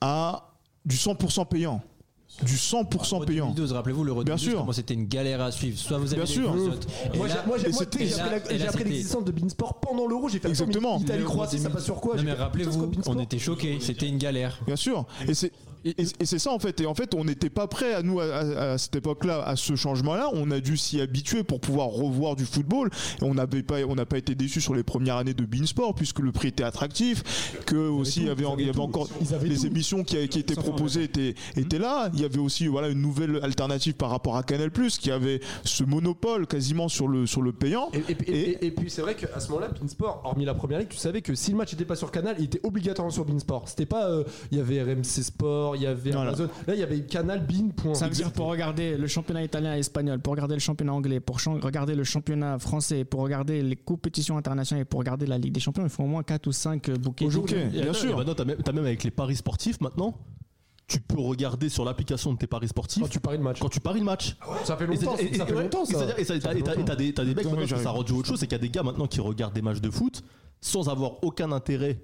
à 0.00 0.50
du 0.84 0.96
100% 0.96 1.48
payant. 1.48 1.82
Du 2.42 2.56
100% 2.56 3.24
payant. 3.24 3.46
2012, 3.50 3.72
rappelez-vous 3.72 4.02
le 4.04 4.12
retour 4.12 4.24
Bien 4.24 4.36
sûr. 4.36 4.58
comment 4.58 4.72
c'était 4.72 4.94
une 4.94 5.06
galère 5.06 5.40
à 5.40 5.52
suivre. 5.52 5.78
Soit 5.78 5.98
vous 5.98 6.06
avez 6.12 6.16
Bien 6.16 6.24
les 6.24 6.30
sûr. 6.30 6.52
Moi, 6.54 6.66
là- 6.66 6.72
j'ai- 7.42 7.46
moi, 7.48 7.58
j'ai 7.58 7.66
et 7.68 7.70
moi, 7.70 7.78
c'était- 7.80 8.06
j'ai 8.06 8.14
et 8.54 8.58
là- 8.58 8.68
appris 8.68 8.84
l'existence 8.84 9.24
de 9.24 9.30
Beansport 9.32 9.74
pendant 9.80 10.06
l'euro. 10.06 10.28
J'ai 10.28 10.40
fait 10.40 10.48
Exactement. 10.48 10.98
Italie-Croatie, 10.98 11.58
ça 11.60 11.70
passe 11.70 11.84
sur 11.84 12.00
quoi? 12.00 12.16
Non 12.16 12.22
mais 12.24 12.32
rappelez-vous, 12.32 12.90
on 13.06 13.18
était 13.20 13.38
choqués, 13.38 13.78
c'était 13.80 14.08
une 14.08 14.18
galère. 14.18 14.58
Bien 14.66 14.76
sûr. 14.76 15.06
Et 15.28 15.34
c'est 15.34 15.52
et, 15.84 16.02
et 16.20 16.24
c'est 16.26 16.38
ça 16.38 16.50
en 16.50 16.58
fait. 16.58 16.80
Et 16.80 16.86
en 16.86 16.94
fait, 16.94 17.14
on 17.14 17.24
n'était 17.24 17.50
pas 17.50 17.66
prêt 17.66 17.94
à 17.94 18.02
nous 18.02 18.20
à, 18.20 18.24
à- 18.24 18.72
à 18.72 18.78
cette 18.78 18.96
époque-là 18.96 19.42
à 19.42 19.56
ce 19.56 19.76
changement-là. 19.76 20.30
On 20.32 20.50
a 20.50 20.60
dû 20.60 20.76
s'y 20.76 21.00
habituer 21.00 21.44
pour 21.44 21.60
pouvoir 21.60 21.88
revoir 21.88 22.36
du 22.36 22.44
football. 22.44 22.90
Et 23.20 23.24
on 23.24 23.34
n'avait 23.34 23.62
pas, 23.62 23.76
on 23.88 23.94
n'a 23.94 24.06
pas 24.06 24.18
été 24.18 24.34
déçus 24.34 24.60
sur 24.60 24.74
les 24.74 24.82
premières 24.82 25.16
années 25.16 25.34
de 25.34 25.44
Beansport 25.44 25.94
puisque 25.94 26.20
le 26.20 26.32
prix 26.32 26.48
était 26.48 26.64
attractif. 26.64 27.22
Que 27.66 27.76
aussi 27.76 28.20
il 28.20 28.26
y 28.26 28.30
avait, 28.30 28.44
encore 28.46 29.08
les 29.42 29.56
tout. 29.56 29.66
émissions 29.66 30.04
qui, 30.04 30.28
qui 30.28 30.38
étaient 30.38 30.54
proposées 30.54 31.04
étaient, 31.04 31.34
étaient 31.56 31.78
là. 31.78 32.10
Il 32.14 32.20
y 32.20 32.24
avait 32.24 32.38
aussi 32.38 32.66
voilà 32.66 32.88
une 32.88 33.00
nouvelle 33.00 33.40
alternative 33.42 33.94
par 33.94 34.10
rapport 34.10 34.36
à 34.36 34.42
Canal+ 34.42 34.70
qui 35.00 35.10
avait 35.10 35.40
ce 35.64 35.84
monopole 35.84 36.46
quasiment 36.46 36.88
sur 36.88 37.08
le 37.08 37.26
sur 37.26 37.42
le 37.42 37.52
payant. 37.52 37.90
Et, 37.92 37.98
et- 37.98 38.30
et- 38.30 38.50
et- 38.50 38.66
et 38.66 38.70
puis 38.70 38.90
c'est 38.90 39.02
vrai 39.02 39.14
qu'à 39.14 39.38
ce 39.40 39.48
moment-là, 39.48 39.68
Beansport, 39.80 40.22
hormis 40.24 40.44
la 40.44 40.54
première 40.54 40.78
ligue, 40.78 40.88
tu 40.88 40.96
savais 40.96 41.22
que 41.22 41.34
si 41.34 41.50
le 41.50 41.56
match 41.56 41.72
n'était 41.72 41.84
pas 41.84 41.96
sur 41.96 42.10
Canal, 42.10 42.36
il 42.38 42.44
était 42.44 42.60
obligatoirement 42.62 43.10
sur 43.12 43.24
Beansport. 43.24 43.68
C'était 43.68 43.86
pas, 43.86 44.08
euh, 44.08 44.24
il 44.50 44.58
y 44.58 44.60
avait 44.60 44.82
RMC 44.82 45.04
Sport, 45.22 45.73
il 45.76 45.82
y 45.82 45.86
avait 45.86 46.10
Voilà. 46.10 46.28
Amazon. 46.30 46.48
Là, 46.66 46.74
il 46.74 46.80
y 46.80 46.82
avait 46.82 47.00
Canal 47.02 47.46
Bean. 47.46 47.68
Point. 47.76 47.94
Ça 47.94 48.08
veut 48.08 48.14
dire 48.14 48.32
pour 48.32 48.46
regarder 48.46 48.96
le 48.96 49.06
championnat 49.06 49.42
italien 49.42 49.74
et 49.76 49.80
espagnol, 49.80 50.20
pour 50.20 50.32
regarder 50.32 50.54
le 50.54 50.60
championnat 50.60 50.92
anglais, 50.92 51.20
pour 51.20 51.36
regarder 51.62 51.94
le 51.94 52.04
championnat 52.04 52.58
français, 52.58 53.04
pour 53.04 53.20
regarder 53.20 53.62
les 53.62 53.76
compétitions 53.76 54.36
internationales 54.36 54.82
et 54.82 54.84
pour 54.84 55.00
regarder 55.00 55.26
la 55.26 55.38
Ligue 55.38 55.52
des 55.52 55.60
Champions, 55.60 55.84
il 55.84 55.90
faut 55.90 56.02
au 56.02 56.06
moins 56.06 56.22
4 56.22 56.46
ou 56.46 56.52
5 56.52 56.90
bouquets. 56.98 57.26
Aujourd'hui, 57.26 57.56
de- 57.64 57.68
bien 57.82 57.90
Et 57.90 57.94
sûr. 57.94 58.16
maintenant, 58.16 58.34
t'as 58.34 58.44
même, 58.44 58.58
t'as 58.62 58.72
même 58.72 58.84
avec 58.84 59.04
les 59.04 59.10
paris 59.10 59.36
sportifs 59.36 59.80
maintenant, 59.80 60.14
tu 60.86 61.00
peux 61.00 61.18
regarder 61.20 61.70
sur 61.70 61.84
l'application 61.84 62.32
de 62.34 62.38
tes 62.38 62.46
paris 62.46 62.68
sportifs 62.68 63.02
Quand 63.02 63.08
tu 63.08 63.18
paries 63.20 63.38
le 63.38 63.42
match. 63.42 63.58
quand 63.58 63.70
tu 63.70 63.80
paries 63.80 64.00
le 64.00 64.04
match. 64.04 64.36
Ça 64.64 64.76
fait 64.76 64.84
Et 64.84 64.86
longtemps. 64.88 65.16
c'est- 65.16 65.24
et- 65.24 65.34
ça 65.34 65.46
fait 65.46 65.52
et- 65.52 65.62
longtemps 65.62 65.82
et 65.84 65.86
ça. 65.86 65.92
et 66.18 66.24
ça- 66.24 66.38
t'as- 66.38 66.50
fait 66.52 66.58
et 66.58 66.62
t'as- 66.62 66.74
et 66.74 66.84
t'as 66.84 66.94
des 66.96 67.14
t'as 67.14 67.24
des 67.24 67.34
mecs 67.34 67.44
maintenant, 67.46 67.60
ouais, 67.60 67.66
ça 67.66 67.76
j'arrive. 67.76 67.88
rend 67.88 67.98
autre 67.98 68.26
chose, 68.28 68.38
c'est 68.38 68.46
qu'il 68.46 68.56
y 68.56 68.60
a 68.60 68.62
des 68.62 68.68
gars 68.68 68.82
maintenant 68.82 69.06
qui 69.06 69.20
regardent 69.20 69.54
des 69.54 69.62
matchs 69.62 69.80
de 69.80 69.90
foot 69.90 70.22
sans 70.60 70.88
avoir 70.90 71.24
aucun 71.24 71.52
intérêt 71.52 72.00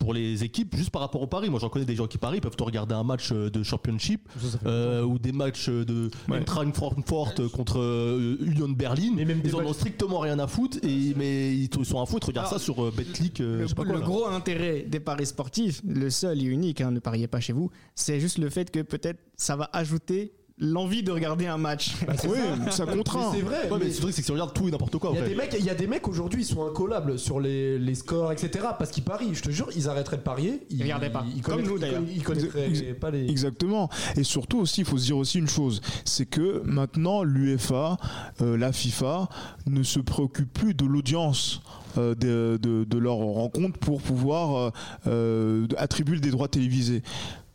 pour 0.00 0.12
les 0.14 0.42
équipes 0.42 0.74
juste 0.76 0.90
par 0.90 1.02
rapport 1.02 1.22
au 1.22 1.26
paris. 1.28 1.48
Moi 1.50 1.60
j'en 1.60 1.68
connais 1.68 1.84
des 1.84 1.94
gens 1.94 2.08
qui 2.08 2.18
parient, 2.18 2.38
ils 2.38 2.40
peuvent 2.40 2.56
te 2.56 2.62
regarder 2.64 2.94
un 2.94 3.04
match 3.04 3.30
euh, 3.30 3.50
de 3.50 3.62
championship 3.62 4.28
euh, 4.66 5.02
ou 5.04 5.18
des 5.18 5.30
matchs 5.32 5.68
de 5.68 6.10
Eintracht 6.32 6.74
Frankfurt 6.74 7.46
contre 7.48 7.78
euh, 7.78 8.36
Union 8.40 8.68
Berlin. 8.70 9.16
Et 9.18 9.24
même 9.24 9.40
des 9.40 9.50
ils 9.50 9.54
en 9.54 9.60
ont 9.64 9.72
strictement 9.72 10.18
rien 10.18 10.38
à 10.38 10.46
foutre 10.48 10.78
et 10.82 11.14
mais 11.16 11.54
ils 11.54 11.68
sont 11.84 12.00
à 12.02 12.06
foutre. 12.06 12.28
Regarde 12.28 12.48
ça 12.48 12.58
sur 12.58 12.82
euh, 12.84 12.90
BetClick. 12.96 13.40
euh, 13.40 13.58
Le, 13.58 13.62
je 13.64 13.68
sais 13.68 13.74
pas 13.74 13.84
le 13.84 13.90
quoi, 13.92 14.00
gros 14.00 14.26
intérêt 14.26 14.82
des 14.88 15.00
paris 15.00 15.26
sportifs, 15.26 15.82
le 15.86 16.08
seul 16.10 16.40
et 16.42 16.46
unique, 16.46 16.80
hein, 16.80 16.90
ne 16.90 16.98
pariez 16.98 17.28
pas 17.28 17.40
chez 17.40 17.52
vous, 17.52 17.70
c'est 17.94 18.18
juste 18.20 18.38
le 18.38 18.48
fait 18.48 18.70
que 18.70 18.80
peut-être 18.80 19.20
ça 19.36 19.54
va 19.56 19.68
ajouter 19.72 20.32
l'envie 20.60 21.02
de 21.02 21.10
regarder 21.10 21.46
un 21.46 21.56
match. 21.58 21.94
Oui, 22.24 22.38
ça 22.70 22.86
contraint. 22.86 23.32
C'est 23.34 23.40
vrai. 23.40 23.70
Ouais, 23.70 23.78
mais 23.80 23.88
vrai 23.88 24.10
que 24.10 24.12
c'est 24.12 24.20
que 24.22 24.26
tu 24.26 24.32
regardes 24.32 24.52
tout 24.52 24.68
et 24.68 24.70
n'importe 24.70 24.98
quoi. 24.98 25.10
Il 25.14 25.18
y 25.18 25.22
a 25.22 25.26
des 25.26 25.34
mecs, 25.34 25.56
il 25.58 25.64
y 25.64 25.70
a 25.70 25.74
des 25.74 25.86
mecs 25.86 26.06
aujourd'hui, 26.06 26.42
ils 26.42 26.46
sont 26.46 26.66
incollables 26.66 27.18
sur 27.18 27.40
les, 27.40 27.78
les 27.78 27.94
scores, 27.94 28.30
etc. 28.32 28.66
Parce 28.78 28.90
qu'ils 28.90 29.02
parient. 29.04 29.34
Je 29.34 29.42
te 29.42 29.50
jure, 29.50 29.68
ils 29.74 29.88
arrêteraient 29.88 30.18
de 30.18 30.22
parier. 30.22 30.60
Ils, 30.70 30.82
regardaient 30.82 31.10
pas. 31.10 31.24
Ils 31.34 31.40
Comme 31.42 31.54
connaîtraient- 31.56 31.72
nous, 31.72 31.78
d'ailleurs. 31.78 32.02
Ils 32.14 32.22
connaîtraient 32.22 32.68
Ex- 32.68 32.82
pas 33.00 33.10
les. 33.10 33.28
Exactement. 33.30 33.88
Et 34.16 34.22
surtout 34.22 34.58
aussi, 34.58 34.82
il 34.82 34.86
faut 34.86 34.98
se 34.98 35.06
dire 35.06 35.16
aussi 35.16 35.38
une 35.38 35.48
chose, 35.48 35.80
c'est 36.04 36.26
que 36.26 36.60
maintenant 36.64 37.22
l'UEFA, 37.22 37.96
euh, 38.42 38.56
la 38.56 38.72
FIFA, 38.72 39.28
ne 39.66 39.82
se 39.82 39.98
préoccupe 40.00 40.52
plus 40.52 40.74
de 40.74 40.84
l'audience. 40.84 41.62
euh, 41.98 42.14
de, 42.14 42.56
de, 42.62 42.84
de 42.84 42.98
leur 42.98 43.16
rencontre 43.16 43.76
pour 43.80 44.00
pouvoir 44.00 44.54
euh, 44.56 44.70
euh, 45.08 45.66
attribuer 45.76 46.20
des 46.20 46.30
droits 46.30 46.46
télévisés. 46.46 47.02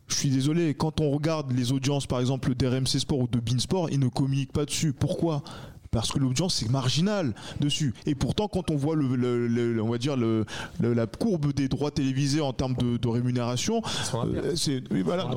Je 0.08 0.14
suis 0.14 0.30
désolé, 0.30 0.74
quand 0.74 1.00
on 1.00 1.10
regarde 1.10 1.50
les 1.52 1.72
audiences 1.72 2.06
par 2.06 2.20
exemple 2.20 2.54
d'RMC 2.54 2.98
Sport 3.00 3.18
ou 3.18 3.28
de 3.28 3.40
Beansport, 3.40 3.90
ils 3.90 3.98
ne 3.98 4.08
communiquent 4.08 4.52
pas 4.52 4.64
dessus. 4.64 4.92
Pourquoi? 4.92 5.42
Parce 5.90 6.12
que 6.12 6.18
l'audience 6.18 6.54
c'est 6.56 6.70
marginal 6.70 7.34
dessus. 7.60 7.94
Et 8.06 8.14
pourtant 8.14 8.48
quand 8.48 8.70
on 8.70 8.76
voit 8.76 8.96
le, 8.96 9.16
le- 9.16 9.46
le- 9.48 9.82
on 9.82 9.88
va 9.90 9.98
dire 9.98 10.16
le, 10.16 10.44
le- 10.80 10.94
la 10.94 11.06
courbe 11.06 11.52
des 11.52 11.68
droits 11.68 11.90
télévisés 11.90 12.40
en 12.40 12.52
termes 12.52 12.74
de, 12.74 12.96
de 12.96 13.08
rémunération 13.08 13.82
euh, 14.14 14.52
c'est 14.56 14.82
oui, 14.90 15.02
voilà, 15.02 15.28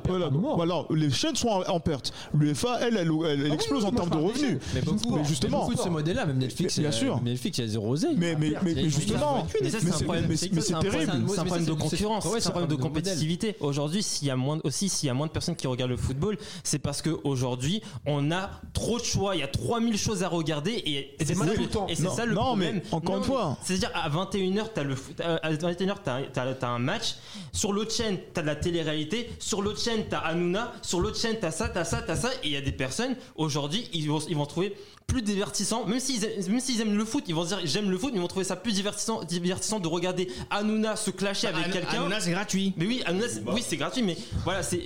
voilà, 0.56 0.84
les 0.92 1.10
chaînes 1.10 1.36
sont 1.36 1.50
en, 1.50 1.62
en 1.70 1.80
perte. 1.80 2.14
l'UEFA 2.34 2.80
elle 2.82 2.98
elle, 2.98 3.10
elle- 3.26 3.42
elle 3.46 3.52
Ah 3.52 3.54
explose 3.56 3.84
oui, 3.84 3.90
en 3.90 3.92
termes 3.94 4.10
de 4.10 4.18
revenus. 4.18 4.58
Mais 4.74 4.82
beaucoup, 4.82 5.16
mais 5.16 5.24
justement. 5.24 5.60
beaucoup 5.62 5.76
de 5.76 5.80
ce 5.80 5.90
modèle-là, 5.90 6.26
même 6.26 6.38
Netflix, 6.38 6.80
bien 6.80 6.90
euh, 6.90 6.92
sûr. 6.92 7.22
Netflix, 7.22 7.58
il 7.58 7.62
y 7.62 7.64
a 7.66 7.68
zéro 7.68 7.90
oseille. 7.92 8.16
mais, 8.18 8.36
mais, 8.40 8.54
mais, 8.64 8.90
justement 8.90 9.46
Mais 9.62 9.70
c'est 9.70 9.84
mais 9.84 9.90
un 9.92 9.94
c'est- 9.98 10.04
problème. 10.04 10.26
mais- 10.30 10.36
c'est- 10.36 10.52
mais 10.54 10.62
c'est 10.62 10.68
c'est 10.68 10.74
un 10.74 10.80
problème- 10.82 11.06
terrible 11.06 11.30
C'est 11.30 11.40
un 11.40 11.46
problème 11.46 11.66
de 11.66 11.74
concurrence, 11.74 12.28
c'est 12.40 12.48
un 12.48 12.52
problème 12.52 12.70
de 12.70 12.76
compétitivité. 12.76 13.56
Aujourd'hui, 13.60 14.04
s'il 14.04 14.28
y 14.28 14.32
a 14.32 14.36
moins 14.36 14.60
aussi, 14.64 14.90
s'il 14.90 15.08
y 15.08 15.10
a 15.10 15.14
moins 15.14 15.28
de 15.28 15.32
personnes 15.32 15.56
qui 15.56 15.68
regardent 15.68 15.92
le 15.92 15.98
football, 15.98 16.38
c'est 16.64 16.80
parce 16.80 17.02
qu'aujourd'hui, 17.02 17.82
on 18.06 18.32
a 18.32 18.50
trop 18.74 19.00
de 19.00 19.04
choix. 19.04 19.36
Il 19.36 19.40
y 19.40 19.44
a 19.44 19.48
3000 19.48 19.98
choses 19.98 20.24
à 20.24 20.28
regarder 20.28 20.49
et 20.58 21.16
c'est 21.20 21.36
ça, 21.36 21.46
le- 21.46 21.92
et 21.92 21.96
c'est 21.96 22.04
Non, 22.04 22.12
ça 22.16 22.26
le 22.26 22.34
non, 22.34 22.56
mais 22.56 22.66
problème. 22.68 22.82
encore 22.92 23.16
une 23.16 23.22
mais 23.22 23.28
fois. 23.28 23.58
C'est-à-dire 23.64 23.92
à 23.94 24.10
21h, 24.10 24.70
t'as 24.74 24.84
le 24.84 24.96
foot- 24.96 25.20
à 25.22 25.52
21h, 25.52 25.96
t'as, 26.04 26.22
t'as- 26.34 26.54
t'as 26.54 26.68
un 26.68 26.80
match. 26.80 27.16
Sur 27.54 27.74
l'autre 27.74 27.94
chaîne, 27.94 28.18
t'as 28.34 28.42
de 28.42 28.48
la 28.48 28.56
télé-réalité. 28.56 29.30
Sur 29.40 29.62
l'autre 29.62 29.80
chaîne, 29.80 30.06
t'as 30.10 30.20
Hanouna. 30.20 30.74
Sur 30.82 31.00
l'autre 31.02 31.18
chaîne, 31.20 31.38
t'as 31.40 31.52
ça, 31.52 31.70
t'as 31.70 31.84
ça, 31.84 32.02
t'as 32.02 32.16
ça. 32.16 32.30
Et 32.44 32.48
il 32.48 32.52
y 32.52 32.58
a 32.58 32.62
des 32.62 32.72
personnes, 32.72 33.16
aujourd'hui, 33.36 33.88
ils 33.94 34.08
vont, 34.10 34.20
ils 34.28 34.36
vont 34.36 34.46
trouver 34.46 34.76
plus 35.10 35.22
divertissant, 35.22 35.86
même 35.86 36.00
s'ils 36.00 36.24
aiment, 36.24 36.32
même 36.50 36.60
s'ils 36.60 36.80
aiment 36.82 36.96
le 36.98 37.04
foot, 37.06 37.24
ils 37.28 37.36
vont 37.36 37.44
se 37.44 37.50
dire 37.50 37.60
j'aime 37.66 37.90
le 37.92 37.98
foot, 37.98 38.12
mais 38.14 38.20
ils 38.20 38.22
vont 38.22 38.28
trouver 38.28 38.46
ça 38.46 38.56
plus 38.56 38.72
divertissant, 38.72 39.24
divertissant 39.24 39.80
de 39.80 39.88
regarder 39.88 40.30
Hanouna 40.50 40.96
se 40.96 41.12
clasher 41.12 41.48
avec 41.48 41.66
Hanouna, 41.66 41.74
quelqu'un. 41.82 41.98
Hanouna, 42.02 42.20
c'est 42.22 42.32
gratuit. 42.32 42.74
Mais 42.78 42.86
oui, 42.86 43.02
Hanouna, 43.06 43.28
c'est- 43.28 43.42
oui, 43.52 43.64
c'est 43.68 43.78
gratuit, 43.78 44.04
mais 44.04 44.16
voilà, 44.46 44.64
c'est. 44.64 44.78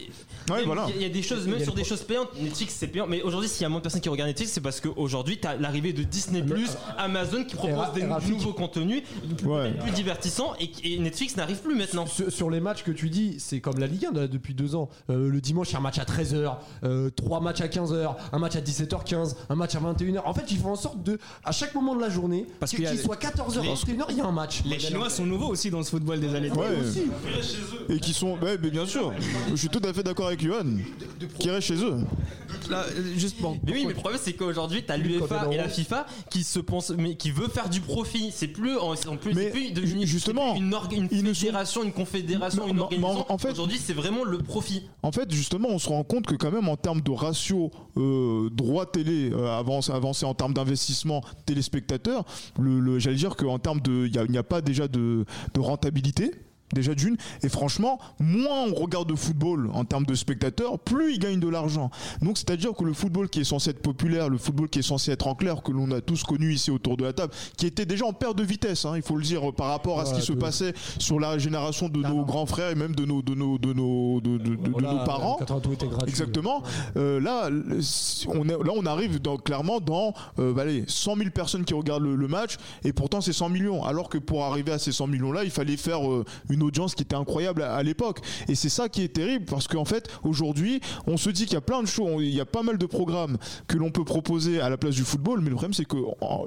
Ouais, 0.50 0.58
même, 0.58 0.66
voilà. 0.66 0.88
Il 0.96 1.02
y 1.02 1.06
a- 1.06 1.10
des 1.10 1.22
choses, 1.22 1.48
même 1.48 1.60
sur 1.64 1.74
des 1.74 1.84
choses 1.84 2.02
payantes. 2.02 2.30
Netflix, 2.42 2.76
c'est 2.78 2.88
payant. 2.88 3.06
Mais 3.08 3.22
aujourd'hui, 3.22 3.48
s'il 3.50 3.62
y 3.62 3.66
a 3.66 3.70
moins 3.70 3.80
de 3.80 3.84
personnes 3.84 4.02
qui 4.02 4.10
regardent 4.10 4.30
Netflix, 4.30 4.52
c'est 4.54 4.62
parce 4.62 4.82
qu'aujourd'hui, 4.82 5.38
tu 5.40 5.48
as 5.48 5.56
l'arrivée 5.58 5.94
de 5.94 6.04
Disney, 6.04 6.44
Amazon 6.98 7.44
qui 7.44 7.56
propose 7.56 7.76
Ra- 7.78 7.92
des 7.92 8.06
Rafik. 8.06 8.30
nouveaux 8.30 8.54
contenus 8.54 9.04
plus, 9.38 9.48
Ouais. 9.48 9.72
plus 9.80 9.92
divertissants 9.92 10.54
et, 10.60 10.70
et 10.84 11.00
Netflix 11.00 11.36
n'arrive 11.38 11.58
plus 11.62 11.76
maintenant. 11.76 12.06
Sur, 12.06 12.32
sur 12.32 12.50
les 12.50 12.60
matchs 12.60 12.84
que 12.84 12.92
tu 12.92 13.10
dis, 13.10 13.36
c'est 13.40 13.60
comme 13.62 13.78
la 13.80 13.88
Ligue 13.88 14.06
1 14.06 14.12
là, 14.14 14.28
depuis 14.28 14.54
deux 14.54 14.76
ans. 14.76 14.90
Euh, 15.10 15.30
le 15.30 15.42
dimanche, 15.42 15.70
il 15.70 15.74
y 15.74 15.76
a 15.76 15.80
un 15.80 15.82
match 15.82 16.00
à 16.00 16.06
13h, 16.06 16.58
euh, 16.84 17.10
trois 17.10 17.40
matchs 17.40 17.62
à 17.62 17.68
15h, 17.68 18.16
un 18.32 18.40
match 18.40 18.56
à 18.56 18.62
17h15, 18.62 19.36
un 19.50 19.56
match 19.56 19.76
à 19.76 19.80
21h. 19.80 20.12
En 20.26 20.34
fait, 20.34 20.45
ils 20.52 20.58
font 20.58 20.71
en 20.71 20.76
sorte 20.76 21.02
de, 21.04 21.17
à 21.43 21.52
chaque 21.52 21.73
moment 21.76 21.95
de 21.95 22.02
la 22.02 22.10
journée, 22.10 22.45
Parce 22.60 22.71
qu'il 22.71 22.78
qu'il 22.80 22.86
y 22.86 22.88
a 22.88 22.91
qu'il 22.91 23.02
soit 23.02 23.15
14h, 23.15 23.62
les- 23.62 23.69
21h, 23.69 24.06
il 24.10 24.17
y 24.17 24.21
a 24.21 24.26
un 24.26 24.32
match. 24.32 24.62
Les 24.65 24.80
Chinois 24.80 25.10
sont 25.10 25.26
nouveaux 25.26 25.47
aussi 25.49 25.69
dans 25.69 25.84
ce 25.84 25.89
football 25.89 26.19
des 26.19 26.34
années 26.36 26.49
Ouais. 26.52 26.67
30. 26.76 26.86
Aussi. 26.88 27.04
et 27.89 27.99
qui 27.99 28.13
sont 28.13 28.38
ouais, 28.39 28.58
mais 28.62 28.69
bien 28.69 28.86
sûr 28.86 29.12
je 29.49 29.56
suis 29.56 29.69
tout 29.69 29.82
à 29.84 29.91
fait 29.93 30.04
d'accord 30.04 30.28
avec 30.28 30.41
Johan 30.41 30.65
qui 31.39 31.49
reste 31.49 31.67
chez 31.67 31.84
eux 31.84 31.97
Là, 32.69 32.86
euh, 32.95 33.13
juste 33.17 33.41
bon. 33.41 33.60
Mais 33.65 33.73
oui, 33.73 33.82
mais 33.86 33.93
le 33.93 33.99
problème 33.99 34.19
c'est 34.23 34.34
qu'aujourd'hui 34.34 34.84
t'as 34.86 34.95
l'UEFA 34.95 35.47
et 35.52 35.58
la 35.58 35.67
FIFA 35.67 36.06
qui 36.30 36.43
se 36.43 36.60
pensent, 36.60 36.91
mais 36.91 37.15
qui 37.15 37.32
veut 37.32 37.47
faire 37.49 37.67
du 37.67 37.82
profit. 37.82 38.32
C'est 38.34 38.47
plus, 38.47 38.78
en 38.78 38.91
en 38.93 39.17
plus, 39.17 39.34
Mais 39.34 39.45
c'est 39.45 39.49
plus 39.49 39.71
devenu- 39.73 40.06
justement, 40.06 40.56
une, 40.56 40.73
une 41.12 41.28
sont- 41.28 41.34
fédération, 41.34 41.84
une 41.84 41.91
confédération, 41.91 42.67
une 42.67 42.80
organisation. 42.80 43.26
en 43.30 43.38
fait- 43.38 43.52
aujourd'hui 43.52 43.80
c'est 43.84 43.93
vraiment 43.93 44.23
le 44.23 44.38
profit. 44.38 44.84
En 45.02 45.12
fait, 45.12 45.30
justement, 45.32 45.67
on 45.71 45.80
se 45.80 45.89
rend 45.89 46.04
compte 46.04 46.26
que 46.26 46.36
quand 46.36 46.52
même 46.52 46.69
en 46.69 46.78
termes 46.78 47.02
de 47.02 47.12
ratio 47.12 47.71
euh, 47.97 48.49
droit 48.52 48.86
télé 48.86 49.32
euh, 49.34 49.58
avancé, 49.58 49.91
en 50.04 50.34
termes 50.34 50.54
d'investissement 50.54 51.22
téléspectateurs, 51.46 52.26
le, 52.60 53.00
j'allais 53.00 53.16
dire 53.16 53.36
qu'en 53.36 53.60
termes 53.60 53.82
de, 53.82 54.08
il 54.08 54.32
n'y 54.32 54.38
a, 54.38 54.44
pas 54.44 54.62
déjà 54.62 54.88
de 54.88 55.26
rentabilité. 55.58 56.32
Déjà 56.74 56.96
d'une, 56.96 57.18
et 57.44 57.50
franchement, 57.50 58.00
moins 58.20 58.66
on 58.70 58.74
regarde 58.74 59.08
de 59.10 59.16
football 59.16 59.70
en 59.74 59.86
termes 59.86 60.06
de 60.06 60.16
spectateurs, 60.16 60.80
plus 60.80 61.14
il 61.14 61.20
gagne 61.20 61.40
de 61.40 61.48
l'argent. 61.48 61.90
Donc 62.22 62.38
c'est-à-dire 62.38 62.74
que 62.74 62.84
le 62.84 62.94
football 62.94 63.30
qui 63.30 63.42
est 63.42 63.44
censé 63.44 63.70
être 63.72 63.82
populaire, 63.82 64.30
le 64.30 64.38
football 64.38 64.70
qui 64.70 64.80
est 64.80 64.84
censé 64.84 65.12
être 65.12 65.28
en 65.28 65.36
clair, 65.36 65.62
que 65.64 65.72
l'on 65.72 65.92
a 65.92 66.02
tous 66.02 66.24
connu 66.24 66.54
ici 66.54 66.72
autour 66.72 66.98
de 66.98 67.04
la 67.04 67.14
table, 67.14 67.34
qui 67.58 67.66
était 67.68 67.86
déjà 67.86 68.06
en 68.06 68.14
perte 68.14 68.38
de 68.38 68.44
vitesse, 68.44 68.86
hein, 68.86 68.94
il 68.96 69.02
faut 69.02 69.16
le 69.16 69.24
dire, 69.24 69.54
par 69.54 69.68
rapport 69.68 70.00
à 70.00 70.06
ce 70.06 70.16
qui 70.16 70.22
se 70.22 70.34
passait 70.34 70.74
sur 71.00 71.20
la 71.20 71.38
génération 71.38 71.90
de 71.90 72.00
nos 72.00 72.26
grands 72.26 72.46
frères 72.46 72.70
et 72.72 72.76
même 72.76 72.96
de 72.96 73.06
nos, 73.06 73.22
de 73.22 73.36
nos, 73.36 73.58
de 73.58 73.74
nos, 73.74 74.20
de- 74.22 74.38
de- 74.38 74.56
de- 74.56 74.56
de 74.56 74.70
Voilà, 74.72 74.94
nos 74.94 75.04
parents. 75.06 75.36
82 75.38 75.74
était 75.74 75.88
gratuit. 75.88 76.10
Exactement. 76.10 76.64
Euh, 76.98 77.20
là, 77.20 77.50
on 78.28 78.44
est, 78.48 78.52
là, 78.52 78.72
on 78.76 78.86
arrive 78.86 79.22
dans, 79.22 79.38
clairement 79.38 79.80
dans 79.80 80.14
euh, 80.40 80.56
allez, 80.58 80.84
100 80.88 81.16
000 81.18 81.30
personnes 81.30 81.66
qui 81.66 81.74
regardent 81.74 82.04
le, 82.04 82.16
le 82.16 82.28
match, 82.28 82.56
et 82.84 82.94
pourtant 82.94 83.22
c'est 83.22 83.34
100 83.34 83.50
millions. 83.50 83.84
Alors 83.84 84.10
que 84.10 84.18
pour 84.18 84.44
arriver 84.46 84.72
à 84.72 84.80
ces 84.80 84.92
100 84.92 85.08
millions-là, 85.08 85.44
il 85.44 85.52
fallait 85.52 85.78
faire 85.78 86.08
euh, 86.10 86.26
une 86.50 86.62
audience 86.63 86.95
qui 86.95 87.04
était 87.04 87.15
incroyable 87.15 87.62
à, 87.63 87.76
à 87.76 87.84
l'époque. 87.84 88.19
Et 88.47 88.56
c'est 88.56 88.69
ça 88.69 88.89
qui 88.89 89.04
est 89.04 89.13
terrible, 89.13 89.45
parce 89.45 89.67
qu'en 89.67 89.86
fait, 89.86 90.10
aujourd'hui, 90.23 90.82
on 91.08 91.17
se 91.17 91.30
dit 91.30 91.43
qu'il 91.45 91.54
y 91.54 91.58
a 91.58 91.62
plein 91.62 91.82
de 91.82 91.88
choses, 91.88 92.21
il 92.23 92.34
y 92.34 92.41
a 92.41 92.45
pas 92.45 92.63
mal 92.63 92.78
de 92.78 92.86
programmes 92.86 93.38
que 93.67 93.78
l'on 93.78 93.91
peut 93.91 94.04
proposer 94.06 94.60
à 94.62 94.69
la 94.69 94.78
place 94.78 94.95
du 94.95 95.04
football, 95.04 95.39
mais 95.41 95.49
le 95.49 95.56
problème 95.56 95.73
c'est 95.73 95.86
que 95.86 95.97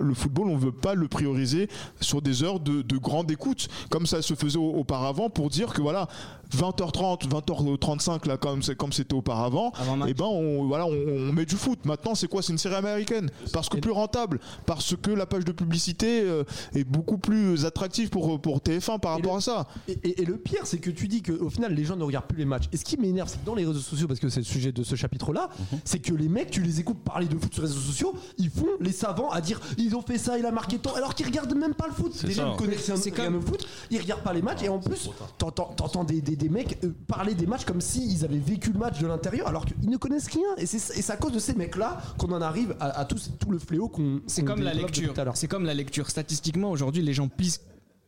le 0.01 0.15
football, 0.15 0.49
on 0.49 0.57
veut 0.57 0.73
pas 0.73 0.95
le 0.95 1.09
prioriser 1.09 1.69
sur 2.01 2.23
des 2.23 2.43
heures 2.43 2.61
de, 2.61 2.83
de 2.83 2.97
grande 2.99 3.31
écoute, 3.31 3.69
comme 3.91 4.07
ça 4.07 4.23
se 4.23 4.35
faisait 4.35 4.59
au- 4.59 4.75
auparavant, 4.75 5.31
pour 5.31 5.51
dire 5.51 5.73
que 5.73 5.81
voilà, 5.83 6.09
20h30, 6.57 7.29
20h35 7.29 8.29
là 8.29 8.37
comme 8.37 8.63
c'est 8.63 8.77
comme 8.77 8.93
c'était 8.93 9.15
auparavant, 9.15 9.73
et 10.07 10.15
ben 10.15 10.25
on 10.27 10.65
voilà 10.67 10.87
on, 10.87 10.93
on 10.93 11.33
met 11.33 11.45
du 11.45 11.57
foot. 11.57 11.85
Maintenant 11.85 12.15
c'est 12.15 12.29
quoi? 12.29 12.43
C'est 12.43 12.53
une 12.53 12.59
série 12.59 12.75
américaine 12.77 13.31
parce 13.53 13.69
que 13.69 13.79
plus 13.79 13.91
rentable, 13.91 14.41
parce 14.65 14.95
que 14.97 15.11
la 15.11 15.27
page 15.27 15.45
de 15.45 15.53
publicité 15.53 16.23
euh, 16.23 16.45
est 16.75 16.85
beaucoup 16.85 17.19
plus 17.19 17.65
attractive 17.65 18.09
pour 18.11 18.41
pour 18.41 18.59
TF1 18.59 19.01
par 19.01 19.13
Et 19.13 19.15
rapport 19.17 19.33
le- 19.33 19.39
à 19.39 19.41
ça. 19.41 19.67
Et, 19.89 19.96
et- 20.05 20.23
et 20.23 20.25
le 20.25 20.37
pire, 20.37 20.61
c'est 20.67 20.79
que 20.79 20.91
tu 20.91 21.09
dis 21.09 21.23
qu'au 21.23 21.51
final, 21.51 21.75
les 21.75 21.85
gens 21.85 21.97
ne 21.97 22.05
regardent 22.05 22.27
plus 22.27 22.39
les 22.39 22.45
matchs. 22.45 22.65
Et 22.73 22.77
ce 22.77 22.85
qui 22.85 22.97
m'énerve, 22.97 23.29
c'est 23.29 23.41
que 23.41 23.47
dans 23.47 23.55
les 23.55 23.65
réseaux 23.67 23.79
sociaux, 23.81 24.07
parce 24.09 24.21
que 24.21 24.29
c'est 24.29 24.41
le 24.41 24.45
sujet 24.47 24.73
de 24.73 24.83
ce 24.83 24.95
chapitre-là, 24.95 25.51
Mhm. 25.59 25.79
c'est 25.85 25.99
que 25.99 26.15
les 26.15 26.29
mecs, 26.29 26.51
tu 26.51 26.63
les 26.63 26.81
écoutes 26.81 26.99
parler 27.05 27.27
de 27.27 27.37
foot 27.39 27.53
sur 27.53 27.63
les 27.63 27.69
réseaux 27.69 27.81
sociaux, 27.81 28.15
ils 28.39 28.51
font 28.51 28.69
les 28.81 28.93
savants 28.93 29.31
à 29.31 29.41
dire 29.41 29.61
ils 29.79 29.95
ont 29.97 30.03
fait 30.03 30.19
ça, 30.19 30.39
il 30.39 30.47
a 30.47 30.51
marqué 30.53 30.79
tant, 30.79 30.95
alors 30.95 31.15
qu'ils 31.15 31.27
regardent 31.27 31.55
même 31.57 31.75
pas 31.75 31.87
le 31.87 31.93
foot. 31.93 32.13
Déjà, 32.25 32.43
ça. 32.45 32.51
ils 32.53 32.57
connaissent 32.57 32.87
rien, 32.87 32.97
C'est 32.97 33.15
rien 33.15 33.25
comme- 33.27 33.37
au 33.37 33.41
foot, 33.41 33.67
ils 33.91 34.01
regardent 34.01 34.23
pas 34.23 34.33
les 34.33 34.43
matchs, 34.43 34.63
et 34.63 34.69
en 34.69 34.79
plus, 34.79 35.11
t'entends 35.39 36.05
des, 36.05 36.21
des- 36.21 36.37
des 36.37 36.49
mecs 36.49 36.79
euh, 36.85 36.93
parler 37.07 37.35
des 37.35 37.47
matchs 37.47 37.65
comme 37.65 37.81
s'ils 37.81 38.25
avaient 38.25 38.39
vécu 38.39 38.73
le 38.73 38.79
match 38.79 38.99
de 39.01 39.07
l'intérieur, 39.07 39.49
alors 39.49 39.65
qu'ils 39.67 39.89
ne 39.91 39.97
connaissent 39.97 40.29
rien. 40.29 40.49
Et 40.59 40.67
c'est 40.67 41.11
à 41.11 41.17
cause 41.17 41.33
de 41.33 41.39
ces 41.39 41.55
mecs-là 41.55 42.01
qu'on 42.19 42.33
en 42.33 42.41
arrive 42.43 42.75
à, 42.81 42.87
à 43.01 43.05
tout, 43.05 43.17
tout 43.39 43.51
le 43.51 43.59
fléau 43.59 43.89
qu'on. 43.89 44.21
C'est 44.27 44.45
comme 44.45 44.61
la 44.63 44.75
lecture. 44.75 45.13
tout 45.13 45.21
à 45.21 45.25
l'heure. 45.25 45.37
C'est 45.37 45.49
comme 45.49 45.65
la 45.65 45.75
lecture. 45.75 46.09
Statistiquement, 46.11 46.71
aujourd'hui, 46.71 47.03
les 47.03 47.13
gens 47.15 47.29
pissent. 47.29 47.61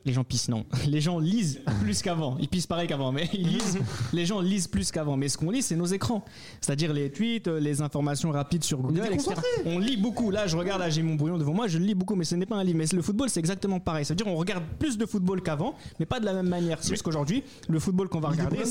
Les 0.05 0.13
gens 0.13 0.25
pissent, 0.25 0.49
non. 0.49 0.65
Les 0.87 1.01
gens 1.01 1.19
lisent 1.19 1.61
plus 1.83 2.01
qu'avant. 2.03 2.37
Ils 2.41 2.49
pissent 2.49 2.67
pareil 2.67 2.89
qu'avant, 2.89 3.13
mais 3.13 3.29
ils 3.35 3.47
lisent. 3.47 3.79
Les 4.13 4.25
gens 4.25 4.41
lisent 4.41 4.69
plus 4.69 4.91
qu'avant. 4.91 5.17
Mais 5.17 5.29
ce 5.29 5.37
qu'on 5.37 5.51
lit, 5.51 5.61
c'est 5.61 5.77
nos 5.77 5.87
écrans. 5.87 6.25
C'est-à-dire 6.61 6.93
les 6.93 7.11
tweets, 7.11 7.49
euh, 7.49 7.61
les 7.61 7.83
informations 7.83 8.31
rapides 8.31 8.65
sur 8.65 8.79
Google, 8.79 9.09
etc. 9.13 9.35
On 9.67 9.79
lit 9.79 9.97
beaucoup. 9.97 10.31
Là, 10.31 10.47
je 10.47 10.57
regarde, 10.57 10.81
là, 10.81 10.89
j'ai 10.89 11.03
mon 11.03 11.15
brouillon 11.15 11.37
devant 11.37 11.53
moi, 11.53 11.67
je 11.67 11.79
lis 11.79 11.95
beaucoup, 11.95 12.15
mais 12.15 12.25
ce 12.25 12.37
n'est 12.37 12.47
pas 12.47 12.57
un 12.57 12.65
livre. 12.65 12.79
Mais 12.79 12.87
le 12.93 13.03
football, 13.03 13.29
c'est 13.29 13.41
exactement 13.41 13.81
pareil. 13.81 14.05
Ça 14.05 14.15
veut 14.15 14.17
dire 14.17 14.27
on 14.29 14.37
regarde 14.37 14.65
plus 14.79 14.97
de 14.97 15.05
football 15.05 15.43
qu'avant, 15.43 15.75
mais 15.99 16.07
pas 16.07 16.21
de 16.21 16.25
la 16.25 16.33
même 16.33 16.49
manière. 16.49 16.79
C'est 16.81 16.91
juste 16.91 17.03
qu'aujourd'hui, 17.03 17.43
le 17.69 17.79
football 17.81 18.09
qu'on 18.09 18.21
va 18.21 18.29
regarder, 18.29 18.63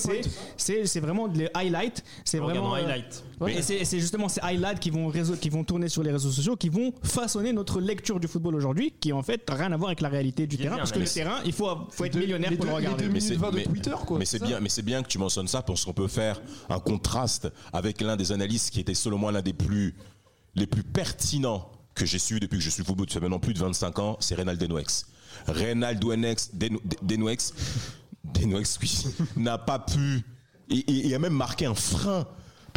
c'est, 0.56 1.00
vraiment 1.00 1.28
des 1.28 1.50
highlights. 1.54 2.04
C'est 2.24 2.40
vraiment. 2.40 2.70
en 2.70 2.76
euh, 2.76 2.80
highlight. 2.80 3.24
et 3.48 3.62
c'est, 3.62 3.76
et 3.76 3.86
c'est 3.86 4.00
justement 4.00 4.30
ces 4.30 4.42
highlights 4.42 4.80
qui 4.80 4.90
vont, 4.90 5.10
réseau- 5.10 5.36
qui 5.36 5.50
vont 5.50 5.64
tourner 5.64 5.90
sur 5.90 6.04
les 6.04 6.12
réseaux 6.12 6.32
sociaux, 6.32 6.56
qui 6.56 6.70
vont 6.70 6.94
façonner 7.04 7.54
notre 7.54 7.80
lecture 7.82 8.20
du 8.20 8.28
football 8.28 8.56
aujourd'hui, 8.56 8.94
qui 9.00 9.14
en 9.14 9.22
fait 9.22 9.44
rien 9.50 9.72
à 9.72 9.78
voir 9.78 9.90
avec 9.90 10.02
la 10.02 10.10
réalité 10.10 10.48
du 10.48 10.58
terrain. 10.58 10.78
Parce 10.78 10.92
que 10.92 11.06
terrain, 11.18 11.40
il 11.46 11.54
faut, 11.54 11.70
faut 11.92 12.06
être 12.06 12.14
deux- 12.14 12.20
millionnaire 12.22 12.52
les 12.52 12.58
pour 12.58 12.66
le 12.66 12.74
regarder. 12.74 13.04
deux 13.06 13.10
Mais 13.12 13.20
c'est- 13.20 13.30
minutes 13.36 13.42
20 13.42 13.52
de 13.52 13.56
mais- 13.58 13.64
Twitter, 13.66 13.96
quoi. 14.06 14.20
Mais 14.20 14.26
c'est 14.26 14.40
ça. 14.40 14.46
bien, 14.46 14.60
mais 14.60 14.70
c'est 14.70 14.82
bien 14.82 15.04
que 15.04 15.08
tu 15.08 15.18
mentionnes 15.18 15.48
ça 15.48 15.62
parce 15.62 15.84
qu'on 15.86 15.94
peut 15.94 16.08
faire 16.08 16.42
un 16.70 16.80
contraste 16.80 17.50
avec 17.74 18.02
l'un 18.02 18.16
des 18.16 18.32
analystes 18.32 18.72
qui 18.72 18.80
était 18.80 18.94
selon 18.94 19.18
moi 19.18 19.32
l'un 19.32 19.42
des 19.42 19.54
plus 19.54 19.96
les 20.56 20.66
plus 20.68 20.84
pertinents 20.84 21.70
que 21.94 22.06
j'ai 22.06 22.20
suivi 22.20 22.40
depuis 22.40 22.58
que 22.58 22.64
je 22.64 22.70
suis 22.70 22.84
football. 22.84 23.08
Ça 23.10 23.16
fait 23.16 23.22
maintenant 23.22 23.40
plus 23.40 23.54
de 23.54 23.60
25 23.60 24.00
ans. 24.00 24.18
C'est 24.20 24.36
Reynald 24.36 24.60
Denouex. 24.60 25.06
Reynald 25.48 26.00
Denouex, 26.00 26.50
Den- 26.54 26.80
Denouex, 27.04 27.54
Denouex, 28.24 28.80
oui, 28.82 29.04
n'a 29.38 29.58
pas 29.58 29.80
pu 29.80 30.22
et 30.70 31.16
a 31.16 31.20
même 31.20 31.34
marqué 31.34 31.66
un 31.66 31.76
frein 31.76 32.28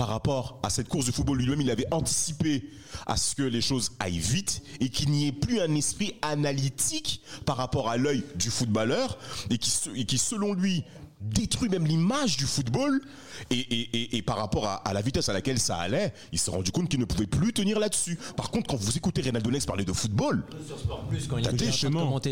par 0.01 0.09
rapport 0.09 0.59
à 0.63 0.71
cette 0.71 0.89
course 0.89 1.05
de 1.05 1.13
football 1.13 1.37
lui-même, 1.37 1.61
il 1.61 1.71
avait 1.71 1.87
anticipé 1.91 2.71
à 3.07 3.19
ce 3.19 3.35
que 3.35 3.43
les 3.43 3.61
choses 3.61 3.93
aillent 3.99 4.17
vite 4.19 4.63
et 4.81 4.89
qu'il 4.89 5.11
n'y 5.11 5.27
ait 5.27 5.33
plus 5.33 5.61
un 5.61 5.75
esprit 5.75 6.15
analytique 6.23 7.21
par 7.45 7.59
rapport 7.59 7.91
à 7.91 7.99
l'œil 7.99 8.25
du 8.35 8.49
footballeur 8.51 9.19
et 9.51 9.59
qui, 9.59 10.17
selon 10.17 10.55
lui, 10.55 10.85
détruit 11.21 11.69
même 11.69 11.87
l'image 11.87 12.37
du 12.37 12.45
football. 12.47 13.01
Et, 13.51 13.59
et- 13.59 13.97
et- 13.97 14.17
et 14.19 14.23
par 14.23 14.37
rapport 14.37 14.67
à, 14.67 14.75
à 14.77 14.93
la 14.93 15.01
vitesse 15.01 15.29
à 15.29 15.33
laquelle 15.33 15.59
ça 15.59 15.77
allait, 15.77 16.13
il 16.33 16.39
s'est 16.39 16.51
rendu 16.51 16.71
compte 16.73 16.89
qu'il 16.89 17.01
ne 17.01 17.05
pouvait 17.07 17.27
plus 17.27 17.53
tenir 17.55 17.79
là-dessus. 17.79 18.19
Par 18.37 18.51
contre, 18.51 18.67
quand 18.69 18.77
vous 18.77 18.97
écoutez 18.97 19.23
Reynaldo 19.23 19.51
Nex 19.51 19.65
parler 19.65 19.85
de 19.85 19.93
football, 19.93 20.45
Plus 21.09 21.27
quand 21.27 21.39
il 21.39 21.45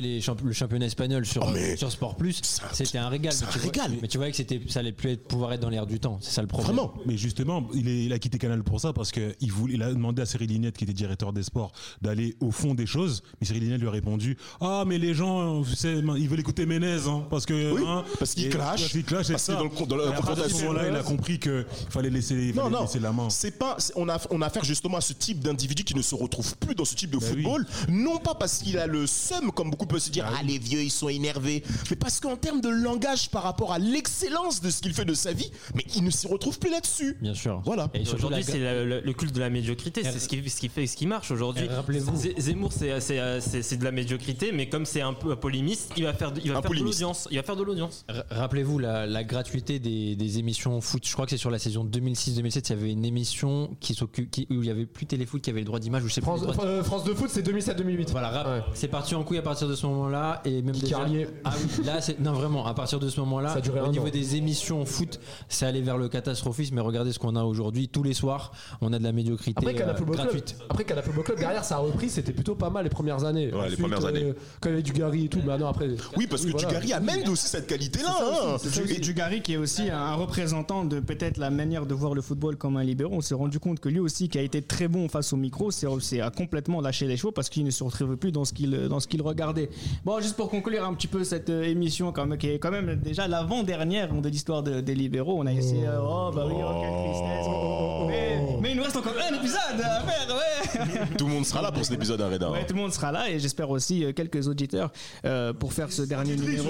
les 0.03 0.21
champ- 0.21 0.37
le 0.45 0.53
championnat 0.53 0.87
espagnol 0.87 1.25
sur, 1.25 1.43
Oh, 1.47 1.51
mais 1.53 1.77
sur 1.77 1.91
Sport 1.91 2.17
Plus, 2.17 2.41
c'était 2.73 2.99
un 2.99 3.09
régal. 3.09 3.33
un 3.33 3.37
tu 3.37 3.59
vois- 3.59 3.63
régal. 3.63 3.93
mais 4.03 4.09
tu 4.09 4.19
voyais 4.19 4.31
que 4.33 4.37
c'était, 4.37 4.61
ça 4.69 4.81
allait 4.81 4.93
plus 4.93 5.11
être, 5.13 5.27
pouvoir 5.27 5.53
être 5.53 5.61
dans 5.61 5.71
l'air 5.71 5.87
du 5.87 5.99
temps. 5.99 6.19
C'est 6.21 6.31
ça 6.33 6.43
le 6.43 6.49
problème. 6.49 6.75
vraiment, 6.77 6.95
Mais 7.07 7.17
justement, 7.17 7.67
il, 7.75 7.89
est- 7.89 8.05
il 8.05 8.13
a 8.13 8.19
quitté 8.19 8.39
Canal 8.39 8.63
pour 8.63 8.81
ça 8.81 8.93
parce 8.93 9.11
qu'il 9.11 9.35
il 9.71 9.83
a 9.83 9.89
demandé 9.93 10.23
à 10.23 10.27
Cyril 10.27 10.49
Lignette, 10.51 10.77
qui 10.77 10.85
était 10.85 10.93
directeur 10.93 11.33
des 11.33 11.43
sports, 11.43 11.73
d'aller 12.03 12.37
au 12.41 12.51
fond 12.51 12.75
des 12.75 12.87
choses. 12.87 13.23
Mais 13.41 13.47
Cyril 13.47 13.63
Lignette 13.63 13.81
lui 13.81 13.89
a 13.89 13.93
répondu 13.93 14.37
Ah, 14.61 14.85
mais 14.87 14.99
les 14.99 15.15
gens, 15.15 15.61
vous 15.61 15.75
savez, 15.75 16.03
ils 16.19 16.29
veulent 16.29 16.41
écouter 16.41 16.67
Ménez, 16.67 16.99
hein, 17.07 17.25
parce 17.31 17.47
que. 17.47 17.73
Oui, 17.73 17.83
hein, 17.87 18.05
parce 18.19 18.35
qu'il 18.35 18.47
et- 18.47 18.51
clash, 18.79 19.03
clash 19.05 19.29
parce 19.29 19.49
est 19.49 19.53
dans 19.53 19.65
le 19.65 19.87
dans 19.87 19.97
la 19.97 20.05
Et 20.05 20.07
à 20.09 20.13
partir 20.13 20.35
de 20.37 20.41
ce 20.43 20.43
confrontation. 20.49 20.67
moment-là, 20.73 20.89
il 20.89 20.97
a 20.97 21.03
compris 21.03 21.39
qu'il 21.39 21.67
fallait 21.91 22.11
laisser, 22.11 22.35
il 22.35 22.55
Non, 22.55 22.63
fallait 22.65 22.75
non, 22.77 22.81
laisser 22.83 22.99
la 23.01 23.13
main. 23.13 23.31
c'est 23.31 23.51
pas. 23.59 23.77
On 23.97 24.09
a, 24.09 24.19
on 24.31 24.43
a 24.43 24.47
affaire 24.47 24.65
justement 24.65 24.97
à 24.99 25.01
ce 25.01 25.13
type 25.13 25.41
d'individu 25.41 25.85
qui 25.85 25.95
ne 25.95 26.03
se 26.03 26.15
retrouve 26.15 26.57
plus 26.57 26.75
dans 26.75 26.85
ce 26.85 26.95
type 26.95 27.11
de 27.11 27.19
Bah 27.19 27.27
football. 27.27 27.67
Non 27.89 28.19
pas 28.19 28.35
parce 28.35 28.59
qu'il 28.59 28.79
a 28.79 28.87
le 28.87 29.07
seum, 29.07 29.51
comme 29.53 29.71
beaucoup 29.71 29.87
peuvent 29.87 30.01
se 30.01 30.11
dire, 30.11 30.27
ah 30.29 30.43
les 30.43 30.59
vieux 30.59 30.81
ils 30.83 30.91
sont 30.91 31.09
énervés, 31.09 31.63
mais 31.91 31.97
parce 31.97 32.21
qu'en 32.21 32.37
termes 32.37 32.61
de 32.61 32.69
langage 32.69 33.31
par 33.31 33.43
rapport 33.43 33.73
à 33.73 33.79
l'excellence 33.79 34.61
de 34.61 34.71
ce 34.71 34.81
qu'il 34.81 34.95
fait 34.95 35.05
de 35.05 35.15
sa 35.15 35.33
vie, 35.33 35.51
mais 35.75 35.85
il 35.97 36.05
ne 36.05 36.11
s'y 36.11 36.27
retrouve 36.27 36.59
plus 36.59 36.71
là-dessus. 36.71 37.17
Bien 37.21 37.35
sûr. 37.35 37.61
Voilà. 37.65 37.89
Et 37.95 38.03
Aujourd'hui, 38.13 38.43
c'est 38.45 38.59
le, 38.59 39.01
le 39.01 39.13
culte 39.13 39.35
de 39.35 39.41
la 39.41 39.51
médiocrité. 39.51 40.03
C'est 40.03 40.19
ce 40.19 40.29
qui, 40.29 40.49
ce 40.49 40.61
qui 40.61 40.69
fait 40.69 40.87
ce 40.87 40.97
qui 40.97 41.07
marche 41.07 41.31
aujourd'hui. 41.31 41.67
Rappelez-vous- 41.69 42.17
Zé- 42.17 42.35
Zemmour, 42.39 42.73
c'est- 42.73 43.01
c'est 43.01 43.19
c'est- 43.41 43.63
c'est 43.63 43.77
de 43.77 43.85
la 43.85 43.91
médiocrité, 43.93 44.53
mais 44.53 44.69
comme 44.69 44.87
c'est 44.87 45.01
un 45.03 45.13
peu 45.13 45.37
polémiste, 45.37 45.93
il 45.97 46.05
va 46.05 46.15
faire 46.15 46.33
de, 46.33 46.41
il 46.45 46.53
va 46.53 46.63
faire 46.63 46.71
de 46.71 46.77
l'audience. 46.79 47.29
Il 47.31 47.37
va 47.37 47.43
faire 47.43 47.57
de 47.57 47.63
l'audience. 47.63 48.05
R- 48.09 48.25
Rappelez-vous 48.69 48.79
la, 48.79 49.07
la 49.07 49.25
gratuité 49.25 49.79
des, 49.79 50.15
des 50.15 50.39
émissions 50.39 50.79
foot. 50.83 51.03
Je 51.07 51.13
crois 51.15 51.25
que 51.25 51.31
c'est 51.31 51.37
sur 51.39 51.51
la 51.51 51.59
saison 51.59 51.85
2006-2007. 51.85 52.61
Il 52.67 52.71
y 52.71 52.73
avait 52.73 52.93
une 52.93 53.05
émission 53.05 53.71
qui 53.81 53.95
s'occupe, 53.95 54.31
qui- 54.31 54.47
où 54.51 54.55
il 54.63 54.67
y 54.67 54.71
avait 54.71 54.85
plus 54.85 55.07
téléfoot, 55.07 55.41
qui 55.41 55.49
avait 55.51 55.61
le 55.61 55.65
droit 55.67 55.79
d'image. 55.79 56.05
ou 56.05 56.09
Je 56.09 56.15
sais 56.15 56.21
plus. 56.21 56.27
France, 56.27 56.43
euh, 56.63 56.83
France 56.85 57.05
de 57.05 57.15
foot, 57.15 57.31
c'est 57.33 57.43
2007-2008. 57.43 58.11
Voilà, 58.11 58.29
Ouais. 58.57 58.63
c'est 58.75 58.89
parti 58.89 59.15
en 59.15 59.23
couille 59.25 59.39
à 59.39 59.43
partir 59.43 59.69
de 59.69 59.75
ce 59.75 59.87
moment-là 59.87 60.43
et 60.45 60.61
même 60.63 60.75
déjà- 60.75 60.99
Carlier. 60.99 61.29
Ah 61.45 61.53
oui, 61.57 61.85
là 61.87 62.01
c'est 62.01 62.21
non 62.21 62.33
vraiment 62.33 62.67
à 62.67 62.75
partir 62.75 62.99
de 63.01 63.09
ce 63.09 63.19
moment-là 63.21 63.57
au 63.85 63.89
niveau 63.89 64.07
an. 64.07 64.11
des 64.11 64.37
émissions 64.37 64.85
foot, 64.85 65.19
c'est 65.49 65.65
allé 65.67 65.81
vers 65.81 65.97
le 65.99 66.09
catastrophisme 66.09 66.75
mais 66.75 66.81
regardez 66.81 67.13
ce 67.13 67.19
qu'on 67.19 67.37
a 67.37 67.45
aujourd'hui 67.45 67.89
tous 67.89 68.03
les 68.03 68.15
soirs, 68.15 68.53
on 68.81 68.93
a 68.93 68.99
de 68.99 69.05
la 69.05 69.13
médiocrité 69.13 69.67
Après, 69.67 69.83
euh, 69.83 69.95
Football 69.95 70.17
Club, 70.17 70.27
gratuite. 70.27 70.57
après 70.69 70.85
Canal 70.85 71.05
Football 71.05 71.25
Club, 71.25 71.39
derrière, 71.39 71.65
ça 71.65 71.77
a 71.77 71.79
repris, 71.79 72.09
c'était 72.11 72.33
plutôt 72.33 72.55
pas 72.55 72.71
mal 72.71 72.85
les 72.85 72.91
premières 72.91 73.25
années. 73.25 73.53
Ouais, 73.53 73.71
les 73.71 73.77
premières 73.77 74.05
années. 74.05 74.35
Quand 74.61 74.69
il 74.69 74.73
y 74.73 74.75
avait 74.75 74.83
du 74.83 74.93
Gary 74.93 75.25
et 75.25 75.29
tout, 75.29 75.41
mais 75.47 75.57
non, 75.59 75.69
après. 75.69 75.89
Oui, 76.17 76.27
parce 76.27 76.45
que 76.45 76.51
voilà. 76.51 76.67
Dugarry 76.69 76.93
amène 76.93 77.29
aussi 77.29 77.47
cette 77.49 77.67
qualité-là. 77.67 78.15
hein. 78.21 78.58
Du- 78.63 78.93
Et- 78.95 78.99
Dugarry 79.01 79.41
qui 79.43 79.53
est 79.55 79.57
aussi 79.57 79.91
un 79.91 80.15
représentant 80.15 80.85
de 80.85 81.01
peut-être 81.01 81.37
la 81.39 81.51
manière 81.51 81.87
de 81.87 81.95
voir 81.95 82.15
le 82.15 82.23
football 82.23 82.57
comme 82.57 82.77
un 82.77 82.85
libéro. 82.85 83.15
On 83.15 83.21
s'est 83.21 83.35
rendu 83.35 83.59
compte 83.61 83.81
que 83.81 83.89
lui 83.89 84.01
aussi, 84.01 84.29
qui 84.29 84.39
a 84.39 84.43
été 84.43 84.63
très 84.63 84.89
bon 84.89 85.09
face 85.09 85.33
au 85.33 85.37
micro, 85.37 85.71
c'est 85.71 85.87
c'est- 86.01 86.21
a 86.21 86.31
complètement 86.31 86.81
lâché 86.81 87.07
les 87.07 87.17
chevaux 87.17 87.33
parce 87.33 87.49
qu'il 87.49 87.65
ne 87.65 87.71
se 87.71 87.83
retrouvait 87.85 88.17
plus 88.17 88.33
dans 88.33 88.45
ce 88.45 88.53
qu'il 88.53 88.71
dans 88.89 89.01
ce 89.01 89.07
qu'il 89.09 89.23
regardait. 89.23 89.71
Bon, 90.05 90.21
juste 90.21 90.37
pour 90.37 90.51
conclure 90.51 90.85
un 90.85 90.95
petit 90.95 91.07
peu 91.09 91.25
cette 91.25 91.51
euh, 91.51 91.63
émission, 91.65 92.13
quand 92.13 92.27
même, 92.27 92.39
qui 92.39 92.49
est 92.49 92.59
quand 92.59 92.71
même 92.71 92.97
déjà 92.97 93.29
l'avant-dernière 93.29 94.13
de 94.13 94.29
l'histoire 94.29 94.63
de- 94.63 94.81
des 94.81 94.95
libéraux. 94.95 95.37
On 95.39 95.47
a 95.47 95.53
essayé, 95.53 95.87
euh, 95.87 95.99
oh 96.03 96.31
bah 96.35 96.45
oui, 96.47 96.55
oh, 96.59 96.81
quelle 96.81 97.05
tristesse. 97.05 97.47
oh, 97.49 97.53
oh, 97.55 97.99
oh. 98.03 98.07
Mais, 98.09 98.38
mais 98.61 98.71
il 98.73 98.77
nous 98.77 98.83
reste 98.83 98.97
encore 98.97 99.13
un 99.17 99.35
épisode 99.35 99.81
à 99.83 100.01
faire, 100.03 100.37
ouais. 100.37 101.17
Tout 101.17 101.27
le 101.27 101.33
monde 101.33 101.45
sera 101.47 101.63
là 101.63 101.73
pour 101.73 101.85
cet 101.85 101.95
épisode, 101.95 102.21
hein, 102.21 102.29
Reda. 102.31 102.51
Ouais, 102.51 102.65
tout 102.67 102.75
le 102.75 102.81
monde 102.81 102.93
sera 102.93 103.13
là 103.13 103.31
et 103.31 103.39
j'espère 103.39 103.71
aussi 103.71 104.05
euh, 104.05 104.13
quelques 104.13 104.47
auditeurs 104.49 104.93
euh, 105.25 105.53
pour 105.53 105.73
faire 105.73 105.93
ce 105.93 106.03
dernier 106.03 106.37
numéro. 106.37 106.69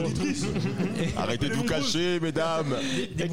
Arrêtez 1.16 1.48
de 1.48 1.54
vous 1.54 1.64
cacher, 1.64 2.20
mesdames. 2.20 2.74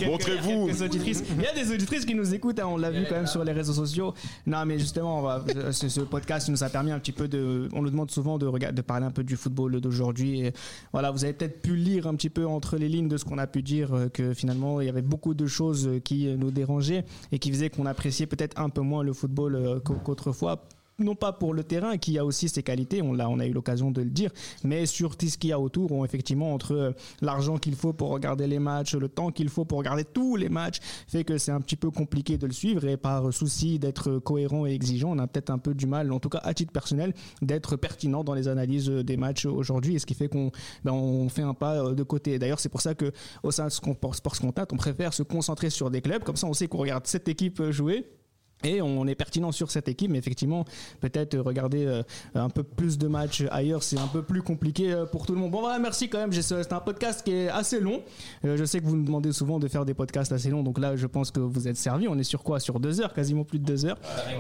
Montrez-vous. 0.06 0.70
Il 0.70 1.44
y 1.44 1.48
a 1.48 1.54
des 1.54 1.72
auditrices 1.74 2.06
qui 2.06 2.16
nous 2.16 2.34
écoutent, 2.34 2.60
hein, 2.60 2.68
on 2.68 2.78
l'a 2.78 2.92
vu 2.92 3.06
quand 3.08 3.16
même 3.16 3.28
sur 3.28 3.44
les 3.44 3.52
réseaux 3.52 3.74
sociaux. 3.74 4.14
Non, 4.46 4.66
mais 4.66 4.80
justement, 4.80 5.20
on 5.20 5.22
va- 5.22 5.44
ce, 5.72 5.90
ce 5.90 6.02
podcast 6.02 6.50
nous 6.50 6.64
a 6.64 6.70
permis 6.70 6.92
un 6.92 7.00
petit 7.00 7.12
peu 7.12 7.28
de. 7.28 7.70
On 7.74 7.82
nous 7.82 7.90
demande 7.90 8.12
souvent 8.12 8.38
de, 8.38 8.50
de 8.72 8.82
parler 8.82 9.06
un 9.06 9.12
peu 9.12 9.24
du 9.24 9.36
football 9.36 9.80
d'aujourd'hui. 9.82 10.52
Voilà, 10.92 11.12
vous 11.12 11.24
avez 11.24 11.34
peut-être 11.34 11.62
pu 11.62 11.76
lire 11.76 12.08
un 12.08 12.16
petit 12.16 12.30
peu 12.30 12.46
entre 12.46 12.78
les 12.78 12.90
lignes 12.90 13.08
de 13.08 13.18
ce 13.18 13.26
qu'on 13.26 13.38
a 13.38 13.48
pu 13.48 13.62
dire 13.62 13.94
euh, 13.94 14.10
que 14.10 14.34
finalement 14.34 14.82
il 14.82 14.86
y 14.88 14.90
avait 14.90 15.02
beaucoup 15.02 15.34
de 15.34 15.48
choses 15.48 15.88
euh, 15.88 16.00
qui 16.00 16.28
euh, 16.28 16.36
nous 16.38 16.52
dérangeaient 16.52 17.06
et 17.32 17.40
qui 17.40 17.50
faisaient 17.52 17.70
qu'on 17.70 17.86
appréciait 17.86 18.26
peut-être 18.26 18.45
un 18.58 18.70
peu 18.70 18.82
moins 18.82 19.04
le 19.04 19.14
football 19.14 19.56
euh, 19.56 19.80
qu'au- 19.80 19.96
qu'autrefois 19.96 20.64
non 20.98 21.14
pas 21.14 21.34
pour 21.34 21.54
le 21.54 21.66
terrain 21.66 21.98
qui 21.98 22.18
a 22.18 22.24
aussi 22.24 22.48
ses 22.48 22.64
qualités, 22.64 23.02
on 23.02 23.12
l'a, 23.12 23.28
on 23.30 23.40
a 23.40 23.46
eu 23.46 23.52
l'occasion 23.52 23.92
de 23.92 24.02
le 24.02 24.10
dire, 24.10 24.32
mais 24.64 24.86
sur 24.86 25.18
tout 25.18 25.28
ce 25.28 25.38
qu'il 25.38 25.50
y 25.50 25.52
a 25.52 25.60
autour, 25.60 26.06
effectivement 26.06 26.54
entre 26.54 26.72
euh, 26.72 26.92
l'argent 27.22 27.58
qu'il 27.58 27.76
faut 27.76 27.92
pour 27.92 28.12
regarder 28.12 28.48
les 28.48 28.60
matchs, 28.60 28.96
le 28.96 29.10
temps 29.10 29.30
qu'il 29.30 29.50
faut 29.50 29.66
pour 29.66 29.78
regarder 29.80 30.06
tous 30.06 30.38
les 30.38 30.48
matchs, 30.48 30.80
fait 31.06 31.26
que 31.26 31.38
c'est 31.38 31.52
un 31.52 31.60
petit 31.60 31.76
peu 31.76 31.92
compliqué 31.92 32.38
de 32.38 32.48
le 32.48 32.54
suivre 32.54 32.88
et 32.88 32.96
par 32.96 33.34
souci 33.34 33.78
d'être 33.78 34.20
cohérent 34.20 34.66
et 34.66 34.72
exigeant, 34.72 35.10
on 35.12 35.20
a 35.20 35.28
peut-être 35.28 35.50
un 35.50 35.58
peu 35.58 35.74
du 35.74 35.86
mal, 35.86 36.14
en 36.14 36.20
tout 36.22 36.30
cas 36.30 36.40
à 36.46 36.54
titre 36.54 36.72
personnel, 36.72 37.14
d'être 37.42 37.76
pertinent 37.76 38.24
dans 38.24 38.34
les 38.34 38.48
analyses 38.48 38.90
euh, 38.90 39.04
des 39.04 39.18
matchs 39.18 39.46
aujourd'hui, 39.48 39.96
et 39.96 40.00
ce 40.00 40.06
qui 40.06 40.14
fait 40.14 40.30
qu'on 40.30 40.50
ben, 40.86 41.28
fait 41.28 41.42
un 41.42 41.54
pas 41.54 41.92
de 41.92 42.04
côté. 42.04 42.40
D'ailleurs, 42.40 42.62
c'est 42.62 42.70
pour 42.70 42.80
ça 42.80 42.96
que 42.96 43.12
au 43.44 43.52
sein 43.52 43.66
de 43.66 43.70
Sport 43.70 44.16
Sports 44.16 44.40
Contact, 44.40 44.72
on 44.72 44.78
préfère 44.78 45.12
se 45.14 45.24
concentrer 45.24 45.70
sur 45.70 45.92
des 45.92 46.00
clubs, 46.00 46.24
comme 46.24 46.38
ça 46.38 46.48
on 46.48 46.54
sait 46.54 46.70
qu'on 46.70 46.78
regarde 46.78 47.06
cette 47.06 47.28
équipe 47.28 47.62
jouer. 47.72 48.06
Et 48.64 48.82
on 48.82 49.06
est 49.06 49.16
pertinent 49.16 49.52
sur 49.52 49.70
cette 49.70 49.88
équipe, 49.90 50.10
mais 50.10 50.18
effectivement, 50.18 50.66
peut-être 51.00 51.36
euh, 51.36 51.42
regarder 51.44 51.86
euh, 51.86 52.02
un 52.34 52.50
peu 52.50 52.64
plus 52.64 52.98
de 52.98 53.08
matchs 53.08 53.44
ailleurs, 53.52 53.84
c'est 53.84 54.00
un 54.00 54.08
peu 54.08 54.24
plus 54.24 54.42
compliqué 54.42 54.92
euh, 54.92 55.06
pour 55.06 55.28
tout 55.28 55.34
le 55.34 55.40
monde. 55.40 55.52
Bon, 55.52 55.60
voilà, 55.60 55.78
merci 55.78 56.10
quand 56.10 56.18
même. 56.18 56.32
C'est 56.32 56.74
un 56.74 56.80
podcast 56.80 57.22
qui 57.24 57.32
est 57.32 57.48
assez 57.50 57.80
long. 57.80 58.02
Je 58.44 58.66
sais 58.66 58.80
que 58.80 58.86
vous 58.86 58.96
nous 58.96 59.04
demandez 59.06 59.32
souvent 59.34 59.60
de 59.60 59.68
faire 59.68 59.86
des 59.86 59.94
podcasts 59.94 60.32
assez 60.32 60.50
longs, 60.50 60.64
donc 60.64 60.80
là, 60.80 60.96
je 60.96 61.06
pense 61.06 61.30
que 61.30 61.40
vous 61.40 61.68
êtes 61.68 61.78
servis. 61.78 62.08
On 62.08 62.18
est 62.18 62.24
sur 62.24 62.42
quoi? 62.44 62.60
Sur 62.60 62.80
deux 62.80 63.02
heures, 63.02 63.14
quasiment 63.14 63.44
plus 63.44 63.60
de 63.60 63.66
deux 63.66 63.86
heures. 63.86 64.00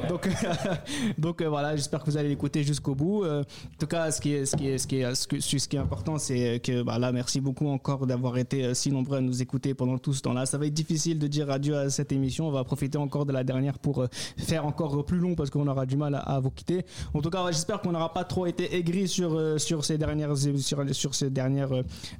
Donc, 0.09 0.27
donc 1.17 1.43
voilà, 1.43 1.75
j'espère 1.75 1.99
que 2.03 2.09
vous 2.09 2.17
allez 2.17 2.29
l'écouter 2.29 2.63
jusqu'au 2.63 2.95
bout. 2.95 3.25
En 3.25 3.43
tout 3.77 3.87
cas, 3.87 4.09
ce 4.11 4.21
qui 4.21 4.31
est, 4.33 4.45
ce 4.45 4.55
qui 4.55 4.67
est, 4.69 4.77
ce 4.79 4.87
qui 4.87 5.01
est, 5.01 5.13
ce 5.13 5.27
que- 5.27 5.39
ce 5.39 5.67
qui 5.67 5.75
est 5.75 5.79
important, 5.79 6.17
c'est 6.17 6.59
que 6.63 6.81
bah, 6.81 6.97
là, 6.97 7.11
merci 7.11 7.41
beaucoup 7.41 7.67
encore 7.67 8.07
d'avoir 8.07 8.37
été 8.37 8.73
si 8.73 8.91
nombreux 8.91 9.17
à 9.17 9.21
nous 9.21 9.41
écouter 9.41 9.73
pendant 9.73 9.97
tout 9.99 10.13
ce 10.13 10.21
temps-là. 10.23 10.45
Ça 10.45 10.57
va 10.57 10.65
être 10.65 10.73
difficile 10.73 11.19
de 11.19 11.27
dire 11.27 11.49
adieu 11.51 11.77
à 11.77 11.89
cette 11.89 12.11
émission. 12.11 12.47
On 12.47 12.51
va 12.51 12.63
profiter 12.63 12.97
encore 12.97 13.25
de 13.25 13.33
la 13.33 13.43
dernière 13.43 13.77
pour 13.77 14.04
euh, 14.05 14.07
faire 14.37 14.65
encore 14.65 15.05
plus 15.05 15.17
long 15.17 15.35
parce 15.35 15.49
qu'on 15.49 15.67
aura 15.67 15.85
du 15.85 15.97
mal 15.97 16.15
à, 16.15 16.19
à 16.19 16.39
vous 16.39 16.51
quitter. 16.51 16.85
En 17.13 17.21
tout 17.21 17.29
cas, 17.29 17.45
j'espère 17.51 17.81
qu'on 17.81 17.91
n'aura 17.91 18.13
pas 18.13 18.23
trop 18.23 18.45
été 18.45 18.75
aigri 18.75 19.07
sur 19.07 19.33
euh, 19.33 19.57
sur 19.57 19.83
ces 19.85 19.97
dernières 19.97 20.35
sur, 20.37 20.93
sur 20.93 21.15
ces 21.15 21.29
dernières 21.29 21.69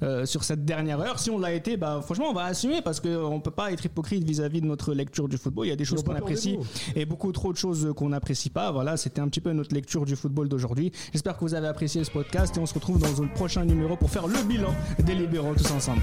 euh, 0.02 0.26
sur 0.26 0.44
cette 0.44 0.64
dernière 0.64 1.00
heure. 1.00 1.18
Si 1.18 1.30
on 1.30 1.38
l'a 1.38 1.52
été, 1.52 1.76
bah 1.76 2.00
franchement, 2.02 2.26
on 2.30 2.34
va 2.34 2.44
assumer 2.44 2.82
parce 2.82 3.00
qu'on 3.00 3.40
peut 3.40 3.50
pas 3.50 3.72
être 3.72 3.84
hypocrite 3.84 4.24
vis-à-vis 4.24 4.60
de 4.60 4.66
notre 4.66 4.94
lecture 4.94 5.28
du 5.28 5.38
football. 5.38 5.66
Il 5.66 5.70
y 5.70 5.72
a 5.72 5.76
des 5.76 5.84
choses 5.84 6.02
qu'on 6.02 6.14
apprécie 6.14 6.58
et 6.94 7.04
beaucoup 7.04 7.32
trop 7.32 7.52
de 7.52 7.58
choses 7.58 7.92
qu'on 7.96 8.10
n'apprécie 8.10 8.50
pas. 8.50 8.70
Voilà, 8.72 8.96
c'était 8.96 9.20
un 9.20 9.28
petit 9.28 9.40
peu 9.40 9.52
notre 9.52 9.74
lecture 9.74 10.04
du 10.04 10.16
football 10.16 10.48
d'aujourd'hui. 10.48 10.92
J'espère 11.12 11.36
que 11.36 11.44
vous 11.44 11.54
avez 11.54 11.68
apprécié 11.68 12.04
ce 12.04 12.10
podcast 12.10 12.56
et 12.56 12.60
on 12.60 12.66
se 12.66 12.74
retrouve 12.74 12.98
dans 12.98 13.22
le 13.22 13.28
prochain 13.34 13.64
numéro 13.64 13.96
pour 13.96 14.10
faire 14.10 14.26
le 14.26 14.42
bilan 14.42 14.74
des 14.98 15.14
libéraux 15.14 15.54
tous 15.54 15.70
ensemble. 15.70 16.02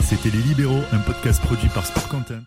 C'était 0.00 0.30
Les 0.30 0.42
Libéraux, 0.42 0.82
un 0.92 0.98
podcast 0.98 1.40
produit 1.42 1.68
par 1.70 1.84
Sport 1.84 2.08
Content. 2.08 2.46